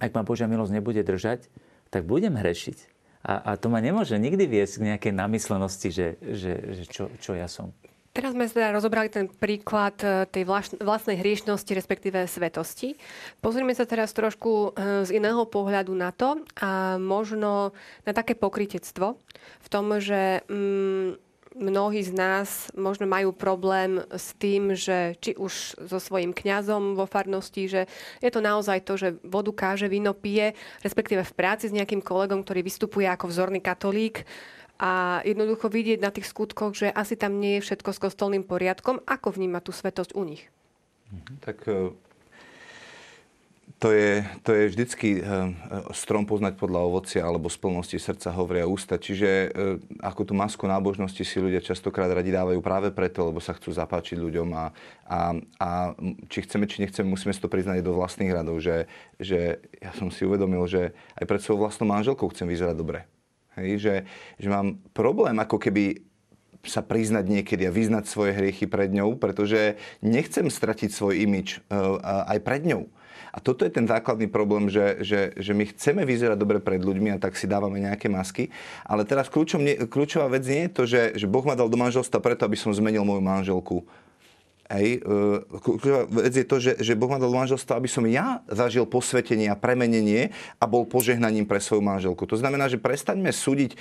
ak 0.00 0.10
ma 0.16 0.24
Božia 0.24 0.48
milosť 0.48 0.72
nebude 0.72 1.04
držať, 1.04 1.46
tak 1.92 2.08
budem 2.08 2.34
hrešiť. 2.34 2.78
A, 3.20 3.52
a 3.52 3.60
to 3.60 3.68
ma 3.68 3.84
nemôže 3.84 4.16
nikdy 4.16 4.48
viesť 4.48 4.80
k 4.80 4.86
nejakej 4.96 5.12
namyslenosti, 5.12 5.88
že, 5.92 6.16
že, 6.24 6.52
že 6.80 6.84
čo, 6.88 7.12
čo 7.20 7.36
ja 7.36 7.44
som. 7.44 7.76
Teraz 8.10 8.34
sme 8.34 8.50
teda 8.50 8.74
rozobrali 8.74 9.06
ten 9.06 9.30
príklad 9.30 9.94
e, 10.02 10.26
tej 10.26 10.42
vlastnej 10.82 11.14
hriešnosti, 11.14 11.70
respektíve 11.70 12.26
svetosti. 12.26 12.98
Pozrime 13.38 13.70
sa 13.70 13.86
teraz 13.86 14.10
trošku 14.10 14.74
e, 14.74 15.06
z 15.06 15.14
iného 15.14 15.46
pohľadu 15.46 15.94
na 15.94 16.10
to 16.10 16.42
a 16.58 16.98
možno 16.98 17.70
na 18.02 18.10
také 18.10 18.34
pokritectvo 18.34 19.14
v 19.62 19.68
tom, 19.70 19.94
že 20.02 20.42
mm, 20.50 21.29
mnohí 21.56 22.02
z 22.02 22.12
nás 22.14 22.70
možno 22.78 23.10
majú 23.10 23.34
problém 23.34 24.02
s 24.10 24.34
tým, 24.38 24.74
že 24.78 25.18
či 25.18 25.34
už 25.34 25.82
so 25.86 25.98
svojím 25.98 26.30
kňazom 26.30 26.94
vo 26.94 27.06
farnosti, 27.10 27.66
že 27.66 27.90
je 28.22 28.30
to 28.30 28.38
naozaj 28.38 28.86
to, 28.86 28.94
že 28.94 29.18
vodu 29.26 29.50
káže, 29.50 29.90
víno 29.90 30.14
pije, 30.14 30.54
respektíve 30.86 31.26
v 31.26 31.36
práci 31.36 31.66
s 31.66 31.76
nejakým 31.76 32.02
kolegom, 32.02 32.46
ktorý 32.46 32.62
vystupuje 32.62 33.10
ako 33.10 33.30
vzorný 33.30 33.58
katolík 33.58 34.22
a 34.80 35.20
jednoducho 35.28 35.68
vidieť 35.68 35.98
na 36.00 36.08
tých 36.08 36.30
skutkoch, 36.30 36.72
že 36.72 36.88
asi 36.88 37.12
tam 37.18 37.36
nie 37.36 37.60
je 37.60 37.64
všetko 37.68 37.90
s 37.92 38.02
kostolným 38.02 38.48
poriadkom. 38.48 39.04
Ako 39.04 39.36
vníma 39.36 39.60
tú 39.60 39.76
svetosť 39.76 40.16
u 40.16 40.24
nich? 40.24 40.48
Tak 41.44 41.68
e, 41.68 41.92
to 43.78 43.94
je, 43.94 44.26
to 44.42 44.50
je 44.56 44.64
vždycky 44.72 45.08
eh, 45.20 45.24
strom 45.94 46.26
poznať 46.26 46.58
podľa 46.58 46.80
ovocia 46.90 47.22
alebo 47.22 47.46
z 47.46 47.60
plnosti 47.60 47.98
srdca 48.00 48.34
hovoria 48.34 48.66
ústa. 48.66 48.98
Čiže 48.98 49.28
eh, 49.28 49.48
ako 50.02 50.26
tú 50.26 50.32
masku 50.34 50.66
nábožnosti 50.66 51.22
si 51.22 51.36
ľudia 51.38 51.62
častokrát 51.62 52.10
radi 52.10 52.34
dávajú 52.34 52.58
práve 52.64 52.88
preto, 52.90 53.30
lebo 53.30 53.38
sa 53.38 53.54
chcú 53.54 53.70
zapáčiť 53.70 54.18
ľuďom 54.18 54.48
a, 54.56 54.64
a, 55.06 55.18
a 55.60 55.68
či 56.26 56.42
chceme, 56.48 56.66
či 56.66 56.82
nechceme, 56.82 57.06
musíme 57.06 57.30
si 57.30 57.38
to 57.38 57.52
priznať 57.52 57.84
do 57.86 57.94
vlastných 57.94 58.34
radov, 58.34 58.58
že, 58.58 58.90
že 59.22 59.62
ja 59.78 59.94
som 59.94 60.10
si 60.10 60.26
uvedomil, 60.26 60.66
že 60.66 60.96
aj 61.20 61.24
pred 61.28 61.40
svojou 61.44 61.62
vlastnou 61.62 61.86
manželkou 61.86 62.26
chcem 62.34 62.50
vyzerať 62.50 62.74
dobre. 62.74 63.06
Hej, 63.60 63.82
že, 63.82 63.94
že 64.38 64.48
mám 64.48 64.78
problém 64.96 65.36
ako 65.36 65.60
keby 65.60 66.06
sa 66.60 66.84
priznať 66.84 67.24
niekedy 67.24 67.64
a 67.64 67.72
vyznať 67.72 68.04
svoje 68.04 68.36
hriechy 68.36 68.68
pred 68.68 68.92
ňou, 68.92 69.16
pretože 69.16 69.80
nechcem 70.04 70.44
stratiť 70.44 70.92
svoj 70.92 71.24
imič 71.24 71.64
uh, 71.72 71.96
aj 72.28 72.38
pred 72.44 72.68
ňou. 72.68 72.92
A 73.30 73.38
toto 73.38 73.62
je 73.62 73.70
ten 73.70 73.86
základný 73.86 74.26
problém, 74.26 74.66
že, 74.66 75.00
že, 75.00 75.20
že 75.38 75.52
my 75.54 75.70
chceme 75.70 76.02
vyzerať 76.02 76.38
dobre 76.38 76.58
pred 76.58 76.82
ľuďmi 76.82 77.14
a 77.14 77.22
tak 77.22 77.38
si 77.38 77.46
dávame 77.46 77.78
nejaké 77.78 78.10
masky. 78.10 78.50
Ale 78.82 79.06
teraz 79.06 79.30
kľúčom, 79.30 79.62
kľúčová 79.86 80.26
vec 80.30 80.42
nie 80.46 80.66
je 80.66 80.72
to, 80.74 80.82
že, 80.86 81.02
že 81.14 81.26
Boh 81.30 81.46
ma 81.46 81.54
dal 81.54 81.70
do 81.70 81.78
manželstva 81.78 82.18
preto, 82.18 82.42
aby 82.44 82.58
som 82.58 82.74
zmenil 82.74 83.06
moju 83.06 83.22
manželku 83.22 83.76
Hej, 84.70 85.02
kľúčová 85.66 86.06
vec 86.06 86.30
je 86.30 86.46
to, 86.46 86.62
že, 86.62 86.78
že 86.78 86.94
Boh 86.94 87.10
ma 87.10 87.18
dal 87.18 87.34
manželstvo, 87.34 87.74
aby 87.74 87.90
som 87.90 88.06
ja 88.06 88.38
zažil 88.46 88.86
posvetenie 88.86 89.50
a 89.50 89.58
premenenie 89.58 90.30
a 90.62 90.64
bol 90.70 90.86
požehnaním 90.86 91.42
pre 91.42 91.58
svoju 91.58 91.82
manželku. 91.82 92.22
To 92.30 92.38
znamená, 92.38 92.70
že 92.70 92.78
prestaňme 92.78 93.34
súdiť 93.34 93.74
e, 93.74 93.76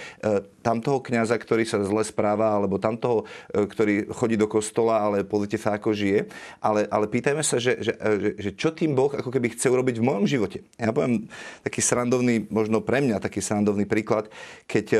tamtoho 0.65 0.97
kňaza, 0.97 1.38
ktorý 1.38 1.62
sa 1.69 1.78
zle 1.86 2.02
správa, 2.02 2.58
alebo 2.58 2.82
tamtoho, 2.82 3.30
e, 3.54 3.69
ktorý 3.69 4.10
chodí 4.10 4.34
do 4.34 4.49
kostola, 4.49 5.06
ale 5.06 5.21
pozrite 5.21 5.62
sa, 5.62 5.78
ako 5.78 5.93
žije. 5.93 6.25
Ale, 6.58 6.89
ale 6.89 7.06
pýtajme 7.06 7.45
sa, 7.45 7.62
že, 7.62 7.78
že, 7.86 7.93
že, 7.93 8.30
že 8.41 8.49
čo 8.58 8.73
tým 8.73 8.97
Boh 8.97 9.13
ako 9.13 9.30
keby 9.30 9.54
chce 9.54 9.69
urobiť 9.69 10.02
v 10.02 10.08
mojom 10.10 10.25
živote. 10.25 10.65
Ja 10.82 10.89
poviem 10.89 11.30
taký 11.62 11.86
srandovný, 11.86 12.49
možno 12.49 12.82
pre 12.82 12.97
mňa 13.06 13.21
taký 13.21 13.45
srandovný 13.45 13.86
príklad, 13.86 14.34
keď 14.65 14.86
uh, 14.89 14.99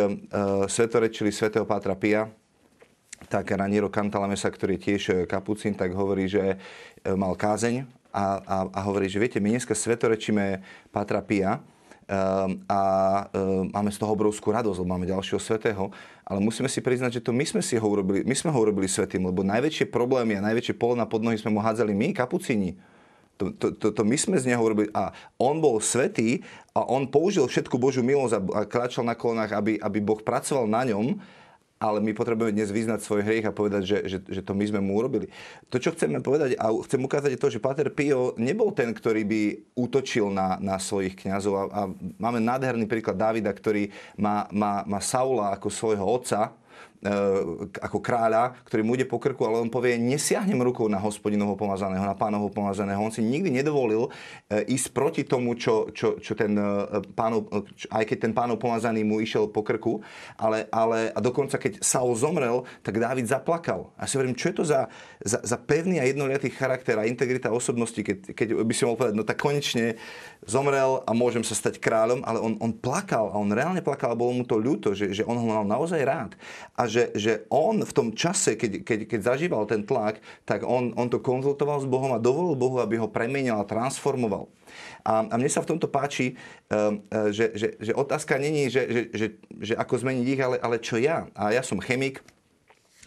svetorečili 0.70 1.34
svätého 1.34 1.66
Pátra 1.66 1.98
Pia, 1.98 2.30
tak 3.30 3.54
Raniero 3.54 3.94
Cantalamesa, 3.94 4.50
ktorý 4.50 4.76
je 4.76 4.84
tiež 4.90 5.02
e, 5.10 5.14
kapucín, 5.30 5.78
tak 5.78 5.94
hovorí, 5.94 6.26
že 6.26 6.58
e, 7.06 7.14
mal 7.14 7.38
kázeň 7.38 7.86
a, 8.10 8.26
a, 8.42 8.58
a 8.74 8.80
hovorí, 8.90 9.06
že 9.06 9.22
viete, 9.22 9.38
my 9.38 9.54
dneska 9.54 9.78
svetorečíme 9.78 10.66
Patra 10.90 11.22
Pia, 11.22 11.62
Um, 12.10 12.66
a 12.66 13.30
máme 13.70 13.94
z 13.94 14.02
toho 14.02 14.18
obrovskú 14.18 14.50
radosť, 14.50 14.82
lebo 14.82 14.94
máme 14.98 15.06
ďalšieho 15.06 15.38
svetého, 15.38 15.94
ale 16.26 16.42
musíme 16.42 16.66
si 16.66 16.82
priznať, 16.82 17.22
že 17.22 17.26
to 17.30 17.30
my 17.30 17.46
sme 17.46 17.62
si 17.62 17.78
ho 17.78 17.86
urobili, 17.86 18.26
my 18.26 18.34
sme 18.34 18.50
ho 18.50 18.58
urobili 18.58 18.90
svetým, 18.90 19.30
lebo 19.30 19.46
najväčšie 19.46 19.94
problémy 19.94 20.34
a 20.34 20.46
najväčšie 20.50 20.74
pole 20.74 20.98
na 20.98 21.06
podnohy 21.06 21.38
sme 21.38 21.54
mu 21.54 21.62
hádzali 21.62 21.94
my, 21.94 22.10
kapucíni. 22.18 22.82
To, 23.38 23.54
to, 23.54 23.78
to, 23.78 23.94
to 23.94 24.02
my 24.02 24.18
sme 24.18 24.42
z 24.42 24.50
neho 24.50 24.58
urobili. 24.58 24.90
A 24.90 25.14
on 25.38 25.62
bol 25.62 25.78
svetý 25.78 26.42
a 26.74 26.82
on 26.82 27.06
použil 27.06 27.46
všetku 27.46 27.78
Božiu 27.78 28.02
milosť 28.02 28.34
a, 28.34 28.42
a 28.58 28.62
kráčal 28.66 29.06
na 29.06 29.14
kolonách, 29.14 29.54
aby, 29.54 29.78
aby 29.78 30.02
Boh 30.02 30.18
pracoval 30.18 30.66
na 30.66 30.90
ňom 30.90 31.14
ale 31.80 32.04
my 32.04 32.12
potrebujeme 32.12 32.52
dnes 32.52 32.76
vyznať 32.76 33.00
svoj 33.00 33.24
hriech 33.24 33.48
a 33.48 33.56
povedať, 33.56 33.82
že, 33.88 33.98
že, 34.04 34.18
že 34.20 34.42
to 34.44 34.52
my 34.52 34.68
sme 34.68 34.84
mu 34.84 35.00
urobili. 35.00 35.32
To, 35.72 35.80
čo 35.80 35.96
chceme 35.96 36.20
povedať, 36.20 36.60
a 36.60 36.76
chcem 36.84 37.00
ukázať 37.00 37.40
je 37.40 37.42
to, 37.42 37.48
že 37.48 37.64
Pater 37.64 37.88
Pio 37.88 38.36
nebol 38.36 38.76
ten, 38.76 38.92
ktorý 38.92 39.24
by 39.24 39.42
útočil 39.80 40.28
na, 40.28 40.60
na 40.60 40.76
svojich 40.76 41.16
kňazov. 41.16 41.54
A, 41.56 41.64
a 41.72 41.82
máme 42.20 42.44
nádherný 42.44 42.84
príklad 42.84 43.16
Davida, 43.16 43.56
ktorý 43.56 43.88
má, 44.20 44.52
má, 44.52 44.84
má 44.84 45.00
Saula 45.00 45.56
ako 45.56 45.72
svojho 45.72 46.04
otca, 46.04 46.52
ako 47.80 48.04
kráľa, 48.04 48.60
ktorý 48.68 48.82
mu 48.84 48.92
ide 49.00 49.08
po 49.08 49.24
krku, 49.24 49.48
ale 49.48 49.64
on 49.64 49.72
povie, 49.72 49.96
nesiahnem 49.96 50.60
rukou 50.60 50.92
na 50.92 51.00
hospodinovho 51.00 51.56
pomazaného, 51.56 52.04
na 52.04 52.18
pánovho 52.18 52.52
pomazaného. 52.52 53.00
On 53.00 53.14
si 53.14 53.24
nikdy 53.24 53.48
nedovolil 53.48 54.12
ísť 54.52 54.88
proti 54.92 55.24
tomu, 55.24 55.56
čo, 55.56 55.88
čo, 55.96 56.20
čo 56.20 56.36
ten 56.36 56.60
pánov, 57.16 57.48
aj 57.88 58.04
keď 58.04 58.18
ten 58.28 58.34
pánov 58.36 58.60
pomazaný 58.60 59.08
mu 59.08 59.24
išiel 59.24 59.48
po 59.48 59.64
krku, 59.64 60.04
ale, 60.36 60.68
ale 60.76 61.16
a 61.16 61.20
dokonca 61.24 61.56
keď 61.56 61.80
Saul 61.80 62.20
zomrel, 62.20 62.68
tak 62.84 63.00
Dávid 63.00 63.32
zaplakal. 63.32 63.96
A 63.96 64.04
si 64.04 64.20
hovorím, 64.20 64.36
čo 64.36 64.52
je 64.52 64.56
to 64.60 64.64
za, 64.68 64.92
za, 65.24 65.40
za 65.40 65.58
pevný 65.58 66.04
a 66.04 66.08
jednoliatý 66.08 66.52
charakter 66.52 67.00
a 67.00 67.08
integrita 67.08 67.48
osobnosti, 67.48 68.00
keď, 68.04 68.36
keď 68.36 68.48
by 68.60 68.74
si 68.76 68.84
mohol 68.84 69.00
povedať, 69.00 69.16
no 69.16 69.24
tak 69.24 69.40
konečne 69.40 69.96
zomrel 70.48 71.04
a 71.04 71.12
môžem 71.12 71.44
sa 71.44 71.58
stať 71.58 71.84
kráľom, 71.84 72.24
ale 72.24 72.40
on, 72.40 72.56
on 72.64 72.72
plakal 72.72 73.32
a 73.32 73.36
on 73.36 73.52
reálne 73.52 73.84
plakal 73.84 74.16
bolo 74.16 74.32
mu 74.40 74.44
to 74.48 74.56
ľúto, 74.56 74.96
že, 74.96 75.12
že 75.12 75.24
on 75.28 75.36
ho 75.36 75.46
mal 75.46 75.68
naozaj 75.68 76.02
rád. 76.04 76.32
A 76.80 76.88
že, 76.88 77.12
že 77.16 77.44
on 77.52 77.84
v 77.84 77.92
tom 77.92 78.16
čase, 78.16 78.56
keď, 78.56 78.88
keď, 78.88 79.00
keď 79.08 79.20
zažíval 79.20 79.64
ten 79.68 79.84
tlak, 79.84 80.24
tak 80.48 80.64
on, 80.64 80.96
on 80.96 81.12
to 81.12 81.20
konzultoval 81.20 81.84
s 81.84 81.88
Bohom 81.88 82.16
a 82.16 82.24
dovolil 82.24 82.56
Bohu, 82.56 82.80
aby 82.80 82.96
ho 82.96 83.12
premenil 83.12 83.60
a 83.60 83.68
transformoval. 83.68 84.48
A, 85.04 85.28
a 85.28 85.36
mne 85.36 85.50
sa 85.52 85.66
v 85.66 85.76
tomto 85.76 85.90
páči, 85.90 86.38
um, 86.70 87.04
že, 87.34 87.52
že, 87.58 87.68
že 87.80 87.92
otázka 87.92 88.40
není, 88.40 88.72
že, 88.72 88.86
že, 88.88 89.02
že, 89.12 89.28
že 89.60 89.74
ako 89.76 90.06
zmeniť 90.06 90.26
ich, 90.28 90.42
ale, 90.42 90.58
ale 90.62 90.78
čo 90.80 90.96
ja. 90.96 91.28
A 91.36 91.52
ja 91.52 91.66
som 91.66 91.82
chemik, 91.82 92.24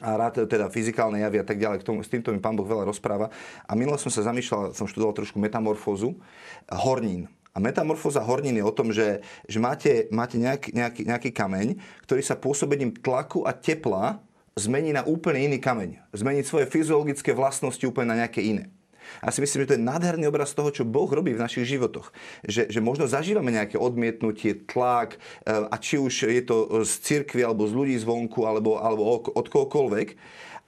a 0.03 0.19
rád 0.19 0.45
teda 0.51 0.67
fyzikálne 0.67 1.23
javy 1.23 1.39
a 1.39 1.47
tak 1.47 1.63
ďalej. 1.63 1.79
K 1.81 1.87
tomu, 1.87 2.03
s 2.03 2.11
týmto 2.11 2.35
mi 2.35 2.43
pán 2.43 2.59
Boh 2.59 2.67
veľa 2.67 2.83
rozpráva. 2.83 3.31
A 3.65 3.73
minule 3.79 3.97
som 4.03 4.11
sa 4.11 4.27
zamýšľal, 4.27 4.75
som 4.75 4.91
študoval 4.91 5.15
trošku 5.15 5.39
metamorfózu 5.39 6.19
hornín. 6.67 7.31
A 7.55 7.61
metamorfóza 7.61 8.25
hornín 8.25 8.59
je 8.59 8.65
o 8.65 8.75
tom, 8.75 8.91
že, 8.91 9.23
že 9.47 9.63
máte, 9.63 10.09
máte 10.11 10.41
nejaký, 10.41 10.73
nejaký, 10.75 11.03
nejaký 11.07 11.31
kameň, 11.31 11.79
ktorý 12.09 12.23
sa 12.25 12.35
pôsobením 12.35 12.97
tlaku 12.97 13.47
a 13.47 13.55
tepla 13.55 14.19
zmení 14.59 14.91
na 14.93 15.05
úplne 15.05 15.47
iný 15.47 15.63
kameň. 15.63 16.01
Zmení 16.17 16.43
svoje 16.43 16.67
fyziologické 16.67 17.37
vlastnosti 17.37 17.85
úplne 17.85 18.17
na 18.17 18.25
nejaké 18.25 18.43
iné. 18.43 18.73
A 19.21 19.31
si 19.31 19.41
myslím, 19.41 19.65
že 19.65 19.69
to 19.75 19.77
je 19.79 19.87
nádherný 19.87 20.27
obraz 20.29 20.55
toho, 20.57 20.71
čo 20.73 20.89
Boh 20.89 21.09
robí 21.09 21.35
v 21.35 21.43
našich 21.43 21.69
životoch. 21.69 22.11
Že, 22.47 22.73
že 22.73 22.81
možno 22.81 23.05
zažívame 23.07 23.55
nejaké 23.55 23.77
odmietnutie, 23.77 24.67
tlak, 24.67 25.19
eh, 25.47 25.67
a 25.69 25.77
či 25.79 25.99
už 25.99 26.29
je 26.31 26.43
to 26.43 26.87
z 26.87 26.93
cirkvi, 27.03 27.43
alebo 27.43 27.67
z 27.69 27.73
ľudí 27.75 27.97
zvonku, 27.99 28.47
alebo, 28.47 28.79
alebo 28.79 29.25
od 29.33 29.47
kohokoľvek, 29.47 30.09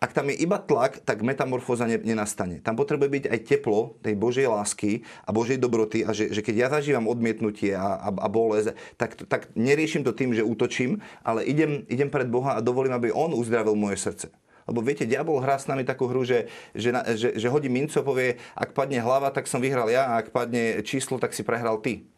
ak 0.04 0.12
tam 0.12 0.28
je 0.28 0.36
iba 0.36 0.60
tlak, 0.60 1.00
tak 1.00 1.24
metamorfóza 1.24 1.88
nenastane. 1.88 2.60
Tam 2.60 2.76
potrebuje 2.76 3.08
byť 3.08 3.24
aj 3.32 3.40
teplo 3.48 3.96
tej 4.04 4.12
Božej 4.20 4.52
lásky 4.52 5.00
a 5.24 5.32
Božej 5.32 5.56
dobroty 5.56 6.04
a 6.04 6.12
že, 6.12 6.28
že 6.28 6.44
keď 6.44 6.54
ja 6.60 6.68
zažívam 6.68 7.08
odmietnutie 7.08 7.72
a, 7.72 7.96
a, 7.96 8.08
a 8.12 8.28
bolesť, 8.28 8.76
tak, 9.00 9.16
tak 9.24 9.48
neriešim 9.56 10.04
to 10.04 10.12
tým, 10.12 10.36
že 10.36 10.44
útočím, 10.44 11.00
ale 11.24 11.40
idem, 11.48 11.88
idem 11.88 12.12
pred 12.12 12.28
Boha 12.28 12.60
a 12.60 12.64
dovolím, 12.64 12.92
aby 12.92 13.16
On 13.16 13.32
uzdravil 13.32 13.72
moje 13.78 13.96
srdce. 13.96 14.28
Lebo 14.64 14.80
viete, 14.80 15.04
diabol 15.04 15.44
hrá 15.44 15.60
s 15.60 15.68
nami 15.68 15.84
takú 15.84 16.08
hru, 16.08 16.24
že, 16.24 16.48
že, 16.72 16.90
že, 17.14 17.28
že 17.36 17.48
hodí 17.52 17.68
minco, 17.68 18.00
povie, 18.00 18.40
ak 18.56 18.72
padne 18.72 19.00
hlava, 19.00 19.28
tak 19.28 19.44
som 19.44 19.60
vyhral 19.60 19.92
ja, 19.92 20.08
a 20.08 20.24
ak 20.24 20.32
padne 20.32 20.80
číslo, 20.80 21.20
tak 21.20 21.36
si 21.36 21.44
prehral 21.44 21.80
ty. 21.84 22.08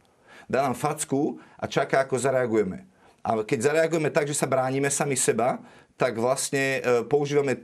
Dá 0.47 0.63
nám 0.63 0.79
facku 0.79 1.43
a 1.59 1.67
čaká, 1.67 2.07
ako 2.07 2.23
zareagujeme. 2.23 2.87
A 3.27 3.43
keď 3.43 3.75
zareagujeme 3.75 4.15
tak, 4.15 4.31
že 4.31 4.39
sa 4.39 4.47
bránime 4.47 4.87
sami 4.87 5.19
seba, 5.19 5.59
tak 5.97 6.21
vlastne 6.21 6.79
e, 6.79 6.81
používame, 7.09 7.57
e, 7.57 7.61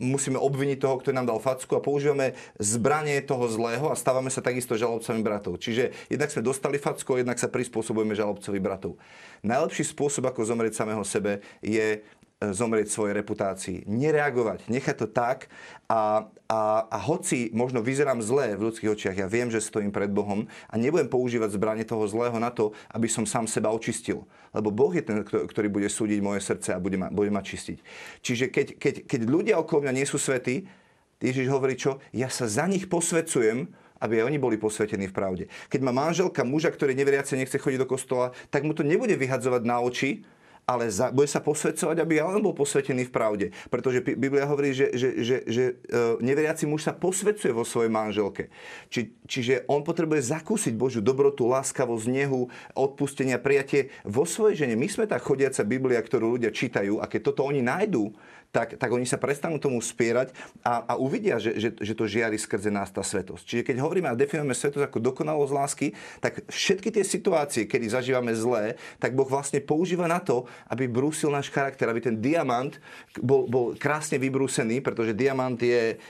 musíme 0.00 0.40
obviniť 0.40 0.80
toho, 0.80 0.96
kto 0.96 1.12
nám 1.12 1.28
dal 1.28 1.36
facku 1.36 1.76
a 1.76 1.84
používame 1.84 2.32
zbranie 2.56 3.20
toho 3.20 3.44
zlého 3.52 3.92
a 3.92 4.00
stávame 4.00 4.32
sa 4.32 4.40
takisto 4.40 4.80
žalobcami 4.80 5.20
bratov. 5.20 5.60
Čiže 5.60 5.92
jednak 6.08 6.32
sme 6.32 6.40
dostali 6.40 6.80
facku, 6.80 7.20
jednak 7.20 7.36
sa 7.36 7.52
prispôsobujeme 7.52 8.16
žalobcovi 8.16 8.58
bratov. 8.58 8.96
Najlepší 9.44 9.92
spôsob, 9.92 10.24
ako 10.24 10.48
zomrieť 10.48 10.72
samého 10.72 11.04
sebe, 11.04 11.44
je 11.60 12.00
zomrieť 12.36 12.92
svojej 12.92 13.16
reputácii. 13.16 13.88
Nereagovať, 13.88 14.68
nechať 14.68 14.96
to 15.00 15.08
tak 15.08 15.48
a, 15.88 16.28
a, 16.52 16.60
a 16.84 16.98
hoci 17.00 17.48
možno 17.56 17.80
vyzerám 17.80 18.20
zlé 18.20 18.52
v 18.60 18.68
ľudských 18.68 18.92
očiach, 18.92 19.16
ja 19.16 19.24
viem, 19.24 19.48
že 19.48 19.64
stojím 19.64 19.88
pred 19.88 20.12
Bohom 20.12 20.44
a 20.68 20.74
nebudem 20.76 21.08
používať 21.08 21.56
zbranie 21.56 21.88
toho 21.88 22.04
zlého 22.04 22.36
na 22.36 22.52
to, 22.52 22.76
aby 22.92 23.08
som 23.08 23.24
sám 23.24 23.48
seba 23.48 23.72
očistil. 23.72 24.28
Lebo 24.52 24.68
Boh 24.68 24.92
je 24.92 25.00
ten, 25.00 25.24
ktorý 25.24 25.72
bude 25.72 25.88
súdiť 25.88 26.20
moje 26.20 26.44
srdce 26.44 26.76
a 26.76 26.82
bude 26.82 27.00
ma, 27.00 27.08
bude 27.08 27.32
ma 27.32 27.40
čistiť. 27.40 27.80
Čiže 28.20 28.44
keď, 28.52 28.66
keď, 28.76 28.94
keď 29.08 29.20
ľudia 29.24 29.56
okolo 29.56 29.88
mňa 29.88 29.96
nie 29.96 30.06
sú 30.08 30.20
svetí, 30.20 30.68
Ježiš 31.16 31.48
hovorí 31.48 31.80
čo? 31.80 32.04
Ja 32.12 32.28
sa 32.28 32.44
za 32.44 32.68
nich 32.68 32.84
posvedcujem, 32.92 33.72
aby 33.96 34.20
aj 34.20 34.28
oni 34.28 34.36
boli 34.36 34.60
posvetení 34.60 35.08
v 35.08 35.16
pravde. 35.16 35.44
Keď 35.72 35.80
má 35.80 35.88
manželka 35.88 36.44
muža, 36.44 36.68
ktorý 36.68 36.92
neveriace 36.92 37.32
nechce 37.32 37.56
chodiť 37.56 37.80
do 37.80 37.88
kostola, 37.88 38.36
tak 38.52 38.68
mu 38.68 38.76
to 38.76 38.84
nebude 38.84 39.16
vyhadzovať 39.16 39.62
na 39.64 39.80
oči, 39.80 40.20
ale 40.66 40.90
za, 40.90 41.14
bude 41.14 41.30
sa 41.30 41.38
posvedcovať, 41.38 42.02
aby 42.02 42.18
on 42.18 42.42
bol 42.42 42.50
posvetený 42.50 43.06
v 43.06 43.14
pravde. 43.14 43.46
Pretože 43.70 44.02
Biblia 44.02 44.50
hovorí, 44.50 44.74
že, 44.74 44.90
že, 44.98 45.22
že, 45.22 45.36
že 45.46 45.64
e, 45.86 46.18
neveriaci 46.18 46.66
muž 46.66 46.90
sa 46.90 46.90
posvedcuje 46.90 47.54
vo 47.54 47.62
svojej 47.62 47.86
manželke. 47.86 48.50
Či, 48.90 49.14
čiže 49.30 49.62
on 49.70 49.86
potrebuje 49.86 50.26
zakúsiť 50.26 50.74
Božiu 50.74 51.06
dobrotu, 51.06 51.46
láskavosť, 51.46 52.10
nehu, 52.10 52.50
odpustenia, 52.74 53.38
prijatie 53.38 53.94
vo 54.02 54.26
svojej 54.26 54.66
žene. 54.66 54.74
My 54.74 54.90
sme 54.90 55.06
tá 55.06 55.22
chodiaca 55.22 55.62
Biblia, 55.62 56.02
ktorú 56.02 56.34
ľudia 56.34 56.50
čítajú 56.50 56.98
a 56.98 57.06
keď 57.06 57.30
toto 57.30 57.46
oni 57.46 57.62
nájdú, 57.62 58.10
tak, 58.56 58.80
tak 58.80 58.88
oni 58.88 59.04
sa 59.04 59.20
prestanú 59.20 59.60
tomu 59.60 59.84
spierať 59.84 60.32
a, 60.64 60.88
a 60.88 60.92
uvidia, 60.96 61.36
že, 61.36 61.60
že, 61.60 61.68
že 61.76 61.92
to 61.92 62.08
žiari 62.08 62.40
skrze 62.40 62.72
nás 62.72 62.88
tá 62.88 63.04
svetosť. 63.04 63.44
Čiže 63.44 63.66
keď 63.68 63.84
hovoríme 63.84 64.08
a 64.08 64.16
definujeme 64.16 64.56
svetosť 64.56 64.88
ako 64.88 64.98
dokonalosť 65.12 65.52
lásky, 65.52 65.86
tak 66.24 66.40
všetky 66.48 66.88
tie 66.88 67.04
situácie, 67.04 67.68
kedy 67.68 67.92
zažívame 67.92 68.32
zlé, 68.32 68.80
tak 68.96 69.12
Boh 69.12 69.28
vlastne 69.28 69.60
používa 69.60 70.08
na 70.08 70.24
to, 70.24 70.48
aby 70.72 70.88
brúsil 70.88 71.28
náš 71.28 71.52
charakter, 71.52 71.84
aby 71.84 72.00
ten 72.00 72.16
diamant 72.16 72.72
bol, 73.20 73.44
bol 73.44 73.76
krásne 73.76 74.16
vybrúsený, 74.16 74.80
pretože 74.80 75.12
diamant 75.12 75.60
je 75.60 76.00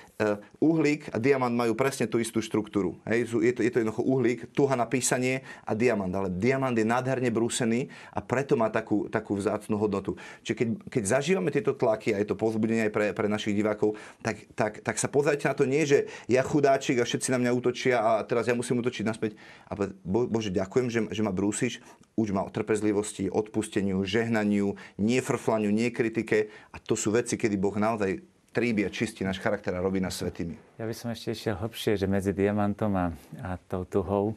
uhlík 0.64 1.12
a 1.12 1.20
diamant 1.20 1.52
majú 1.52 1.76
presne 1.76 2.08
tú 2.08 2.16
istú 2.16 2.40
štruktúru. 2.40 2.96
Hej? 3.04 3.36
Je, 3.36 3.52
to, 3.52 3.60
je 3.60 3.68
to 3.68 3.78
jednoducho 3.84 4.00
uhlík, 4.00 4.48
tuha 4.56 4.72
na 4.72 4.88
písanie 4.88 5.44
a 5.68 5.76
diamant. 5.76 6.08
Ale 6.08 6.32
diamant 6.32 6.72
je 6.72 6.88
nádherne 6.88 7.28
brúsený 7.28 7.92
a 8.16 8.24
preto 8.24 8.56
má 8.56 8.72
takú, 8.72 9.12
takú 9.12 9.36
vzácnú 9.36 9.76
hodnotu. 9.76 10.16
Čiže 10.40 10.56
keď, 10.56 10.68
keď 10.88 11.02
zažívame 11.04 11.52
tieto 11.52 11.76
tlaky 11.76 12.16
a 12.16 12.20
je 12.24 12.32
to 12.32 12.38
povzbudenie 12.38 12.88
aj 12.88 12.92
pre, 12.96 13.06
pre 13.12 13.28
našich 13.28 13.52
divákov, 13.52 14.00
tak, 14.24 14.48
tak, 14.56 14.80
tak 14.80 14.96
sa 14.96 15.12
pozrite 15.12 15.44
na 15.44 15.52
to 15.52 15.68
nie, 15.68 15.84
že 15.84 16.08
ja 16.32 16.40
chudáčik 16.40 16.96
a 16.96 17.04
všetci 17.04 17.28
na 17.36 17.38
mňa 17.44 17.52
útočia 17.52 18.00
a 18.00 18.24
teraz 18.24 18.48
ja 18.48 18.56
musím 18.56 18.80
útočiť 18.80 19.04
naspäť. 19.04 19.36
A 19.68 19.76
bo, 20.00 20.24
Bože, 20.24 20.48
ďakujem, 20.48 20.88
že, 20.88 21.00
že 21.12 21.20
ma 21.20 21.32
brúsiš, 21.32 21.84
už 22.16 22.32
ma 22.32 22.40
o 22.40 22.48
trpezlivosti, 22.48 23.28
odpusteniu, 23.28 24.00
žehnaniu, 24.00 24.80
nie 24.96 25.20
frflaniu, 25.20 25.68
nie 25.68 25.92
kritike. 25.92 26.48
A 26.72 26.80
to 26.80 26.96
sú 26.96 27.12
veci, 27.12 27.36
kedy 27.36 27.60
Boh 27.60 27.76
naozaj 27.76 28.35
tríbi 28.56 28.88
a 28.88 28.90
čistí 28.90 29.20
náš 29.20 29.36
charakter 29.44 29.76
a 29.76 29.84
robí 29.84 30.00
nás 30.00 30.16
svetými. 30.16 30.80
Ja 30.80 30.88
by 30.88 30.94
som 30.96 31.12
ešte 31.12 31.36
išiel 31.36 31.60
hlbšie, 31.60 32.00
že 32.00 32.08
medzi 32.08 32.32
diamantom 32.32 32.92
a, 32.96 33.06
a 33.44 33.60
tou 33.68 33.84
tuhou 33.84 34.32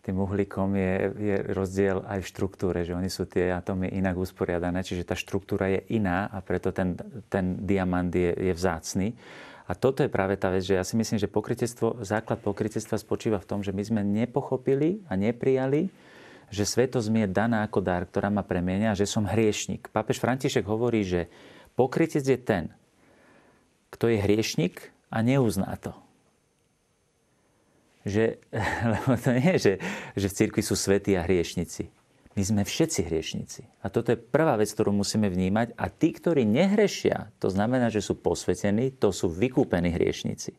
tým 0.00 0.16
uhlíkom 0.16 0.72
je, 0.80 0.92
je 1.12 1.36
rozdiel 1.52 2.00
aj 2.08 2.24
v 2.24 2.30
štruktúre, 2.32 2.78
že 2.88 2.96
oni 2.96 3.12
sú 3.12 3.28
tie 3.28 3.52
atómy 3.52 3.92
inak 3.92 4.16
usporiadané, 4.16 4.80
čiže 4.80 5.04
tá 5.04 5.12
štruktúra 5.12 5.68
je 5.68 5.80
iná 5.92 6.26
a 6.32 6.40
preto 6.40 6.72
ten, 6.72 6.96
ten 7.28 7.60
diamant 7.62 8.08
je, 8.08 8.32
je 8.32 8.52
vzácný. 8.56 9.12
A 9.70 9.76
toto 9.78 10.02
je 10.02 10.10
práve 10.10 10.34
tá 10.34 10.50
vec, 10.50 10.66
že 10.66 10.74
ja 10.74 10.82
si 10.82 10.98
myslím, 10.98 11.20
že 11.20 11.30
pokrytectvo, 11.30 12.02
základ 12.02 12.42
pokrytectva 12.42 12.98
spočíva 12.98 13.38
v 13.38 13.46
tom, 13.46 13.60
že 13.62 13.70
my 13.70 13.82
sme 13.86 14.00
nepochopili 14.02 15.04
a 15.06 15.14
neprijali, 15.14 15.92
že 16.50 16.66
svetosť 16.66 17.06
mi 17.12 17.22
je 17.22 17.30
daná 17.30 17.62
ako 17.62 17.78
dar, 17.78 18.02
ktorá 18.02 18.32
ma 18.32 18.42
premienia 18.42 18.98
že 18.98 19.06
som 19.06 19.28
hriešnik. 19.28 19.92
Pápež 19.94 20.18
František 20.18 20.66
hovorí, 20.66 21.06
že 21.06 21.30
pokrytec 21.78 22.24
je 22.26 22.38
ten, 22.40 22.74
kto 23.90 24.10
je 24.10 24.18
hriešnik 24.22 24.94
a 25.10 25.22
neuzná 25.22 25.74
to 25.78 25.92
že, 28.04 28.40
lebo 28.92 29.16
to 29.16 29.30
nie 29.36 29.50
je, 29.56 29.58
že, 29.58 29.74
že 30.16 30.26
v 30.28 30.36
cirkvi 30.36 30.62
sú 30.64 30.74
svetí 30.76 31.16
a 31.16 31.24
hriešnici. 31.24 31.92
My 32.38 32.42
sme 32.46 32.62
všetci 32.62 33.10
hriešnici. 33.10 33.66
A 33.82 33.90
toto 33.90 34.14
je 34.14 34.18
prvá 34.18 34.54
vec, 34.54 34.70
ktorú 34.70 34.94
musíme 34.94 35.26
vnímať. 35.26 35.74
A 35.74 35.90
tí, 35.90 36.14
ktorí 36.14 36.46
nehrešia, 36.46 37.34
to 37.42 37.50
znamená, 37.50 37.90
že 37.90 38.00
sú 38.00 38.14
posvetení, 38.16 38.94
to 38.94 39.10
sú 39.10 39.26
vykúpení 39.28 39.90
hriešnici. 39.90 40.54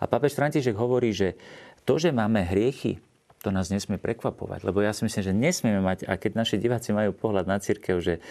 A 0.00 0.06
pápež 0.06 0.38
František 0.38 0.78
hovorí, 0.78 1.10
že 1.10 1.34
to, 1.82 1.98
že 1.98 2.14
máme 2.14 2.46
hriechy, 2.46 3.02
to 3.42 3.50
nás 3.50 3.72
nesmie 3.74 3.98
prekvapovať. 3.98 4.62
Lebo 4.62 4.80
ja 4.80 4.94
si 4.94 5.02
myslím, 5.02 5.24
že 5.26 5.34
nesmieme 5.34 5.82
mať, 5.82 6.06
a 6.06 6.14
keď 6.14 6.38
naši 6.38 6.56
diváci 6.62 6.94
majú 6.94 7.10
pohľad 7.10 7.44
na 7.48 7.58
církev, 7.58 7.98
že, 7.98 8.22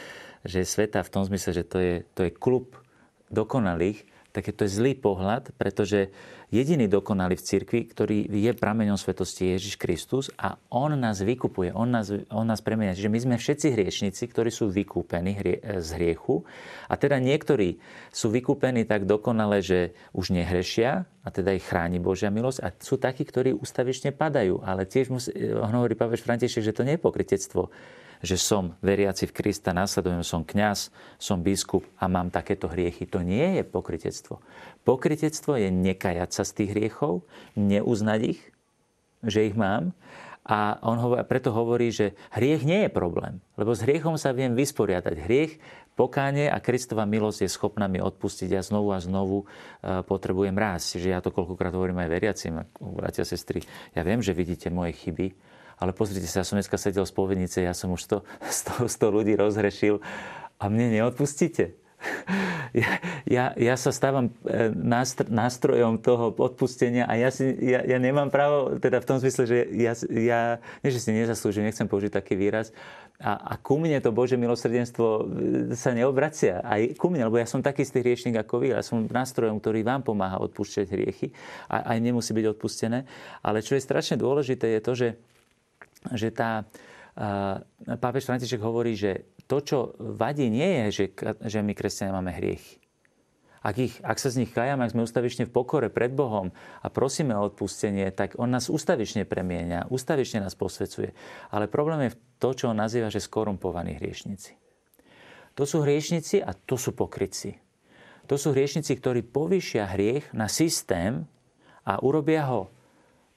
že 0.48 0.64
je 0.64 0.72
sveta 0.72 1.04
v 1.04 1.12
tom 1.12 1.28
zmysle, 1.28 1.52
že 1.52 1.64
to 1.68 1.78
je, 1.84 1.96
to 2.16 2.26
je 2.26 2.32
klub 2.32 2.80
dokonalých, 3.28 4.08
tak 4.40 4.48
je 4.48 4.56
to 4.56 4.72
zlý 4.72 4.96
pohľad, 4.96 5.52
pretože 5.60 6.16
jediný 6.48 6.88
dokonalý 6.88 7.36
v 7.36 7.44
cirkvi, 7.44 7.82
ktorý 7.92 8.24
je 8.32 8.56
prameňom 8.56 8.96
svetosti 8.96 9.52
Ježiš 9.52 9.76
Kristus 9.76 10.32
a 10.40 10.56
On 10.72 10.88
nás 10.96 11.20
vykupuje, 11.20 11.76
On 11.76 11.84
nás, 11.84 12.08
on 12.32 12.48
nás 12.48 12.64
premenia. 12.64 12.96
Čiže 12.96 13.12
my 13.12 13.20
sme 13.20 13.36
všetci 13.36 13.68
hriešnici, 13.76 14.24
ktorí 14.32 14.48
sú 14.48 14.72
vykúpení 14.72 15.32
hrie, 15.36 15.60
z 15.60 15.90
hriechu 16.00 16.48
a 16.88 16.96
teda 16.96 17.20
niektorí 17.20 17.84
sú 18.16 18.32
vykúpení 18.32 18.88
tak 18.88 19.04
dokonale, 19.04 19.60
že 19.60 19.92
už 20.16 20.32
nehrešia 20.32 21.04
a 21.04 21.30
teda 21.36 21.52
ich 21.52 21.68
chráni 21.68 22.00
Božia 22.00 22.32
milosť 22.32 22.64
a 22.64 22.72
sú 22.80 22.96
takí, 22.96 23.28
ktorí 23.28 23.52
ustavične 23.52 24.16
padajú. 24.16 24.64
Ale 24.64 24.88
tiež 24.88 25.12
musí, 25.12 25.36
on 25.52 25.76
hovorí 25.76 26.00
Pavež 26.00 26.24
František, 26.24 26.64
že 26.64 26.72
to 26.72 26.88
nie 26.88 26.96
je 26.96 27.04
pokrytectvo 27.04 27.68
že 28.20 28.36
som 28.36 28.76
veriaci 28.84 29.28
v 29.28 29.36
Krista, 29.36 29.72
následujem, 29.72 30.24
som 30.28 30.44
kňaz, 30.44 30.92
som 31.16 31.40
biskup 31.40 31.88
a 31.96 32.12
mám 32.12 32.28
takéto 32.28 32.68
hriechy. 32.68 33.08
To 33.08 33.24
nie 33.24 33.60
je 33.60 33.64
pokritectvo. 33.64 34.44
Pokritectvo 34.84 35.56
je 35.56 35.72
nekajať 35.72 36.30
sa 36.30 36.44
z 36.44 36.52
tých 36.64 36.70
hriechov, 36.76 37.24
neuznať 37.56 38.20
ich, 38.36 38.42
že 39.24 39.48
ich 39.48 39.56
mám 39.56 39.96
a 40.50 40.82
on 40.82 40.98
preto 41.30 41.54
hovorí, 41.54 41.94
že 41.94 42.18
hriech 42.34 42.66
nie 42.66 42.88
je 42.88 42.92
problém, 42.92 43.38
lebo 43.54 43.76
s 43.76 43.86
hriechom 43.86 44.18
sa 44.18 44.34
viem 44.34 44.58
vysporiadať. 44.58 45.16
Hriech 45.22 45.62
pokánie 45.94 46.48
a 46.48 46.58
Kristova 46.64 47.04
milosť 47.04 47.46
je 47.46 47.50
schopná 47.52 47.92
mi 47.92 48.00
odpustiť. 48.00 48.56
Ja 48.56 48.64
znovu 48.64 48.96
a 48.96 49.04
znovu 49.04 49.44
e, 49.44 49.46
potrebujem 50.08 50.56
rásť. 50.56 51.04
Že 51.04 51.10
ja 51.12 51.20
to 51.20 51.36
koľkokrát 51.36 51.76
hovorím 51.76 52.00
aj 52.02 52.10
veriacim, 52.10 52.54
bratia, 52.80 53.28
sestry. 53.28 53.62
Ja 53.92 54.08
viem, 54.08 54.24
že 54.24 54.32
vidíte 54.32 54.72
moje 54.72 54.96
chyby, 54.96 55.36
ale 55.80 55.96
pozrite 55.96 56.28
sa, 56.28 56.44
ja 56.44 56.48
som 56.48 56.60
dneska 56.60 56.76
sedel 56.76 57.08
v 57.08 57.14
spovednice, 57.16 57.64
ja 57.64 57.74
som 57.74 57.96
už 57.96 58.22
100, 58.44 58.86
100, 58.86 58.92
100 58.92 59.16
ľudí 59.16 59.34
rozhrešil 59.40 60.04
a 60.60 60.64
mne 60.68 61.00
neodpustíte. 61.00 61.74
Ja, 62.70 63.02
ja, 63.26 63.46
ja 63.58 63.74
sa 63.82 63.90
stávam 63.90 64.30
e, 64.46 64.70
nástrojom 65.26 65.98
toho 66.06 66.30
odpustenia 66.38 67.10
a 67.10 67.18
ja, 67.18 67.34
si, 67.34 67.50
ja, 67.66 67.82
ja 67.82 67.98
nemám 67.98 68.30
právo, 68.30 68.78
teda 68.78 69.02
v 69.02 69.08
tom 69.10 69.18
zmysle, 69.18 69.50
že 69.50 69.58
ja, 69.74 69.98
ja 70.06 70.62
nie, 70.86 70.94
že 70.94 71.02
si 71.02 71.10
nezaslúžim, 71.10 71.66
nechcem 71.66 71.90
použiť 71.90 72.14
taký 72.14 72.38
výraz, 72.38 72.70
a, 73.20 73.36
a 73.36 73.54
ku 73.60 73.76
mne 73.76 74.00
to 74.00 74.16
Bože 74.16 74.40
milosrdenstvo 74.40 75.08
e, 75.08 75.24
sa 75.76 75.92
neobracia. 75.92 76.64
Aj 76.64 76.80
ku 76.96 77.12
mne, 77.12 77.28
lebo 77.28 77.36
ja 77.36 77.44
som 77.44 77.60
taký 77.60 77.84
istý 77.84 78.00
hriešnik 78.00 78.40
ako 78.40 78.64
vy. 78.64 78.72
Ja 78.72 78.80
som 78.80 79.04
nástrojom, 79.04 79.60
ktorý 79.60 79.84
vám 79.84 80.08
pomáha 80.08 80.40
odpúšťať 80.40 80.88
hriechy. 80.88 81.28
A 81.68 81.84
aj 81.92 82.00
nemusí 82.00 82.32
byť 82.32 82.56
odpustené. 82.56 83.04
Ale 83.44 83.60
čo 83.60 83.76
je 83.76 83.84
strašne 83.84 84.16
dôležité, 84.16 84.72
je 84.80 84.82
to, 84.82 84.94
že, 84.96 85.08
že 86.16 86.32
tá, 86.32 86.66
pápež 88.00 88.24
František 88.24 88.64
hovorí, 88.64 88.96
že 88.96 89.28
to, 89.50 89.60
čo 89.60 89.78
vadí, 89.98 90.48
nie 90.48 90.86
je, 90.86 90.86
že, 90.94 91.06
že 91.42 91.60
my 91.66 91.74
kresťania 91.74 92.16
máme 92.16 92.32
hriechy. 92.32 92.80
Ak, 93.60 93.76
ich, 93.76 94.00
ak 94.00 94.16
sa 94.16 94.32
z 94.32 94.46
nich 94.46 94.56
kajame, 94.56 94.88
ak 94.88 94.96
sme 94.96 95.04
ustavične 95.04 95.44
v 95.44 95.52
pokore 95.52 95.92
pred 95.92 96.16
Bohom 96.16 96.56
a 96.80 96.88
prosíme 96.88 97.36
o 97.36 97.44
odpustenie, 97.44 98.08
tak 98.16 98.40
On 98.40 98.48
nás 98.48 98.72
ustavične 98.72 99.28
premieňa, 99.28 99.92
ustavične 99.92 100.48
nás 100.48 100.56
posvecuje. 100.56 101.12
Ale 101.52 101.68
problém 101.68 102.08
je 102.08 102.16
v 102.16 102.20
to, 102.40 102.50
čo 102.56 102.72
On 102.72 102.80
nazýva, 102.80 103.12
že 103.12 103.20
skorumpovaní 103.20 104.00
hriešnici. 104.00 104.56
To 105.60 105.68
sú 105.68 105.84
hriešnici 105.84 106.40
a 106.40 106.56
to 106.56 106.80
sú 106.80 106.96
pokrytci. 106.96 107.60
To 108.32 108.40
sú 108.40 108.56
hriešnici, 108.56 108.96
ktorí 108.96 109.28
povýšia 109.28 109.92
hriech 109.92 110.32
na 110.32 110.48
systém 110.48 111.28
a 111.84 112.00
urobia 112.00 112.48
ho 112.48 112.72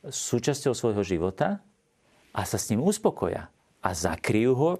súčasťou 0.06 0.70
svojho 0.70 1.02
života 1.02 1.66
a 2.33 2.49
sa 2.49 2.57
s 2.57 2.72
ním 2.72 2.80
uspokoja 2.80 3.53
a 3.83 3.89
zakryjú 3.93 4.53
ho. 4.57 4.70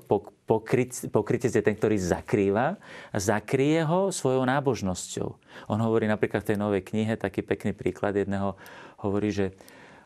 Pokrytec 1.11 1.53
je 1.53 1.63
ten, 1.63 1.75
ktorý 1.75 1.99
zakrýva 1.99 2.81
zakrie 3.13 3.83
ho 3.85 4.15
svojou 4.15 4.47
nábožnosťou. 4.47 5.29
On 5.69 5.81
hovorí 5.81 6.07
napríklad 6.07 6.47
v 6.47 6.49
tej 6.55 6.59
novej 6.59 6.83
knihe, 6.87 7.19
taký 7.19 7.43
pekný 7.43 7.75
príklad 7.75 8.17
jedného, 8.17 8.57
hovorí, 9.01 9.31
že 9.31 9.53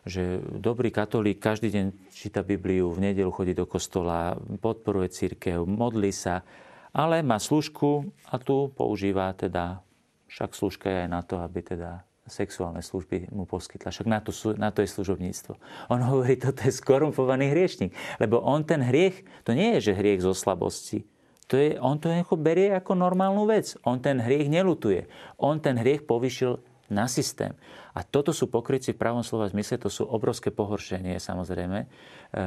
že 0.07 0.39
dobrý 0.39 0.95
katolík 0.95 1.43
každý 1.43 1.67
deň 1.75 1.87
číta 2.15 2.47
Bibliu, 2.47 2.95
v 2.95 3.11
nedelu 3.11 3.27
chodí 3.35 3.59
do 3.59 3.67
kostola, 3.67 4.39
podporuje 4.63 5.11
církev, 5.11 5.67
modlí 5.67 6.15
sa, 6.15 6.47
ale 6.95 7.27
má 7.27 7.43
služku 7.43 8.07
a 8.31 8.39
tu 8.39 8.71
používa 8.79 9.35
teda, 9.35 9.83
však 10.31 10.55
služka 10.55 10.87
je 10.87 10.99
aj 11.03 11.11
na 11.11 11.27
to, 11.27 11.43
aby 11.43 11.59
teda 11.59 12.07
sexuálne 12.27 12.83
služby 12.83 13.31
mu 13.31 13.47
poskytla. 13.47 13.95
Však 13.95 14.09
na 14.11 14.19
to, 14.21 14.31
na 14.59 14.71
to 14.75 14.83
je 14.83 14.91
služobníctvo. 14.91 15.57
On 15.91 16.01
hovorí, 16.03 16.37
toto 16.37 16.63
je 16.67 16.75
skorumpovaný 16.75 17.55
hriešnik. 17.55 17.95
Lebo 18.19 18.43
on 18.43 18.67
ten 18.67 18.83
hriech, 18.83 19.23
to 19.47 19.55
nie 19.55 19.79
je, 19.79 19.91
že 19.91 19.99
hriech 19.99 20.23
zo 20.23 20.35
slabosti. 20.35 21.07
To 21.47 21.55
je, 21.55 21.79
on 21.79 22.03
to 22.03 22.11
berie 22.35 22.75
ako 22.75 22.99
normálnu 22.99 23.47
vec. 23.47 23.79
On 23.87 24.03
ten 24.03 24.19
hriech 24.19 24.51
nelutuje. 24.51 25.07
On 25.39 25.63
ten 25.63 25.79
hriech 25.79 26.03
povyšil 26.03 26.59
na 26.91 27.11
systém. 27.11 27.55
A 27.97 28.05
toto 28.07 28.31
sú 28.31 28.47
pokryci 28.47 28.95
v 28.95 29.01
pravom 29.01 29.25
slova 29.27 29.51
zmysle, 29.51 29.81
to 29.81 29.91
sú 29.91 30.07
obrovské 30.07 30.55
pohoršenie 30.55 31.19
samozrejme, 31.19 31.79
e, 31.83 31.87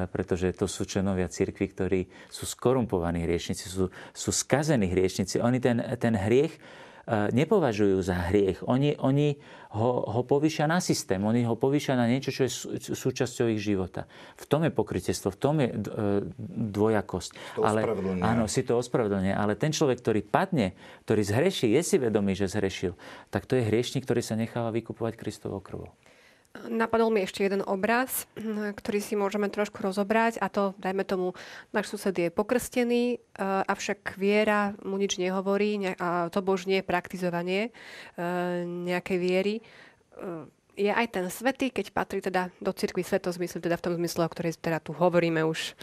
pretože 0.08 0.54
to 0.56 0.64
sú 0.64 0.88
členovia 0.88 1.28
cirkvi, 1.28 1.66
ktorí 1.68 2.00
sú 2.30 2.48
skorumpovaní 2.48 3.20
hriešnici, 3.26 3.68
sú, 3.68 3.92
sú 4.14 4.30
skazení 4.32 4.88
hriešnici. 4.88 5.42
Oni 5.42 5.60
ten, 5.60 5.82
ten 6.00 6.16
hriech 6.16 6.56
nepovažujú 7.08 8.02
za 8.04 8.28
hriech. 8.28 8.60
Oni, 8.66 8.94
oni 9.00 9.34
ho, 9.70 9.90
ho 10.02 10.22
povýšia 10.26 10.66
na 10.66 10.82
systém, 10.82 11.22
oni 11.22 11.46
ho 11.46 11.54
povýšia 11.54 11.94
na 11.94 12.10
niečo, 12.10 12.34
čo 12.34 12.42
je 12.46 12.52
súčasťou 12.90 13.46
ich 13.54 13.62
života. 13.62 14.10
V 14.34 14.44
tom 14.50 14.66
je 14.66 14.72
pokrytectvo, 14.74 15.30
v 15.30 15.38
tom 15.38 15.54
je 15.62 15.68
e, 15.70 15.74
dvojakosť. 16.74 17.30
To 17.56 17.62
ale, 17.62 17.86
áno, 18.20 18.50
si 18.50 18.66
to 18.66 18.74
ospravedlňuje. 18.78 19.30
Ale 19.30 19.54
ten 19.54 19.70
človek, 19.70 20.02
ktorý 20.02 20.20
padne, 20.26 20.74
ktorý 21.06 21.22
zhreší, 21.22 21.70
je 21.78 21.82
si 21.86 21.96
vedomý, 22.02 22.34
že 22.34 22.50
zhrešil, 22.50 22.98
tak 23.30 23.46
to 23.46 23.54
je 23.54 23.66
hriešnik, 23.66 24.02
ktorý 24.02 24.22
sa 24.26 24.34
necháva 24.34 24.74
vykupovať 24.74 25.14
Kristovou 25.14 25.62
krvou. 25.62 25.94
Napadol 26.50 27.14
mi 27.14 27.22
ešte 27.22 27.46
jeden 27.46 27.62
obraz, 27.62 28.26
ktorý 28.74 28.98
si 28.98 29.14
môžeme 29.14 29.46
trošku 29.46 29.86
rozobrať 29.86 30.42
a 30.42 30.50
to, 30.50 30.74
dajme 30.82 31.06
tomu, 31.06 31.38
náš 31.70 31.94
sused 31.94 32.10
je 32.10 32.26
pokrstený, 32.26 33.04
e, 33.14 33.18
avšak 33.70 34.18
viera 34.18 34.74
mu 34.82 34.98
nič 34.98 35.14
nehovorí 35.22 35.78
to 36.34 36.42
bož 36.42 36.66
nie 36.66 36.82
je 36.82 36.90
praktizovanie 36.90 37.62
e, 37.66 37.70
nejakej 38.66 39.18
viery. 39.22 39.54
E, 39.58 40.50
je 40.78 40.90
aj 40.90 41.06
ten 41.10 41.26
svetý, 41.30 41.70
keď 41.70 41.90
patrí 41.90 42.18
teda 42.22 42.50
do 42.58 42.70
cirkvi 42.70 43.02
svetozmyslu, 43.02 43.58
teda 43.62 43.76
v 43.78 43.84
tom 43.86 43.94
zmysle, 43.98 44.26
o 44.26 44.30
ktorej 44.30 44.58
teda 44.58 44.78
tu 44.78 44.94
hovoríme 44.94 45.42
už 45.46 45.74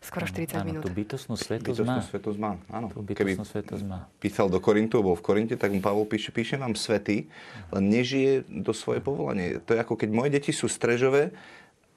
skoro 0.00 0.24
40 0.28 0.60
áno, 0.60 0.64
minút. 0.64 0.82
Tú 0.84 0.92
bytostnú 0.92 1.34
svetosť 1.36 1.80
má. 1.84 1.98
svetosť 2.04 2.38
má, 2.38 2.52
áno. 2.68 2.92
Tú 2.92 3.00
bytostnú 3.00 3.44
Keby 3.44 3.50
svetosť 3.50 3.84
má. 3.88 4.10
písal 4.20 4.46
do 4.52 4.60
Korintu, 4.60 5.00
bol 5.00 5.16
v 5.16 5.24
Korinte, 5.24 5.54
tak 5.56 5.72
mu 5.72 5.80
Pavol 5.80 6.04
píše, 6.04 6.30
píše 6.30 6.60
vám 6.60 6.76
svetý, 6.76 7.26
len 7.72 7.84
nežije 7.88 8.44
do 8.48 8.72
svoje 8.76 9.00
povolanie. 9.00 9.60
To 9.64 9.74
je 9.74 9.80
ako 9.80 9.96
keď 9.96 10.08
moje 10.12 10.30
deti 10.34 10.52
sú 10.52 10.68
strežové, 10.68 11.32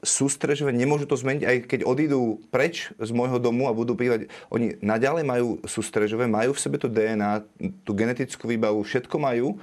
sú 0.06 0.30
strežové, 0.30 0.70
nemôžu 0.70 1.10
to 1.10 1.18
zmeniť, 1.18 1.44
aj 1.44 1.58
keď 1.66 1.80
odídu 1.82 2.38
preč 2.54 2.94
z 3.02 3.10
môjho 3.10 3.42
domu 3.42 3.66
a 3.66 3.74
budú 3.74 3.98
bývať. 3.98 4.30
Oni 4.54 4.78
naďalej 4.78 5.24
majú, 5.26 5.48
sú 5.66 5.82
strežové, 5.82 6.30
majú 6.30 6.54
v 6.54 6.62
sebe 6.62 6.78
to 6.78 6.86
DNA, 6.86 7.42
tú 7.82 7.98
genetickú 7.98 8.46
výbavu, 8.46 8.86
všetko 8.86 9.18
majú, 9.18 9.58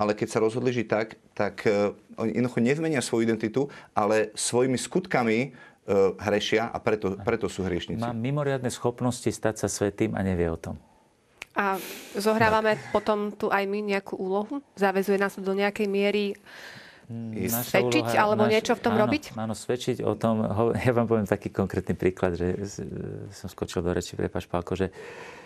ale 0.00 0.16
keď 0.16 0.28
sa 0.32 0.38
rozhodli 0.40 0.72
žiť 0.72 0.86
tak, 0.88 1.20
tak 1.36 1.68
uh, 1.68 1.92
oni 2.16 2.32
jednoducho 2.32 2.64
nezmenia 2.64 3.04
svoju 3.04 3.28
identitu, 3.28 3.68
ale 3.92 4.32
svojimi 4.32 4.80
skutkami 4.80 5.52
uh, 5.52 6.16
hrešia 6.16 6.72
a 6.72 6.80
preto, 6.80 7.20
preto 7.20 7.52
sú 7.52 7.60
hriešnici. 7.68 8.00
Má 8.00 8.16
mimoriadne 8.16 8.72
schopnosti 8.72 9.28
stať 9.28 9.60
sa 9.60 9.68
svetým 9.68 10.16
a 10.16 10.24
nevie 10.24 10.48
o 10.48 10.56
tom. 10.56 10.80
A 11.52 11.76
zohrávame 12.16 12.80
tak. 12.80 12.96
potom 12.96 13.28
tu 13.36 13.52
aj 13.52 13.68
my 13.68 13.84
nejakú 13.84 14.16
úlohu? 14.16 14.64
Zavezuje 14.80 15.20
nás 15.20 15.36
to 15.36 15.44
do 15.44 15.52
nejakej 15.52 15.84
miery 15.90 16.32
hmm, 17.10 17.36
Naša 17.36 17.76
svedčiť 17.76 18.06
úloha, 18.08 18.22
alebo 18.24 18.42
naš, 18.48 18.52
niečo 18.56 18.72
v 18.78 18.82
tom 18.86 18.94
áno, 18.96 19.00
robiť? 19.04 19.22
Áno, 19.36 19.52
svedčiť 19.52 19.96
o 20.00 20.14
tom. 20.16 20.40
Ja 20.86 20.96
vám 20.96 21.04
poviem 21.04 21.28
taký 21.28 21.52
konkrétny 21.52 21.92
príklad, 21.92 22.40
že 22.40 22.56
som 23.36 23.52
skočil 23.52 23.84
do 23.84 23.92
reči, 23.92 24.16
prepač, 24.16 24.48
Pálko, 24.48 24.72
že 24.72 24.88
Eh, 24.88 25.39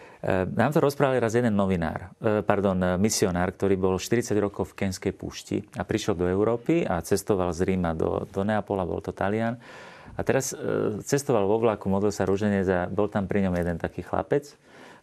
nám 0.56 0.72
to 0.72 0.80
rozprával 0.80 1.20
raz 1.20 1.36
jeden 1.36 1.52
novinár, 1.52 2.08
eh, 2.24 2.40
pardon, 2.40 2.80
eh, 2.80 2.96
misionár, 2.96 3.52
ktorý 3.52 3.76
bol 3.76 3.94
40 4.00 4.40
rokov 4.40 4.72
v 4.72 4.84
Kenskej 4.84 5.12
púšti 5.12 5.60
a 5.76 5.84
prišiel 5.84 6.16
do 6.16 6.24
Európy 6.24 6.80
a 6.88 7.04
cestoval 7.04 7.52
z 7.52 7.68
Ríma 7.68 7.92
do, 7.92 8.24
do 8.32 8.40
Neapola, 8.40 8.88
bol 8.88 9.04
to 9.04 9.12
Talian. 9.12 9.60
A 10.14 10.22
teraz 10.22 10.54
cestoval 11.02 11.42
vo 11.42 11.58
vlaku, 11.58 11.90
modlil 11.90 12.14
sa 12.14 12.22
rúženec 12.22 12.70
a 12.70 12.86
bol 12.86 13.10
tam 13.10 13.26
pri 13.26 13.50
ňom 13.50 13.58
jeden 13.58 13.82
taký 13.82 14.06
chlapec, 14.06 14.46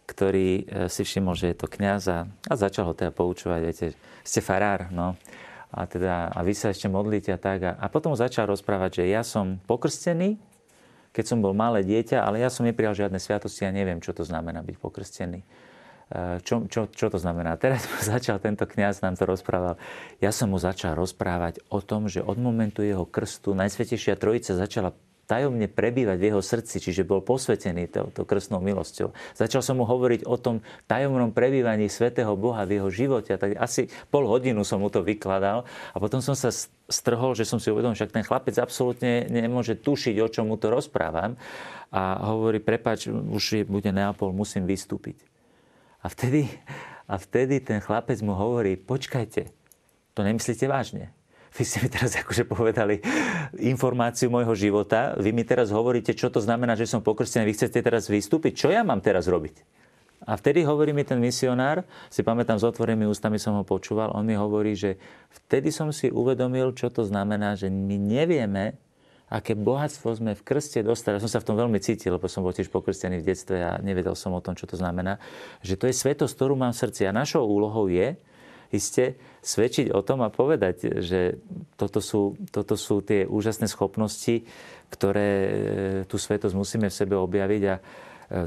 ktorý 0.08 0.64
si 0.88 1.04
všimol, 1.04 1.36
že 1.36 1.52
je 1.52 1.56
to 1.60 1.68
kniaz 1.68 2.08
a, 2.08 2.24
a 2.48 2.54
začal 2.56 2.88
ho 2.88 2.96
teda 2.96 3.12
poučovať, 3.12 3.60
viete, 3.60 3.86
ste 4.24 4.40
farár, 4.40 4.88
no. 4.88 5.20
A, 5.68 5.84
teda, 5.84 6.32
a 6.32 6.40
vy 6.40 6.56
sa 6.56 6.72
ešte 6.72 6.88
modlíte 6.88 7.28
a 7.28 7.36
tak. 7.36 7.60
A, 7.60 7.76
a 7.76 7.92
potom 7.92 8.16
začal 8.16 8.48
rozprávať, 8.48 9.04
že 9.04 9.12
ja 9.12 9.20
som 9.20 9.60
pokrstený, 9.68 10.40
keď 11.12 11.24
som 11.28 11.38
bol 11.44 11.52
malé 11.52 11.84
dieťa, 11.84 12.24
ale 12.24 12.40
ja 12.40 12.48
som 12.48 12.64
neprijal 12.64 12.96
žiadne 12.96 13.20
sviatosti 13.20 13.68
a 13.68 13.70
neviem, 13.70 14.00
čo 14.00 14.16
to 14.16 14.24
znamená 14.24 14.64
byť 14.64 14.76
pokrstený. 14.80 15.44
E, 15.44 15.46
čo, 16.40 16.64
čo, 16.66 16.88
čo 16.88 17.06
to 17.12 17.20
znamená? 17.20 17.56
Teraz 17.62 17.84
začal 18.00 18.40
tento 18.40 18.64
kňaz 18.64 19.04
nám 19.04 19.20
to 19.20 19.28
rozprával. 19.28 19.76
Ja 20.24 20.32
som 20.32 20.50
mu 20.50 20.58
začal 20.58 20.96
rozprávať 20.96 21.60
o 21.68 21.84
tom, 21.84 22.08
že 22.08 22.24
od 22.24 22.40
momentu 22.40 22.80
jeho 22.80 23.04
krstu 23.04 23.52
Najsvetejšia 23.52 24.16
Trojica 24.16 24.56
začala 24.56 24.96
tajomne 25.32 25.64
prebývať 25.64 26.20
v 26.20 26.28
jeho 26.28 26.42
srdci, 26.44 26.76
čiže 26.76 27.08
bol 27.08 27.24
posvetený 27.24 27.88
touto 27.88 28.28
krstnou 28.28 28.60
milosťou. 28.60 29.16
Začal 29.32 29.64
som 29.64 29.80
mu 29.80 29.88
hovoriť 29.88 30.28
o 30.28 30.36
tom 30.36 30.60
tajomnom 30.84 31.32
prebývaní 31.32 31.88
svätého 31.88 32.36
Boha 32.36 32.68
v 32.68 32.76
jeho 32.76 32.92
živote. 32.92 33.32
Tak 33.40 33.56
asi 33.56 33.88
pol 34.12 34.28
hodinu 34.28 34.60
som 34.60 34.84
mu 34.84 34.92
to 34.92 35.00
vykladal 35.00 35.64
a 35.64 35.96
potom 35.96 36.20
som 36.20 36.36
sa 36.36 36.52
strhol, 36.84 37.32
že 37.32 37.48
som 37.48 37.56
si 37.56 37.72
uvedomil, 37.72 37.96
že 37.96 38.12
ten 38.12 38.20
chlapec 38.20 38.52
absolútne 38.60 39.24
nemôže 39.32 39.80
tušiť, 39.80 40.20
o 40.20 40.28
čom 40.28 40.52
mu 40.52 40.60
to 40.60 40.68
rozprávam. 40.68 41.40
A 41.88 42.28
hovorí, 42.28 42.60
prepač, 42.60 43.08
už 43.08 43.64
bude 43.64 43.88
Neapol, 43.88 44.36
musím 44.36 44.68
vystúpiť. 44.68 45.16
A 46.04 46.12
vtedy, 46.12 46.44
a 47.08 47.16
vtedy 47.16 47.64
ten 47.64 47.80
chlapec 47.80 48.20
mu 48.20 48.36
hovorí, 48.36 48.76
počkajte, 48.76 49.48
to 50.12 50.20
nemyslíte 50.20 50.68
vážne. 50.68 51.08
Vy 51.52 51.62
ste 51.68 51.84
mi 51.84 51.88
teraz 51.92 52.16
akože 52.16 52.48
povedali 52.48 53.04
informáciu 53.60 54.32
môjho 54.32 54.56
života, 54.56 55.12
vy 55.20 55.36
mi 55.36 55.44
teraz 55.44 55.68
hovoríte, 55.68 56.16
čo 56.16 56.32
to 56.32 56.40
znamená, 56.40 56.72
že 56.74 56.88
som 56.88 57.04
pokrstený, 57.04 57.44
vy 57.44 57.54
chcete 57.56 57.78
teraz 57.84 58.08
vystúpiť, 58.08 58.52
čo 58.56 58.68
ja 58.72 58.80
mám 58.80 59.04
teraz 59.04 59.28
robiť? 59.28 59.82
A 60.22 60.38
vtedy 60.38 60.62
hovorí 60.62 60.94
mi 60.94 61.02
ten 61.02 61.18
misionár, 61.18 61.82
si 62.06 62.22
pamätám, 62.22 62.54
s 62.54 62.62
otvorenými 62.62 63.10
ústami 63.10 63.42
som 63.42 63.58
ho 63.58 63.66
počúval, 63.66 64.14
on 64.14 64.22
mi 64.22 64.38
hovorí, 64.38 64.78
že 64.78 64.94
vtedy 65.44 65.74
som 65.74 65.90
si 65.90 66.14
uvedomil, 66.14 66.78
čo 66.78 66.94
to 66.94 67.02
znamená, 67.02 67.58
že 67.58 67.66
my 67.66 67.98
nevieme, 67.98 68.78
aké 69.32 69.56
bohatstvo 69.56 70.12
sme 70.12 70.36
v 70.36 70.42
krste 70.44 70.84
dostali. 70.84 71.16
Ja 71.16 71.24
som 71.24 71.32
sa 71.32 71.40
v 71.40 71.48
tom 71.48 71.56
veľmi 71.56 71.80
cítil, 71.80 72.14
lebo 72.14 72.28
som 72.28 72.44
bol 72.44 72.52
tiež 72.52 72.68
pokrstený 72.68 73.24
v 73.24 73.32
detstve 73.32 73.64
a 73.64 73.80
nevedel 73.80 74.12
som 74.12 74.36
o 74.36 74.44
tom, 74.44 74.52
čo 74.52 74.68
to 74.68 74.76
znamená. 74.76 75.16
Že 75.64 75.74
to 75.80 75.84
je 75.88 75.94
svetosť, 75.96 76.32
ktorú 76.36 76.54
mám 76.54 76.76
v 76.76 76.80
srdci. 76.84 77.08
A 77.08 77.16
našou 77.16 77.48
úlohou 77.48 77.88
je 77.88 78.12
iste 78.72 79.14
svedčiť 79.44 79.92
o 79.92 80.00
tom 80.00 80.24
a 80.24 80.32
povedať, 80.32 81.04
že 81.04 81.38
toto 81.76 82.00
sú, 82.00 82.40
toto 82.50 82.74
sú 82.74 83.04
tie 83.04 83.28
úžasné 83.28 83.68
schopnosti, 83.68 84.42
ktoré 84.88 85.28
e, 85.28 85.50
tú 86.08 86.16
svetosť 86.16 86.54
musíme 86.56 86.88
v 86.88 86.98
sebe 86.98 87.14
objaviť 87.16 87.62
a 87.68 87.74
e, 87.76 87.82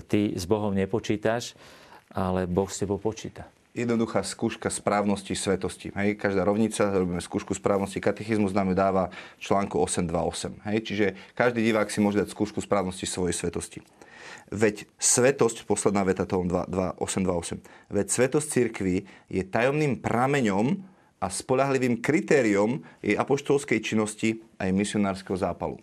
ty 0.05 0.19
s 0.34 0.45
Bohom 0.49 0.73
nepočítaš, 0.73 1.53
ale 2.13 2.49
Boh 2.49 2.69
s 2.69 2.82
tebou 2.82 2.97
počíta 2.97 3.45
jednoduchá 3.76 4.23
skúška 4.23 4.71
správnosti 4.71 5.36
svetosti. 5.36 5.91
Hej, 5.91 6.15
každá 6.15 6.47
rovnica, 6.47 6.95
robíme 6.95 7.19
skúšku 7.19 7.51
správnosti, 7.51 7.99
katechizmus 7.99 8.55
nám 8.55 8.71
ju 8.71 8.76
dáva 8.80 9.11
článku 9.43 9.76
828. 9.84 10.63
Hej, 10.71 10.78
čiže 10.88 11.05
každý 11.36 11.59
divák 11.59 11.91
si 11.91 11.99
môže 11.99 12.23
dať 12.23 12.32
skúšku 12.32 12.63
správnosti 12.63 13.03
svojej 13.03 13.36
svetosti. 13.36 13.84
Veď 14.53 14.85
svetosť, 15.01 15.65
posledná 15.65 16.05
veta 16.05 16.29
toho 16.29 16.45
828, 16.45 17.65
veď 17.89 18.07
svetosť 18.09 18.47
cirkvi 18.47 19.05
je 19.25 19.41
tajomným 19.41 19.97
prameňom 19.97 20.85
a 21.17 21.27
spolahlivým 21.31 21.97
kritériom 22.03 22.85
jej 23.01 23.17
apoštolskej 23.17 23.81
činnosti 23.81 24.45
a 24.61 24.69
jej 24.69 24.75
misionárskeho 24.75 25.33
zápalu. 25.33 25.81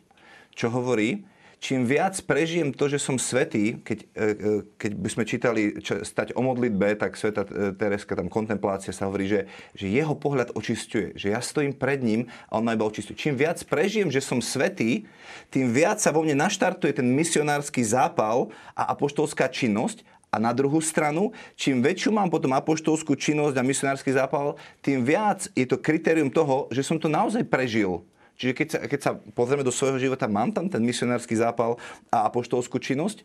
Čo 0.54 0.70
hovorí, 0.70 1.26
čím 1.62 1.86
viac 1.86 2.18
prežijem 2.26 2.74
to, 2.74 2.90
že 2.90 2.98
som 2.98 3.14
svetý, 3.22 3.78
keď, 3.86 3.98
e, 4.02 4.06
e, 4.18 4.50
keď 4.74 4.92
by 4.98 5.08
sme 5.08 5.22
čítali 5.22 5.62
čo, 5.78 6.02
stať 6.02 6.34
o 6.34 6.42
modlitbe, 6.42 6.98
tak 6.98 7.14
sveta 7.14 7.46
e, 7.46 7.70
Tereska, 7.78 8.18
tam 8.18 8.26
kontemplácia 8.26 8.90
sa 8.90 9.06
hovorí, 9.06 9.30
že, 9.30 9.40
že 9.78 9.86
jeho 9.86 10.18
pohľad 10.18 10.58
očistuje, 10.58 11.14
že 11.14 11.30
ja 11.30 11.38
stojím 11.38 11.70
pred 11.70 12.02
ním 12.02 12.26
a 12.50 12.58
on 12.58 12.66
ma 12.66 12.74
iba 12.74 12.82
očistuje. 12.82 13.14
Čím 13.14 13.38
viac 13.38 13.62
prežijem, 13.62 14.10
že 14.10 14.18
som 14.18 14.42
svetý, 14.42 15.06
tým 15.54 15.70
viac 15.70 16.02
sa 16.02 16.10
vo 16.10 16.26
mne 16.26 16.34
naštartuje 16.34 16.98
ten 16.98 17.06
misionársky 17.06 17.86
zápal 17.86 18.50
a 18.74 18.90
apoštolská 18.90 19.46
činnosť 19.46 20.02
a 20.34 20.42
na 20.42 20.50
druhú 20.50 20.82
stranu, 20.82 21.30
čím 21.54 21.84
väčšiu 21.84 22.10
mám 22.10 22.32
potom 22.32 22.50
apoštolskú 22.58 23.14
činnosť 23.14 23.54
a 23.54 23.62
misionársky 23.62 24.10
zápal, 24.10 24.58
tým 24.82 25.06
viac 25.06 25.46
je 25.54 25.62
to 25.68 25.78
kritérium 25.78 26.32
toho, 26.32 26.66
že 26.74 26.82
som 26.82 26.98
to 26.98 27.06
naozaj 27.06 27.46
prežil 27.46 28.02
Čiže 28.43 28.59
keď 28.59 28.68
sa, 28.74 28.78
keď 28.90 29.01
sa 29.01 29.12
pozrieme 29.38 29.62
do 29.62 29.70
svojho 29.70 30.03
života, 30.03 30.26
mám 30.26 30.51
tam 30.51 30.66
ten 30.66 30.82
misionársky 30.82 31.38
zápal 31.38 31.78
a 32.11 32.26
apoštolskú 32.26 32.82
činnosť? 32.82 33.22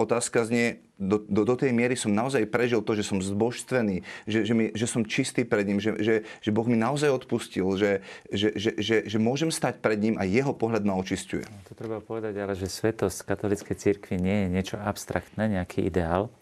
Otázka 0.00 0.48
znie, 0.48 0.80
do, 0.96 1.20
do, 1.26 1.44
do 1.44 1.54
tej 1.58 1.74
miery 1.76 1.92
som 1.92 2.14
naozaj 2.14 2.48
prežil 2.48 2.80
to, 2.80 2.96
že 2.96 3.04
som 3.04 3.20
zbožstvený, 3.20 4.06
že, 4.24 4.48
že, 4.48 4.54
mi, 4.56 4.70
že 4.72 4.86
som 4.88 5.04
čistý 5.04 5.44
pred 5.44 5.68
ním, 5.68 5.76
že, 5.76 5.92
že, 6.00 6.14
že 6.40 6.50
Boh 6.54 6.64
mi 6.64 6.78
naozaj 6.78 7.10
odpustil, 7.10 7.66
že, 7.76 8.00
že, 8.32 8.54
že, 8.56 8.70
že, 8.80 8.96
že 9.04 9.18
môžem 9.20 9.52
stať 9.52 9.84
pred 9.84 9.98
ním 10.00 10.16
a 10.16 10.24
jeho 10.24 10.54
pohľad 10.56 10.88
ma 10.88 10.96
očistuje. 10.96 11.44
To 11.68 11.74
treba 11.76 12.00
povedať, 12.00 12.32
ale 12.40 12.56
že 12.56 12.70
svetosť 12.70 13.28
katolíckej 13.28 13.76
cirkvi 13.76 14.16
nie 14.16 14.46
je 14.46 14.48
niečo 14.48 14.76
abstraktné, 14.80 15.52
nejaký 15.52 15.84
ideál, 15.84 16.32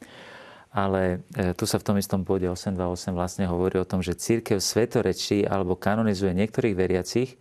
ale 0.77 1.25
e, 1.33 1.57
tu 1.57 1.65
sa 1.65 1.81
v 1.81 1.87
tom 1.89 1.97
istom 1.97 2.21
bode 2.21 2.45
828 2.45 3.17
vlastne 3.17 3.45
hovorí 3.49 3.81
o 3.81 3.89
tom, 3.89 4.05
že 4.05 4.13
církev 4.13 4.61
svetorečí 4.61 5.49
alebo 5.49 5.73
kanonizuje 5.73 6.37
niektorých 6.37 6.77
veriacich, 6.77 7.41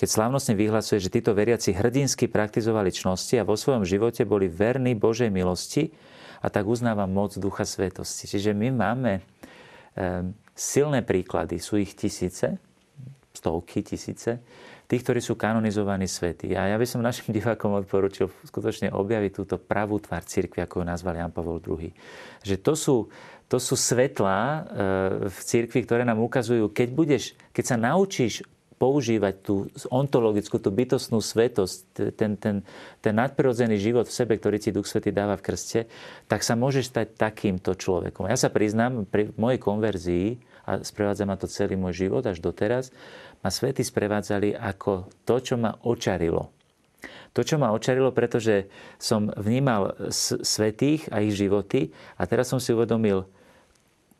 keď 0.00 0.08
slávnostne 0.08 0.56
vyhlasuje, 0.56 0.96
že 0.96 1.12
títo 1.12 1.36
veriaci 1.36 1.76
hrdinsky 1.76 2.24
praktizovali 2.24 2.88
čnosti 2.88 3.36
a 3.36 3.44
vo 3.44 3.52
svojom 3.52 3.84
živote 3.84 4.24
boli 4.24 4.48
verní 4.48 4.96
Božej 4.96 5.28
milosti 5.28 5.92
a 6.40 6.48
tak 6.48 6.64
uznáva 6.64 7.04
moc 7.04 7.36
Ducha 7.36 7.68
Svetosti. 7.68 8.24
Čiže 8.24 8.56
my 8.56 8.72
máme 8.72 9.20
silné 10.56 11.04
príklady, 11.04 11.60
sú 11.60 11.76
ich 11.76 11.92
tisíce, 11.92 12.56
stovky, 13.36 13.84
tisíce, 13.84 14.40
tých, 14.90 15.06
ktorí 15.06 15.22
sú 15.22 15.38
kanonizovaní 15.38 16.10
svety. 16.10 16.50
A 16.58 16.74
ja 16.74 16.76
by 16.76 16.82
som 16.82 16.98
našim 16.98 17.30
divákom 17.38 17.78
odporučil 17.78 18.26
skutočne 18.42 18.90
objaviť 18.90 19.30
túto 19.30 19.54
pravú 19.54 20.02
tvár 20.02 20.26
cirkvi, 20.26 20.66
ako 20.66 20.82
ju 20.82 20.84
nazval 20.90 21.14
Jan 21.14 21.30
Pavol 21.30 21.62
II. 21.62 21.94
Že 22.42 22.56
to 22.58 22.72
sú, 22.74 22.96
to 23.46 23.62
sú 23.62 23.78
svetlá 23.78 24.42
e, 24.42 24.60
v 25.30 25.38
cirkvi, 25.46 25.86
ktoré 25.86 26.02
nám 26.02 26.18
ukazujú, 26.18 26.66
keď, 26.74 26.88
budeš, 26.90 27.38
keď 27.54 27.64
sa 27.70 27.76
naučíš 27.78 28.42
používať 28.80 29.44
tú 29.44 29.68
ontologickú, 29.92 30.56
tú 30.56 30.72
bytostnú 30.72 31.20
svetosť, 31.20 32.16
ten, 32.16 32.32
ten, 32.40 32.64
ten 33.04 33.12
nadprirodzený 33.12 33.76
život 33.76 34.08
v 34.08 34.16
sebe, 34.16 34.40
ktorý 34.40 34.56
ti 34.56 34.72
Duch 34.72 34.88
Svetý 34.88 35.12
dáva 35.12 35.36
v 35.36 35.52
krste, 35.52 35.84
tak 36.24 36.40
sa 36.40 36.56
môžeš 36.56 36.88
stať 36.88 37.06
takýmto 37.12 37.76
človekom. 37.76 38.24
Ja 38.24 38.40
sa 38.40 38.48
priznám, 38.48 39.04
pri 39.04 39.36
mojej 39.36 39.60
konverzii, 39.60 40.26
a 40.64 40.80
sprevádza 40.86 41.26
ma 41.26 41.34
to 41.34 41.50
celý 41.50 41.74
môj 41.74 42.08
život 42.08 42.24
až 42.24 42.38
doteraz, 42.38 42.94
ma 43.40 43.48
svety 43.48 43.80
sprevádzali 43.80 44.56
ako 44.56 45.08
to, 45.24 45.36
čo 45.40 45.54
ma 45.56 45.72
očarilo. 45.72 46.52
To, 47.32 47.40
čo 47.46 47.56
ma 47.56 47.72
očarilo, 47.72 48.10
pretože 48.12 48.68
som 49.00 49.30
vnímal 49.32 50.10
svetých 50.10 51.08
a 51.14 51.22
ich 51.22 51.38
životy 51.38 51.94
a 52.18 52.26
teraz 52.26 52.50
som 52.50 52.58
si 52.58 52.74
uvedomil, 52.74 53.24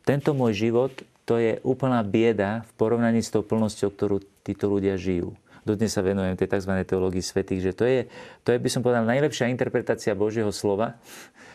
tento 0.01 0.33
môj 0.33 0.57
život 0.57 0.93
to 1.27 1.37
je 1.37 1.61
úplná 1.61 2.01
bieda 2.01 2.65
v 2.65 2.71
porovnaní 2.79 3.21
s 3.21 3.29
tou 3.29 3.45
plnosťou, 3.45 3.93
ktorú 3.93 4.17
títo 4.41 4.65
ľudia 4.65 4.97
žijú. 4.97 5.37
Dodnes 5.61 5.93
sa 5.93 6.01
venujem 6.01 6.33
tej 6.33 6.49
tzv. 6.49 6.73
teológii 6.81 7.21
svetých, 7.21 7.69
že 7.69 7.73
to 7.77 7.85
je, 7.85 8.09
to 8.41 8.49
je, 8.49 8.57
by 8.57 8.69
som 8.71 8.81
povedal, 8.81 9.05
najlepšia 9.05 9.53
interpretácia 9.53 10.17
Božieho 10.17 10.49
slova, 10.49 10.97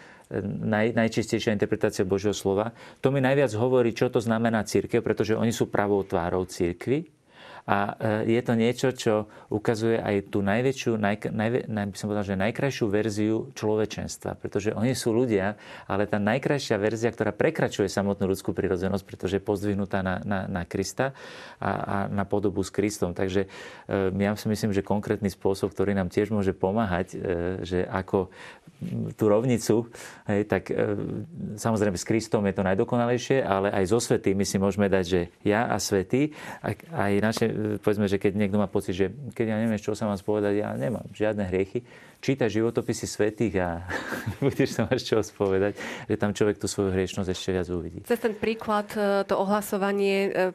naj, 0.72 0.94
najčistejšia 0.94 1.50
interpretácia 1.50 2.06
Božieho 2.06 2.36
slova. 2.36 2.70
To 3.02 3.10
mi 3.10 3.18
najviac 3.18 3.50
hovorí, 3.58 3.90
čo 3.90 4.06
to 4.06 4.22
znamená 4.22 4.62
církev, 4.62 5.02
pretože 5.02 5.34
oni 5.34 5.50
sú 5.50 5.66
pravou 5.66 6.06
tvárou 6.06 6.46
církvy 6.46 7.15
a 7.66 7.98
e, 8.22 8.38
je 8.38 8.40
to 8.46 8.54
niečo, 8.54 8.88
čo 8.94 9.14
ukazuje 9.50 9.98
aj 9.98 10.30
tú 10.30 10.38
najväčšiu, 10.38 10.94
naj, 10.94 11.34
naj, 11.34 11.66
naj, 11.66 11.84
by 11.90 11.96
som 11.98 12.06
povedal, 12.06 12.22
že 12.22 12.38
najkrajšiu 12.38 12.86
verziu 12.86 13.36
človečenstva. 13.58 14.38
Pretože 14.38 14.70
oni 14.70 14.94
sú 14.94 15.10
ľudia, 15.10 15.58
ale 15.90 16.06
tá 16.06 16.22
najkrajšia 16.22 16.78
verzia, 16.78 17.10
ktorá 17.10 17.34
prekračuje 17.34 17.90
samotnú 17.90 18.30
ľudskú 18.30 18.54
prirodzenosť, 18.54 19.02
pretože 19.02 19.42
je 19.42 19.42
pozdvihnutá 19.42 20.06
na, 20.06 20.22
na, 20.22 20.40
na 20.46 20.62
Krista 20.62 21.10
a, 21.58 21.70
a 21.74 21.96
na 22.06 22.22
podobu 22.22 22.62
s 22.62 22.70
Kristom. 22.70 23.18
Takže 23.18 23.50
e, 23.90 24.14
ja 24.14 24.38
si 24.38 24.46
myslím, 24.46 24.70
že 24.70 24.86
konkrétny 24.86 25.26
spôsob, 25.26 25.74
ktorý 25.74 25.98
nám 25.98 26.06
tiež 26.06 26.30
môže 26.30 26.54
pomáhať, 26.54 27.18
e, 27.18 27.66
že 27.66 27.82
ako 27.82 28.30
tú 29.16 29.24
rovnicu, 29.32 29.88
hej, 30.28 30.44
tak 30.44 30.68
samozrejme 31.56 31.96
s 31.96 32.04
Kristom 32.04 32.44
je 32.44 32.60
to 32.60 32.60
najdokonalejšie, 32.60 33.40
ale 33.40 33.72
aj 33.72 33.88
so 33.88 33.96
svetými 33.96 34.44
si 34.44 34.60
môžeme 34.60 34.92
dať, 34.92 35.04
že 35.08 35.20
ja 35.48 35.64
a 35.72 35.80
svetý, 35.80 36.36
aj 36.92 37.12
naše 37.24 37.55
povedzme, 37.80 38.06
že 38.06 38.20
keď 38.20 38.32
niekto 38.36 38.60
má 38.60 38.68
pocit, 38.68 38.94
že 38.96 39.06
keď 39.32 39.46
ja 39.52 39.56
neviem, 39.58 39.80
čo 39.80 39.96
sa 39.96 40.06
mám 40.06 40.20
spovedať, 40.20 40.54
ja 40.56 40.70
nemám 40.76 41.06
žiadne 41.12 41.48
hriechy, 41.48 41.82
čítaj 42.20 42.52
životopisy 42.52 43.06
svetých 43.06 43.54
a 43.60 43.68
budeš 44.44 44.76
sa 44.76 44.88
mať 44.88 44.98
čo 45.02 45.16
spovedať, 45.22 45.78
že 46.10 46.16
tam 46.16 46.32
človek 46.32 46.60
tú 46.60 46.66
svoju 46.66 46.92
hriešnosť 46.92 47.28
ešte 47.30 47.50
viac 47.54 47.68
uvidí. 47.70 47.98
Cez 48.04 48.20
ten 48.20 48.34
príklad, 48.36 48.90
e, 48.96 49.24
to 49.24 49.34
ohlasovanie 49.38 50.16
e, 50.28 50.52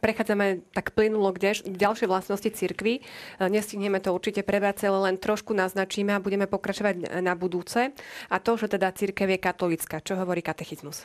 prechádzame 0.00 0.64
tak 0.72 0.96
plynulo 0.96 1.28
k 1.36 1.60
ďalšej 1.64 2.08
vlastnosti 2.08 2.48
cirkvy. 2.48 3.00
E, 3.00 3.00
nestihneme 3.48 4.00
to 4.00 4.16
určite 4.16 4.40
prebrať, 4.44 4.88
ale 4.88 5.12
len 5.12 5.16
trošku 5.20 5.52
naznačíme 5.52 6.16
a 6.16 6.22
budeme 6.22 6.48
pokračovať 6.48 7.20
na 7.20 7.36
budúce. 7.36 7.92
A 8.32 8.36
to, 8.40 8.56
že 8.56 8.72
teda 8.72 8.92
cirkev 8.96 9.28
je 9.28 9.38
katolická. 9.38 10.00
Čo 10.00 10.16
hovorí 10.16 10.40
katechizmus? 10.40 11.04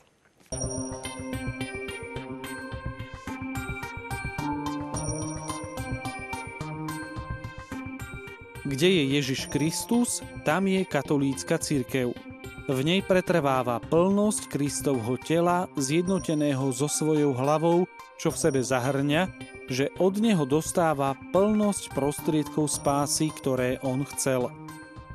Kde 8.63 8.87
je 8.87 9.03
Ježiš 9.19 9.51
Kristus, 9.51 10.23
tam 10.47 10.71
je 10.71 10.87
katolícka 10.87 11.59
cirkev. 11.59 12.15
V 12.63 12.79
nej 12.79 13.03
pretrváva 13.03 13.83
plnosť 13.83 14.47
Kristovho 14.47 15.19
tela 15.19 15.67
zjednoteného 15.75 16.71
so 16.71 16.87
svojou 16.87 17.35
hlavou, 17.35 17.91
čo 18.15 18.31
v 18.31 18.39
sebe 18.39 18.63
zahrňa, 18.63 19.27
že 19.67 19.91
od 19.99 20.15
neho 20.23 20.47
dostáva 20.47 21.11
plnosť 21.35 21.91
prostriedkov 21.91 22.71
spásy, 22.71 23.35
ktoré 23.35 23.83
on 23.83 24.07
chcel. 24.15 24.47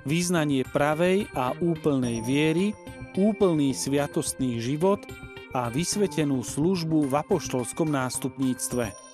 Význanie 0.04 0.68
pravej 0.68 1.24
a 1.32 1.56
úplnej 1.64 2.20
viery, 2.20 2.76
úplný 3.16 3.72
sviatostný 3.72 4.60
život 4.60 5.00
a 5.56 5.72
vysvetenú 5.72 6.44
službu 6.44 7.08
v 7.08 7.14
apoštolskom 7.16 7.88
nástupníctve. 7.88 9.07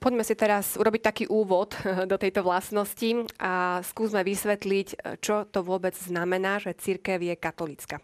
Poďme 0.00 0.24
si 0.24 0.32
teraz 0.32 0.80
urobiť 0.80 1.02
taký 1.04 1.24
úvod 1.28 1.76
do 2.10 2.16
tejto 2.16 2.40
vlastnosti 2.40 3.28
a 3.36 3.84
skúsme 3.84 4.24
vysvetliť, 4.24 5.20
čo 5.20 5.44
to 5.46 5.60
vôbec 5.60 5.92
znamená, 5.94 6.58
že 6.58 6.72
církev 6.74 7.20
je 7.20 7.36
katolická. 7.36 8.00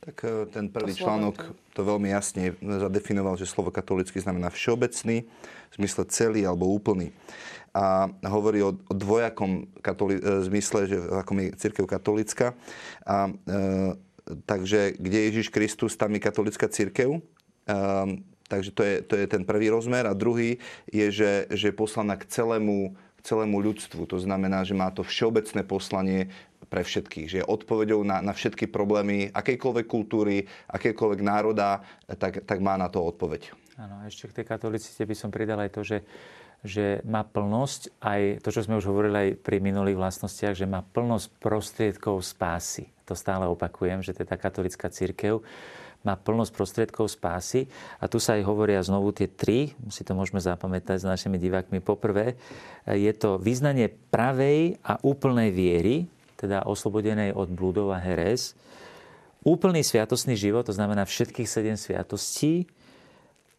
Tak 0.00 0.16
e, 0.24 0.48
ten 0.48 0.72
prvý 0.72 0.96
to 0.96 1.04
článok 1.04 1.36
to 1.76 1.84
veľmi 1.84 2.08
jasne 2.08 2.56
zadefinoval, 2.64 3.36
že 3.36 3.44
slovo 3.44 3.68
katolický 3.68 4.16
znamená 4.16 4.48
všeobecný, 4.48 5.28
v 5.70 5.74
zmysle 5.76 6.08
celý 6.08 6.48
alebo 6.48 6.72
úplný. 6.72 7.12
A 7.70 8.10
hovorí 8.26 8.64
o, 8.64 8.74
o 8.74 8.94
dvojakom 8.96 9.68
katoli- 9.84 10.18
e, 10.18 10.42
zmysle, 10.48 10.88
že 10.88 10.96
akom 11.20 11.38
je 11.38 11.54
církev 11.54 11.84
katolická. 11.84 12.56
A, 13.04 13.28
e, 13.28 13.32
takže 14.48 14.96
kde 14.96 15.16
je 15.20 15.28
Ježiš 15.30 15.48
Kristus, 15.52 16.00
tam 16.00 16.16
je 16.16 16.24
katolická 16.24 16.66
církev. 16.66 17.20
E, 17.20 17.20
takže 18.50 18.74
to 18.74 18.82
je, 18.82 18.94
to 19.06 19.14
je 19.14 19.30
ten 19.30 19.46
prvý 19.46 19.70
rozmer. 19.70 20.10
A 20.10 20.18
druhý 20.18 20.58
je, 20.90 21.06
že, 21.14 21.32
že 21.54 21.70
je 21.70 21.74
poslaná 21.78 22.18
k 22.18 22.26
celému, 22.26 22.98
k 23.14 23.20
celému 23.22 23.62
ľudstvu. 23.62 24.10
To 24.10 24.18
znamená, 24.18 24.66
že 24.66 24.74
má 24.74 24.90
to 24.90 25.06
všeobecné 25.06 25.62
poslanie 25.62 26.26
pre 26.66 26.82
všetkých, 26.86 27.26
že 27.26 27.38
je 27.42 27.46
odpovedou 27.46 28.02
na, 28.06 28.22
na 28.22 28.30
všetky 28.30 28.70
problémy 28.70 29.34
akejkoľvek 29.34 29.86
kultúry, 29.90 30.46
akékoľvek 30.70 31.20
národa, 31.22 31.82
tak, 32.06 32.46
tak 32.46 32.58
má 32.62 32.78
na 32.78 32.86
to 32.86 33.02
odpoveď. 33.02 33.50
Áno, 33.80 34.04
ešte 34.06 34.28
k 34.28 34.36
tej 34.40 34.46
katolicite 34.46 35.02
by 35.02 35.16
som 35.16 35.34
pridal 35.34 35.58
aj 35.58 35.70
to, 35.72 35.82
že, 35.82 35.98
že 36.62 37.00
má 37.02 37.24
plnosť, 37.24 37.98
aj 37.98 38.44
to, 38.44 38.48
čo 38.52 38.62
sme 38.68 38.76
už 38.76 38.86
hovorili 38.86 39.16
aj 39.16 39.30
pri 39.40 39.58
minulých 39.58 39.96
vlastnostiach, 39.96 40.54
že 40.54 40.68
má 40.68 40.84
plnosť 40.84 41.26
prostriedkov 41.40 42.20
spásy. 42.22 42.92
To 43.08 43.18
stále 43.18 43.48
opakujem, 43.48 44.04
že 44.04 44.14
teda 44.14 44.38
katolická 44.38 44.92
církev 44.92 45.42
má 46.00 46.16
plnosť 46.16 46.52
prostriedkov 46.56 47.12
spásy. 47.12 47.68
A 48.00 48.08
tu 48.08 48.16
sa 48.16 48.40
aj 48.40 48.48
hovoria 48.48 48.80
znovu 48.80 49.12
tie 49.12 49.28
tri, 49.28 49.76
si 49.92 50.00
to 50.00 50.16
môžeme 50.16 50.40
zapamätať 50.40 51.04
s 51.04 51.08
našimi 51.08 51.36
divákmi. 51.36 51.84
Poprvé, 51.84 52.40
je 52.88 53.12
to 53.12 53.36
vyznanie 53.36 53.92
pravej 54.08 54.80
a 54.80 54.96
úplnej 55.04 55.52
viery, 55.52 56.08
teda 56.40 56.64
oslobodenej 56.64 57.36
od 57.36 57.52
blúdov 57.52 57.92
a 57.92 58.00
herez. 58.00 58.56
Úplný 59.44 59.84
sviatostný 59.84 60.36
život, 60.36 60.68
to 60.68 60.76
znamená 60.76 61.04
všetkých 61.04 61.48
sedem 61.48 61.76
sviatostí 61.76 62.68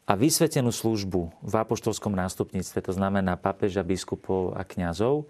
a 0.09 0.17
vysvetenú 0.17 0.73
službu 0.73 1.29
v 1.45 1.53
apoštolskom 1.57 2.13
nástupníctve, 2.17 2.81
to 2.81 2.93
znamená 2.93 3.37
papeža, 3.37 3.85
biskupov 3.85 4.57
a 4.57 4.65
kňazov. 4.65 5.29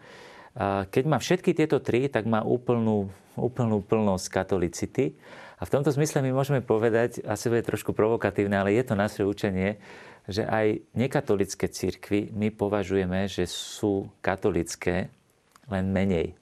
Keď 0.92 1.04
má 1.08 1.20
všetky 1.20 1.56
tieto 1.56 1.80
tri, 1.80 2.12
tak 2.12 2.28
má 2.28 2.44
úplnú, 2.44 3.08
úplnú 3.40 3.80
plnosť 3.80 4.26
katolicity. 4.28 5.16
A 5.62 5.70
v 5.70 5.74
tomto 5.78 5.94
zmysle 5.94 6.26
my 6.26 6.34
môžeme 6.34 6.66
povedať, 6.66 7.22
asi 7.22 7.46
bude 7.46 7.62
trošku 7.62 7.94
provokatívne, 7.94 8.58
ale 8.58 8.74
je 8.74 8.82
to 8.82 8.98
naše 8.98 9.22
učenie, 9.22 9.78
že 10.26 10.42
aj 10.42 10.82
nekatolické 10.98 11.70
církvy 11.70 12.34
my 12.34 12.50
považujeme, 12.50 13.30
že 13.30 13.46
sú 13.46 14.10
katolické 14.26 15.14
len 15.70 15.86
menej. 15.94 16.34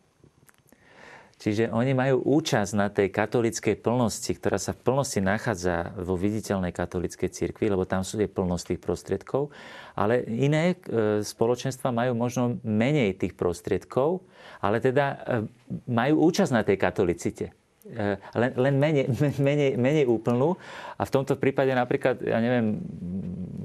Čiže 1.40 1.72
oni 1.72 1.96
majú 1.96 2.20
účasť 2.20 2.72
na 2.76 2.92
tej 2.92 3.16
katolickej 3.16 3.80
plnosti, 3.80 4.28
ktorá 4.36 4.60
sa 4.60 4.76
v 4.76 4.84
plnosti 4.84 5.24
nachádza 5.24 5.96
vo 5.96 6.20
viditeľnej 6.20 6.76
katolickej 6.76 7.32
cirkvi, 7.32 7.72
lebo 7.72 7.88
tam 7.88 8.04
sú 8.04 8.20
je 8.20 8.28
plnosť 8.28 8.76
tých 8.76 8.82
prostriedkov. 8.84 9.48
Ale 9.96 10.28
iné 10.28 10.76
e, 10.76 11.24
spoločenstva 11.24 11.96
majú 11.96 12.12
možno 12.20 12.60
menej 12.68 13.16
tých 13.16 13.40
prostriedkov, 13.40 14.20
ale 14.60 14.84
teda 14.84 15.06
e, 15.08 15.18
majú 15.88 16.28
účasť 16.28 16.52
na 16.52 16.68
tej 16.68 16.76
katolicite. 16.76 17.56
E, 17.90 18.22
len, 18.38 18.52
len 18.54 18.76
menej, 18.84 19.06
menej, 19.42 19.72
menej 19.76 20.06
úplnú. 20.06 20.56
A 20.96 21.06
v 21.06 21.14
tomto 21.14 21.36
prípade 21.36 21.74
napríklad, 21.74 22.22
ja 22.22 22.38
neviem, 22.38 22.82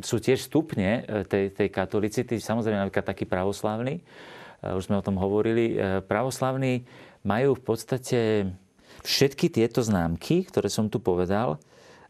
sú 0.01 0.21
tiež 0.21 0.49
stupne 0.49 1.05
tej, 1.29 1.53
tej 1.53 1.69
katolicity, 1.73 2.37
samozrejme 2.37 2.89
napríklad 2.89 3.09
taký 3.09 3.25
pravoslavný, 3.25 4.05
už 4.65 4.89
sme 4.89 5.01
o 5.01 5.05
tom 5.05 5.21
hovorili, 5.21 5.77
pravoslavný 6.09 6.85
majú 7.25 7.57
v 7.57 7.63
podstate 7.65 8.21
všetky 9.05 9.53
tieto 9.53 9.85
známky, 9.85 10.49
ktoré 10.49 10.73
som 10.73 10.89
tu 10.89 11.01
povedal. 11.01 11.61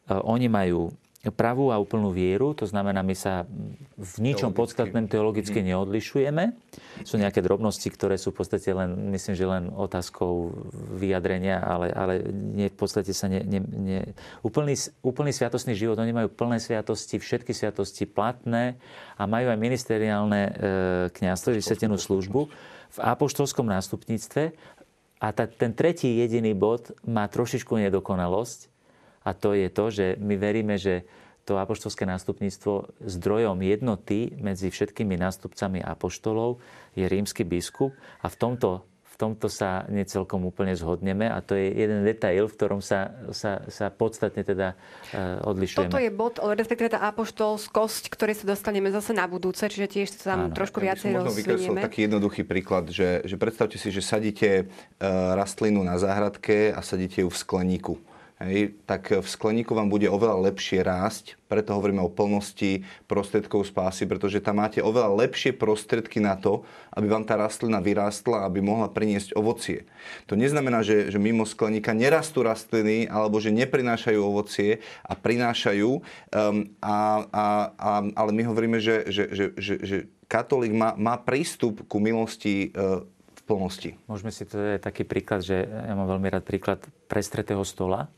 Oni 0.07 0.47
majú 0.47 0.95
pravú 1.33 1.73
a 1.73 1.81
úplnú 1.81 2.13
vieru, 2.13 2.53
to 2.53 2.69
znamená, 2.69 3.01
my 3.01 3.17
sa 3.17 3.49
v 3.97 4.15
ničom 4.21 4.53
podstatném 4.53 5.09
teologicky 5.09 5.65
mhm. 5.65 5.67
neodlišujeme. 5.73 6.45
Sú 7.07 7.17
nejaké 7.17 7.41
drobnosti, 7.41 7.89
ktoré 7.89 8.21
sú 8.21 8.35
v 8.35 8.45
podstate 8.45 8.69
len, 8.77 9.15
myslím, 9.15 9.35
že 9.39 9.47
len 9.49 9.73
otázkou 9.73 10.53
vyjadrenia, 11.01 11.65
ale, 11.65 11.89
ale 11.95 12.15
nie, 12.29 12.69
v 12.69 12.77
podstate 12.77 13.17
sa 13.17 13.31
ne, 13.31 13.41
ne, 13.41 13.61
ne... 13.63 13.99
Úplný, 14.45 14.75
úplný 15.01 15.33
sviatostný 15.33 15.73
život, 15.73 15.97
oni 15.97 16.13
majú 16.13 16.29
plné 16.29 16.61
sviatosti, 16.61 17.17
všetky 17.17 17.57
sviatosti 17.57 18.05
platné 18.05 18.77
a 19.17 19.25
majú 19.25 19.49
aj 19.49 19.59
ministeriálne 19.61 20.41
e, 20.45 20.53
kniazstvo, 21.15 21.57
vysvetenú 21.57 21.97
službu 21.97 22.41
v 22.95 22.99
apoštolskom 22.99 23.65
nástupníctve 23.65 24.55
a 25.25 25.27
ta, 25.33 25.49
ten 25.49 25.73
tretí 25.73 26.21
jediný 26.21 26.53
bod 26.53 26.93
má 27.07 27.25
trošičku 27.25 27.81
nedokonalosť 27.81 28.74
a 29.25 29.31
to 29.33 29.57
je 29.57 29.69
to, 29.73 29.85
že 29.91 30.07
my 30.21 30.37
veríme, 30.37 30.77
že 30.77 31.09
to 31.45 31.61
apoštolské 31.61 32.09
nástupníctvo 32.09 33.05
zdrojom 33.05 33.61
jednoty 33.61 34.33
medzi 34.41 34.73
všetkými 34.73 35.17
nástupcami 35.21 35.85
apoštolov 35.85 36.57
je 36.97 37.05
rímsky 37.05 37.45
biskup 37.45 37.93
a 38.25 38.33
v 38.33 38.37
tomto 38.37 38.71
v 39.15 39.17
tomto 39.17 39.47
sa 39.47 39.87
necelkom 39.87 40.43
úplne 40.43 40.75
zhodneme 40.75 41.31
a 41.31 41.39
to 41.39 41.55
je 41.55 41.71
jeden 41.71 42.03
detail, 42.03 42.51
v 42.51 42.55
ktorom 42.59 42.83
sa, 42.83 43.15
sa, 43.31 43.63
sa 43.71 43.87
podstatne 43.87 44.43
teda 44.43 44.75
uh, 44.75 45.39
odlišujeme. 45.55 45.87
Toto 45.87 46.03
je 46.03 46.11
bod, 46.11 46.43
respektíve 46.43 46.91
tá 46.91 47.07
apoštolskosť, 47.15 48.11
ktorý 48.11 48.35
sa 48.35 48.51
dostaneme 48.51 48.91
zase 48.91 49.15
na 49.15 49.31
budúce, 49.31 49.71
čiže 49.71 49.87
tiež 49.87 50.09
sa 50.19 50.35
tam 50.35 50.51
Áno. 50.51 50.55
trošku 50.59 50.83
ja 50.83 50.99
viacej 50.99 51.15
rozvinieme. 51.15 51.79
taký 51.87 52.11
jednoduchý 52.11 52.43
príklad, 52.43 52.91
že, 52.91 53.23
že 53.23 53.39
predstavte 53.39 53.79
si, 53.79 53.95
že 53.95 54.03
sadíte 54.03 54.67
uh, 54.67 55.39
rastlinu 55.39 55.87
na 55.87 55.95
záhradke 55.95 56.75
a 56.75 56.83
sadíte 56.83 57.23
ju 57.23 57.31
v 57.31 57.39
skleníku 57.39 57.95
hej, 58.43 58.75
tak 58.85 59.15
v 59.15 59.23
skleníku 59.23 59.73
vám 59.79 59.87
bude 59.87 60.11
oveľa 60.11 60.51
lepšie 60.51 60.83
rásť. 60.83 61.39
Preto 61.47 61.77
hovoríme 61.79 62.03
o 62.03 62.11
plnosti 62.11 62.83
prostriedkov 63.07 63.71
spásy, 63.71 64.11
pretože 64.11 64.43
tam 64.43 64.59
máte 64.59 64.83
oveľa 64.83 65.27
lepšie 65.27 65.55
prostriedky 65.55 66.19
na 66.19 66.35
to, 66.35 66.67
aby 66.91 67.07
vám 67.07 67.23
tá 67.23 67.39
rastlina 67.39 67.79
vyrástla, 67.79 68.43
aby 68.43 68.59
mohla 68.59 68.91
priniesť 68.91 69.39
ovocie. 69.39 69.87
To 70.27 70.35
neznamená, 70.35 70.83
že, 70.83 71.15
že 71.15 71.19
mimo 71.23 71.47
skleníka 71.47 71.95
nerastú 71.95 72.43
rastliny 72.43 73.07
alebo 73.07 73.39
že 73.39 73.55
neprinášajú 73.55 74.19
ovocie 74.19 74.83
a 75.07 75.15
prinášajú, 75.15 75.91
um, 75.95 76.03
a, 76.83 76.97
a, 77.31 77.45
a, 77.79 77.93
ale 78.19 78.31
my 78.35 78.43
hovoríme, 78.51 78.79
že, 78.83 79.07
že, 79.07 79.25
že, 79.31 79.45
že, 79.55 79.75
že 79.87 79.97
katolík 80.27 80.75
má, 80.75 80.99
má 80.99 81.15
prístup 81.21 81.87
ku 81.87 82.03
milosti 82.03 82.75
uh, 82.75 83.07
plnosti. 83.45 83.95
Môžeme 84.09 84.33
si 84.33 84.49
to 84.49 84.57
dať 84.57 84.81
taký 84.81 85.05
príklad, 85.05 85.45
že 85.45 85.69
ja 85.69 85.93
mám 85.93 86.09
veľmi 86.09 86.29
rád 86.33 86.45
príklad 86.49 86.81
prestretého 87.07 87.61
stola, 87.63 88.09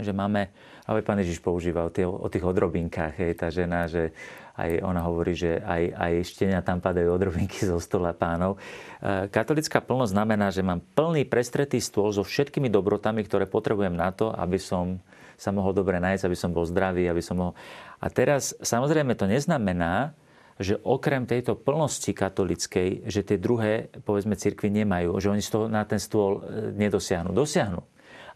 že 0.00 0.14
máme, 0.14 0.48
ale 0.86 1.02
pán 1.02 1.18
Ježiš 1.20 1.42
používa 1.42 1.86
o, 1.86 1.90
tých, 1.90 2.08
o 2.08 2.28
tých 2.30 2.44
odrobinkách, 2.44 3.18
hej, 3.18 3.32
tá 3.38 3.50
žena, 3.50 3.90
že 3.90 4.14
aj 4.56 4.84
ona 4.84 5.00
hovorí, 5.08 5.32
že 5.32 5.64
aj, 5.64 5.82
aj 5.96 6.12
štenia 6.28 6.60
tam 6.60 6.78
padajú 6.78 7.08
odrobinky 7.08 7.64
zo 7.64 7.80
stola 7.80 8.12
pánov. 8.12 8.60
E, 9.00 9.28
katolická 9.32 9.80
plnosť 9.80 10.12
znamená, 10.12 10.52
že 10.52 10.60
mám 10.60 10.84
plný 10.92 11.24
prestretý 11.24 11.80
stôl 11.80 12.12
so 12.12 12.20
všetkými 12.20 12.68
dobrotami, 12.68 13.24
ktoré 13.24 13.48
potrebujem 13.48 13.96
na 13.96 14.12
to, 14.12 14.28
aby 14.28 14.60
som 14.60 15.00
sa 15.40 15.50
mohol 15.50 15.72
dobre 15.72 15.96
nájsť, 15.98 16.24
aby 16.28 16.36
som 16.36 16.52
bol 16.52 16.68
zdravý, 16.68 17.08
aby 17.08 17.24
som 17.24 17.40
mohol... 17.40 17.54
A 17.98 18.12
teraz 18.12 18.52
samozrejme 18.60 19.16
to 19.16 19.24
neznamená, 19.24 20.12
že 20.60 20.76
okrem 20.84 21.24
tejto 21.24 21.56
plnosti 21.56 22.12
katolickej, 22.12 23.08
že 23.08 23.24
tie 23.24 23.40
druhé, 23.40 23.88
povedzme, 24.04 24.36
cirkvy 24.36 24.68
nemajú, 24.84 25.16
že 25.16 25.32
oni 25.32 25.42
z 25.42 25.50
toho 25.50 25.66
na 25.66 25.82
ten 25.88 25.98
stôl 25.98 26.44
e, 26.44 26.76
nedosiahnu. 26.76 27.32
Dosiahnu. 27.32 27.80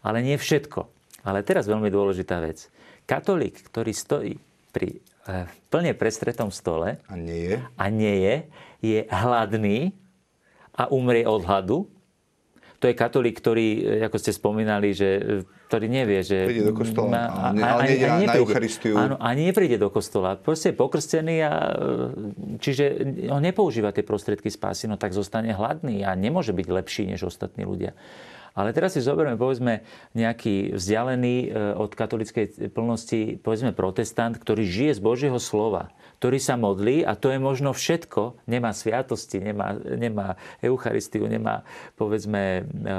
Ale 0.01 0.25
nie 0.25 0.35
všetko. 0.35 0.96
Ale 1.27 1.43
teraz 1.43 1.67
veľmi 1.67 1.91
dôležitá 1.91 2.39
vec. 2.39 2.71
Katolík, 3.03 3.67
ktorý 3.67 3.91
stojí 3.91 4.39
pri 4.71 5.03
eh, 5.27 5.43
plne 5.67 5.91
prestretom 5.91 6.47
stole 6.55 7.03
a 7.03 7.13
nie 7.19 7.51
je, 7.51 7.55
a 7.59 7.85
nie 7.91 8.15
je, 8.23 8.35
je 8.79 8.99
hladný 9.11 9.91
a 10.71 10.87
umrie 10.87 11.27
od 11.27 11.43
hladu, 11.43 11.91
to 12.77 12.85
je 12.85 12.93
katolík, 12.93 13.41
ktorý, 13.41 13.67
eh, 13.99 14.07
ako 14.07 14.17
ste 14.21 14.31
spomínali, 14.31 14.93
že, 14.93 15.09
eh, 15.17 15.67
ktorý 15.67 15.87
nevie, 15.89 16.21
že... 16.23 16.47
Príde 16.47 16.69
do 16.69 16.75
kostola, 16.77 17.09
má, 17.09 17.23
a, 17.27 17.45
ale, 17.51 17.59
ale 17.59 17.81
nejde 17.91 18.07
na, 18.07 18.17
na 18.23 18.33
Eucharistiu. 18.39 18.93
Áno, 18.95 19.15
a 19.19 19.27
nepríde 19.35 19.75
do 19.81 19.89
kostola. 19.91 20.39
Proste 20.39 20.71
je 20.71 20.75
pokrstený 20.79 21.43
a... 21.43 21.51
Čiže 22.61 22.83
on 23.33 23.43
nepoužíva 23.43 23.91
tie 23.91 24.05
prostriedky 24.05 24.47
spásy, 24.47 24.87
no 24.87 24.95
tak 24.95 25.11
zostane 25.11 25.51
hladný 25.51 26.07
a 26.07 26.15
nemôže 26.15 26.55
byť 26.55 26.67
lepší 26.71 27.03
než 27.11 27.27
ostatní 27.27 27.67
ľudia. 27.67 27.91
Ale 28.57 28.73
teraz 28.73 28.97
si 28.97 29.05
zoberieme, 29.05 29.37
povedzme, 29.37 29.85
nejaký 30.17 30.73
vzdialený 30.73 31.35
e, 31.45 31.47
od 31.77 31.93
katolickej 31.93 32.73
plnosti, 32.73 33.37
povedzme, 33.37 33.69
protestant, 33.69 34.33
ktorý 34.33 34.65
žije 34.65 34.97
z 34.97 35.01
Božieho 35.05 35.37
slova, 35.37 35.93
ktorý 36.17 36.41
sa 36.41 36.57
modlí 36.57 37.05
a 37.05 37.13
to 37.13 37.29
je 37.29 37.37
možno 37.37 37.69
všetko. 37.77 38.49
Nemá 38.49 38.73
sviatosti, 38.73 39.37
nemá, 39.37 39.77
nemá 39.77 40.41
Eucharistiu, 40.65 41.29
nemá, 41.29 41.61
povedzme, 41.93 42.65
e, 42.65 42.91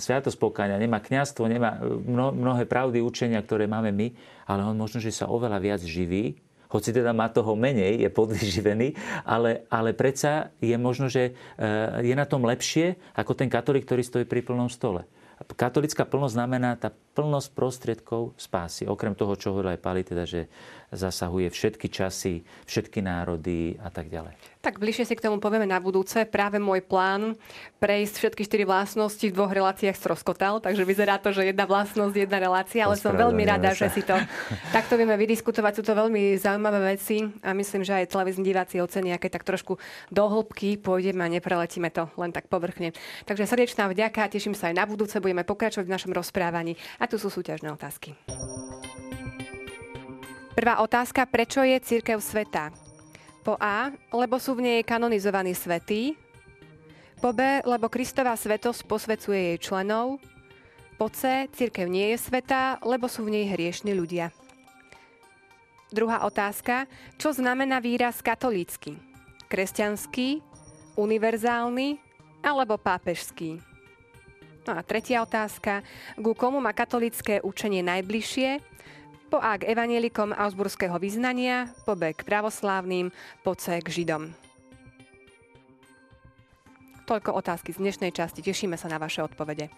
sviatosť 0.00 0.40
pokania, 0.40 0.80
nemá 0.80 1.04
kňazstvo, 1.04 1.44
nemá 1.44 1.84
mnohé 2.32 2.64
pravdy 2.64 3.04
učenia, 3.04 3.44
ktoré 3.44 3.68
máme 3.68 3.92
my, 3.92 4.16
ale 4.48 4.64
on 4.64 4.80
možno, 4.80 4.96
že 4.96 5.12
sa 5.12 5.28
oveľa 5.28 5.60
viac 5.60 5.84
živí 5.84 6.40
hoci 6.72 6.90
teda 6.90 7.14
má 7.14 7.30
toho 7.30 7.54
menej, 7.54 8.02
je 8.02 8.10
podvyživený, 8.10 8.94
ale, 9.26 9.66
ale 9.68 9.92
predsa 9.92 10.50
je 10.58 10.74
možno, 10.74 11.06
že 11.06 11.36
je 12.00 12.14
na 12.14 12.26
tom 12.26 12.42
lepšie 12.42 12.98
ako 13.14 13.32
ten 13.36 13.50
katolík, 13.50 13.86
ktorý 13.86 14.02
stojí 14.02 14.24
pri 14.24 14.42
plnom 14.42 14.70
stole. 14.72 15.06
Katolická 15.58 16.06
plnosť 16.06 16.34
znamená 16.34 16.78
tá 16.78 16.94
plnosť 17.14 17.48
prostriedkov 17.54 18.34
spásy. 18.34 18.90
Okrem 18.90 19.14
toho, 19.14 19.38
čo 19.38 19.54
hovoril 19.54 19.78
aj 19.78 19.80
Pali, 19.80 20.02
teda, 20.02 20.26
že 20.26 20.50
zasahuje 20.94 21.50
všetky 21.50 21.86
časy, 21.90 22.42
všetky 22.66 23.02
národy 23.02 23.78
a 23.82 23.90
tak 23.90 24.10
ďalej. 24.10 24.34
Tak 24.64 24.80
bližšie 24.80 25.04
si 25.04 25.14
k 25.18 25.28
tomu 25.28 25.42
povieme 25.44 25.68
na 25.68 25.76
budúce. 25.76 26.24
Práve 26.24 26.56
môj 26.56 26.80
plán 26.80 27.36
prejsť 27.82 28.14
všetky 28.16 28.42
štyri 28.48 28.64
vlastnosti 28.64 29.20
v 29.20 29.34
dvoch 29.34 29.52
reláciách 29.52 29.92
stroskotal, 29.92 30.56
takže 30.64 30.88
vyzerá 30.88 31.20
to, 31.20 31.36
že 31.36 31.52
jedna 31.52 31.68
vlastnosť, 31.68 32.14
jedna 32.16 32.38
relácia, 32.40 32.88
ale 32.88 32.96
som 32.96 33.12
veľmi 33.12 33.44
rada, 33.44 33.76
sa. 33.76 33.84
že 33.84 34.00
si 34.00 34.02
to 34.06 34.16
takto 34.76 34.96
vieme 34.96 35.12
vydiskutovať. 35.20 35.72
Sú 35.76 35.82
to 35.84 35.92
veľmi 35.92 36.40
zaujímavé 36.40 36.96
veci 36.96 37.28
a 37.44 37.52
myslím, 37.52 37.84
že 37.84 37.92
aj 37.92 38.16
televízni 38.16 38.44
diváci 38.46 38.80
ocenia, 38.80 39.20
keď 39.20 39.36
tak 39.36 39.44
trošku 39.44 39.76
do 40.08 40.24
hĺbky 40.24 40.80
pôjdeme 40.80 41.20
a 41.20 41.28
nepreletíme 41.28 41.92
to 41.92 42.08
len 42.16 42.32
tak 42.32 42.48
povrchne. 42.48 42.96
Takže 43.28 43.44
srdečná 43.44 43.92
vďaka, 43.92 44.32
teším 44.32 44.56
sa 44.56 44.72
aj 44.72 44.80
na 44.80 44.88
budúce, 44.88 45.20
budeme 45.20 45.44
pokračovať 45.44 45.84
v 45.84 45.92
našom 45.92 46.12
rozprávaní 46.16 46.80
a 47.04 47.10
tu 47.10 47.20
sú 47.20 47.28
súťažné 47.28 47.68
otázky. 47.68 48.16
Prvá 50.56 50.80
otázka, 50.80 51.28
prečo 51.28 51.60
je 51.60 51.76
církev 51.76 52.16
sveta? 52.16 52.72
Po 53.44 53.60
A, 53.60 53.92
lebo 54.08 54.40
sú 54.40 54.56
v 54.56 54.64
nej 54.64 54.80
kanonizovaní 54.80 55.52
svetí. 55.52 56.16
Po 57.20 57.36
B, 57.36 57.60
lebo 57.68 57.92
Kristová 57.92 58.32
svetosť 58.32 58.88
posvecuje 58.88 59.52
jej 59.52 59.58
členov. 59.60 60.16
Po 60.96 61.12
C, 61.12 61.44
církev 61.52 61.84
nie 61.92 62.16
je 62.16 62.24
svetá, 62.24 62.80
lebo 62.80 63.04
sú 63.04 63.28
v 63.28 63.36
nej 63.36 63.52
hriešni 63.52 63.92
ľudia. 63.92 64.32
Druhá 65.92 66.24
otázka, 66.24 66.88
čo 67.20 67.36
znamená 67.36 67.84
výraz 67.84 68.24
katolícky? 68.24 68.96
Kresťanský, 69.52 70.40
univerzálny 70.96 72.00
alebo 72.40 72.80
pápežský? 72.80 73.73
No 74.64 74.72
a 74.72 74.80
tretia 74.80 75.20
otázka, 75.20 75.84
ku 76.16 76.32
komu 76.32 76.56
má 76.56 76.72
katolické 76.72 77.36
učenie 77.44 77.84
najbližšie? 77.84 78.64
Po 79.28 79.36
A 79.36 79.60
k 79.60 79.68
evanielikom 79.68 80.32
Augsburského 80.32 80.96
vyznania, 80.96 81.68
po 81.84 81.92
B 81.92 82.16
k 82.16 82.24
pravoslávnym, 82.24 83.12
po 83.44 83.52
C 83.52 83.76
k 83.84 83.88
Židom. 83.92 84.32
Toľko 87.04 87.36
otázky 87.36 87.76
z 87.76 87.84
dnešnej 87.84 88.16
časti. 88.16 88.40
Tešíme 88.40 88.80
sa 88.80 88.88
na 88.88 88.96
vaše 88.96 89.20
odpovede. 89.20 89.68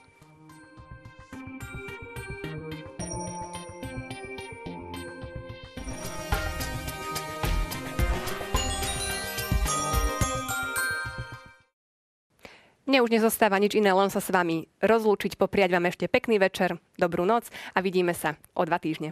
Mne 12.87 13.03
už 13.03 13.11
nezostáva 13.11 13.59
nič 13.59 13.75
iné, 13.75 13.91
len 13.91 14.15
sa 14.15 14.23
s 14.23 14.31
vami 14.31 14.71
rozlúčiť, 14.79 15.35
popriať 15.35 15.75
vám 15.75 15.91
ešte 15.91 16.07
pekný 16.07 16.39
večer, 16.39 16.79
dobrú 16.95 17.27
noc 17.27 17.51
a 17.75 17.83
vidíme 17.83 18.15
sa 18.15 18.39
o 18.55 18.63
dva 18.63 18.79
týždne. 18.79 19.11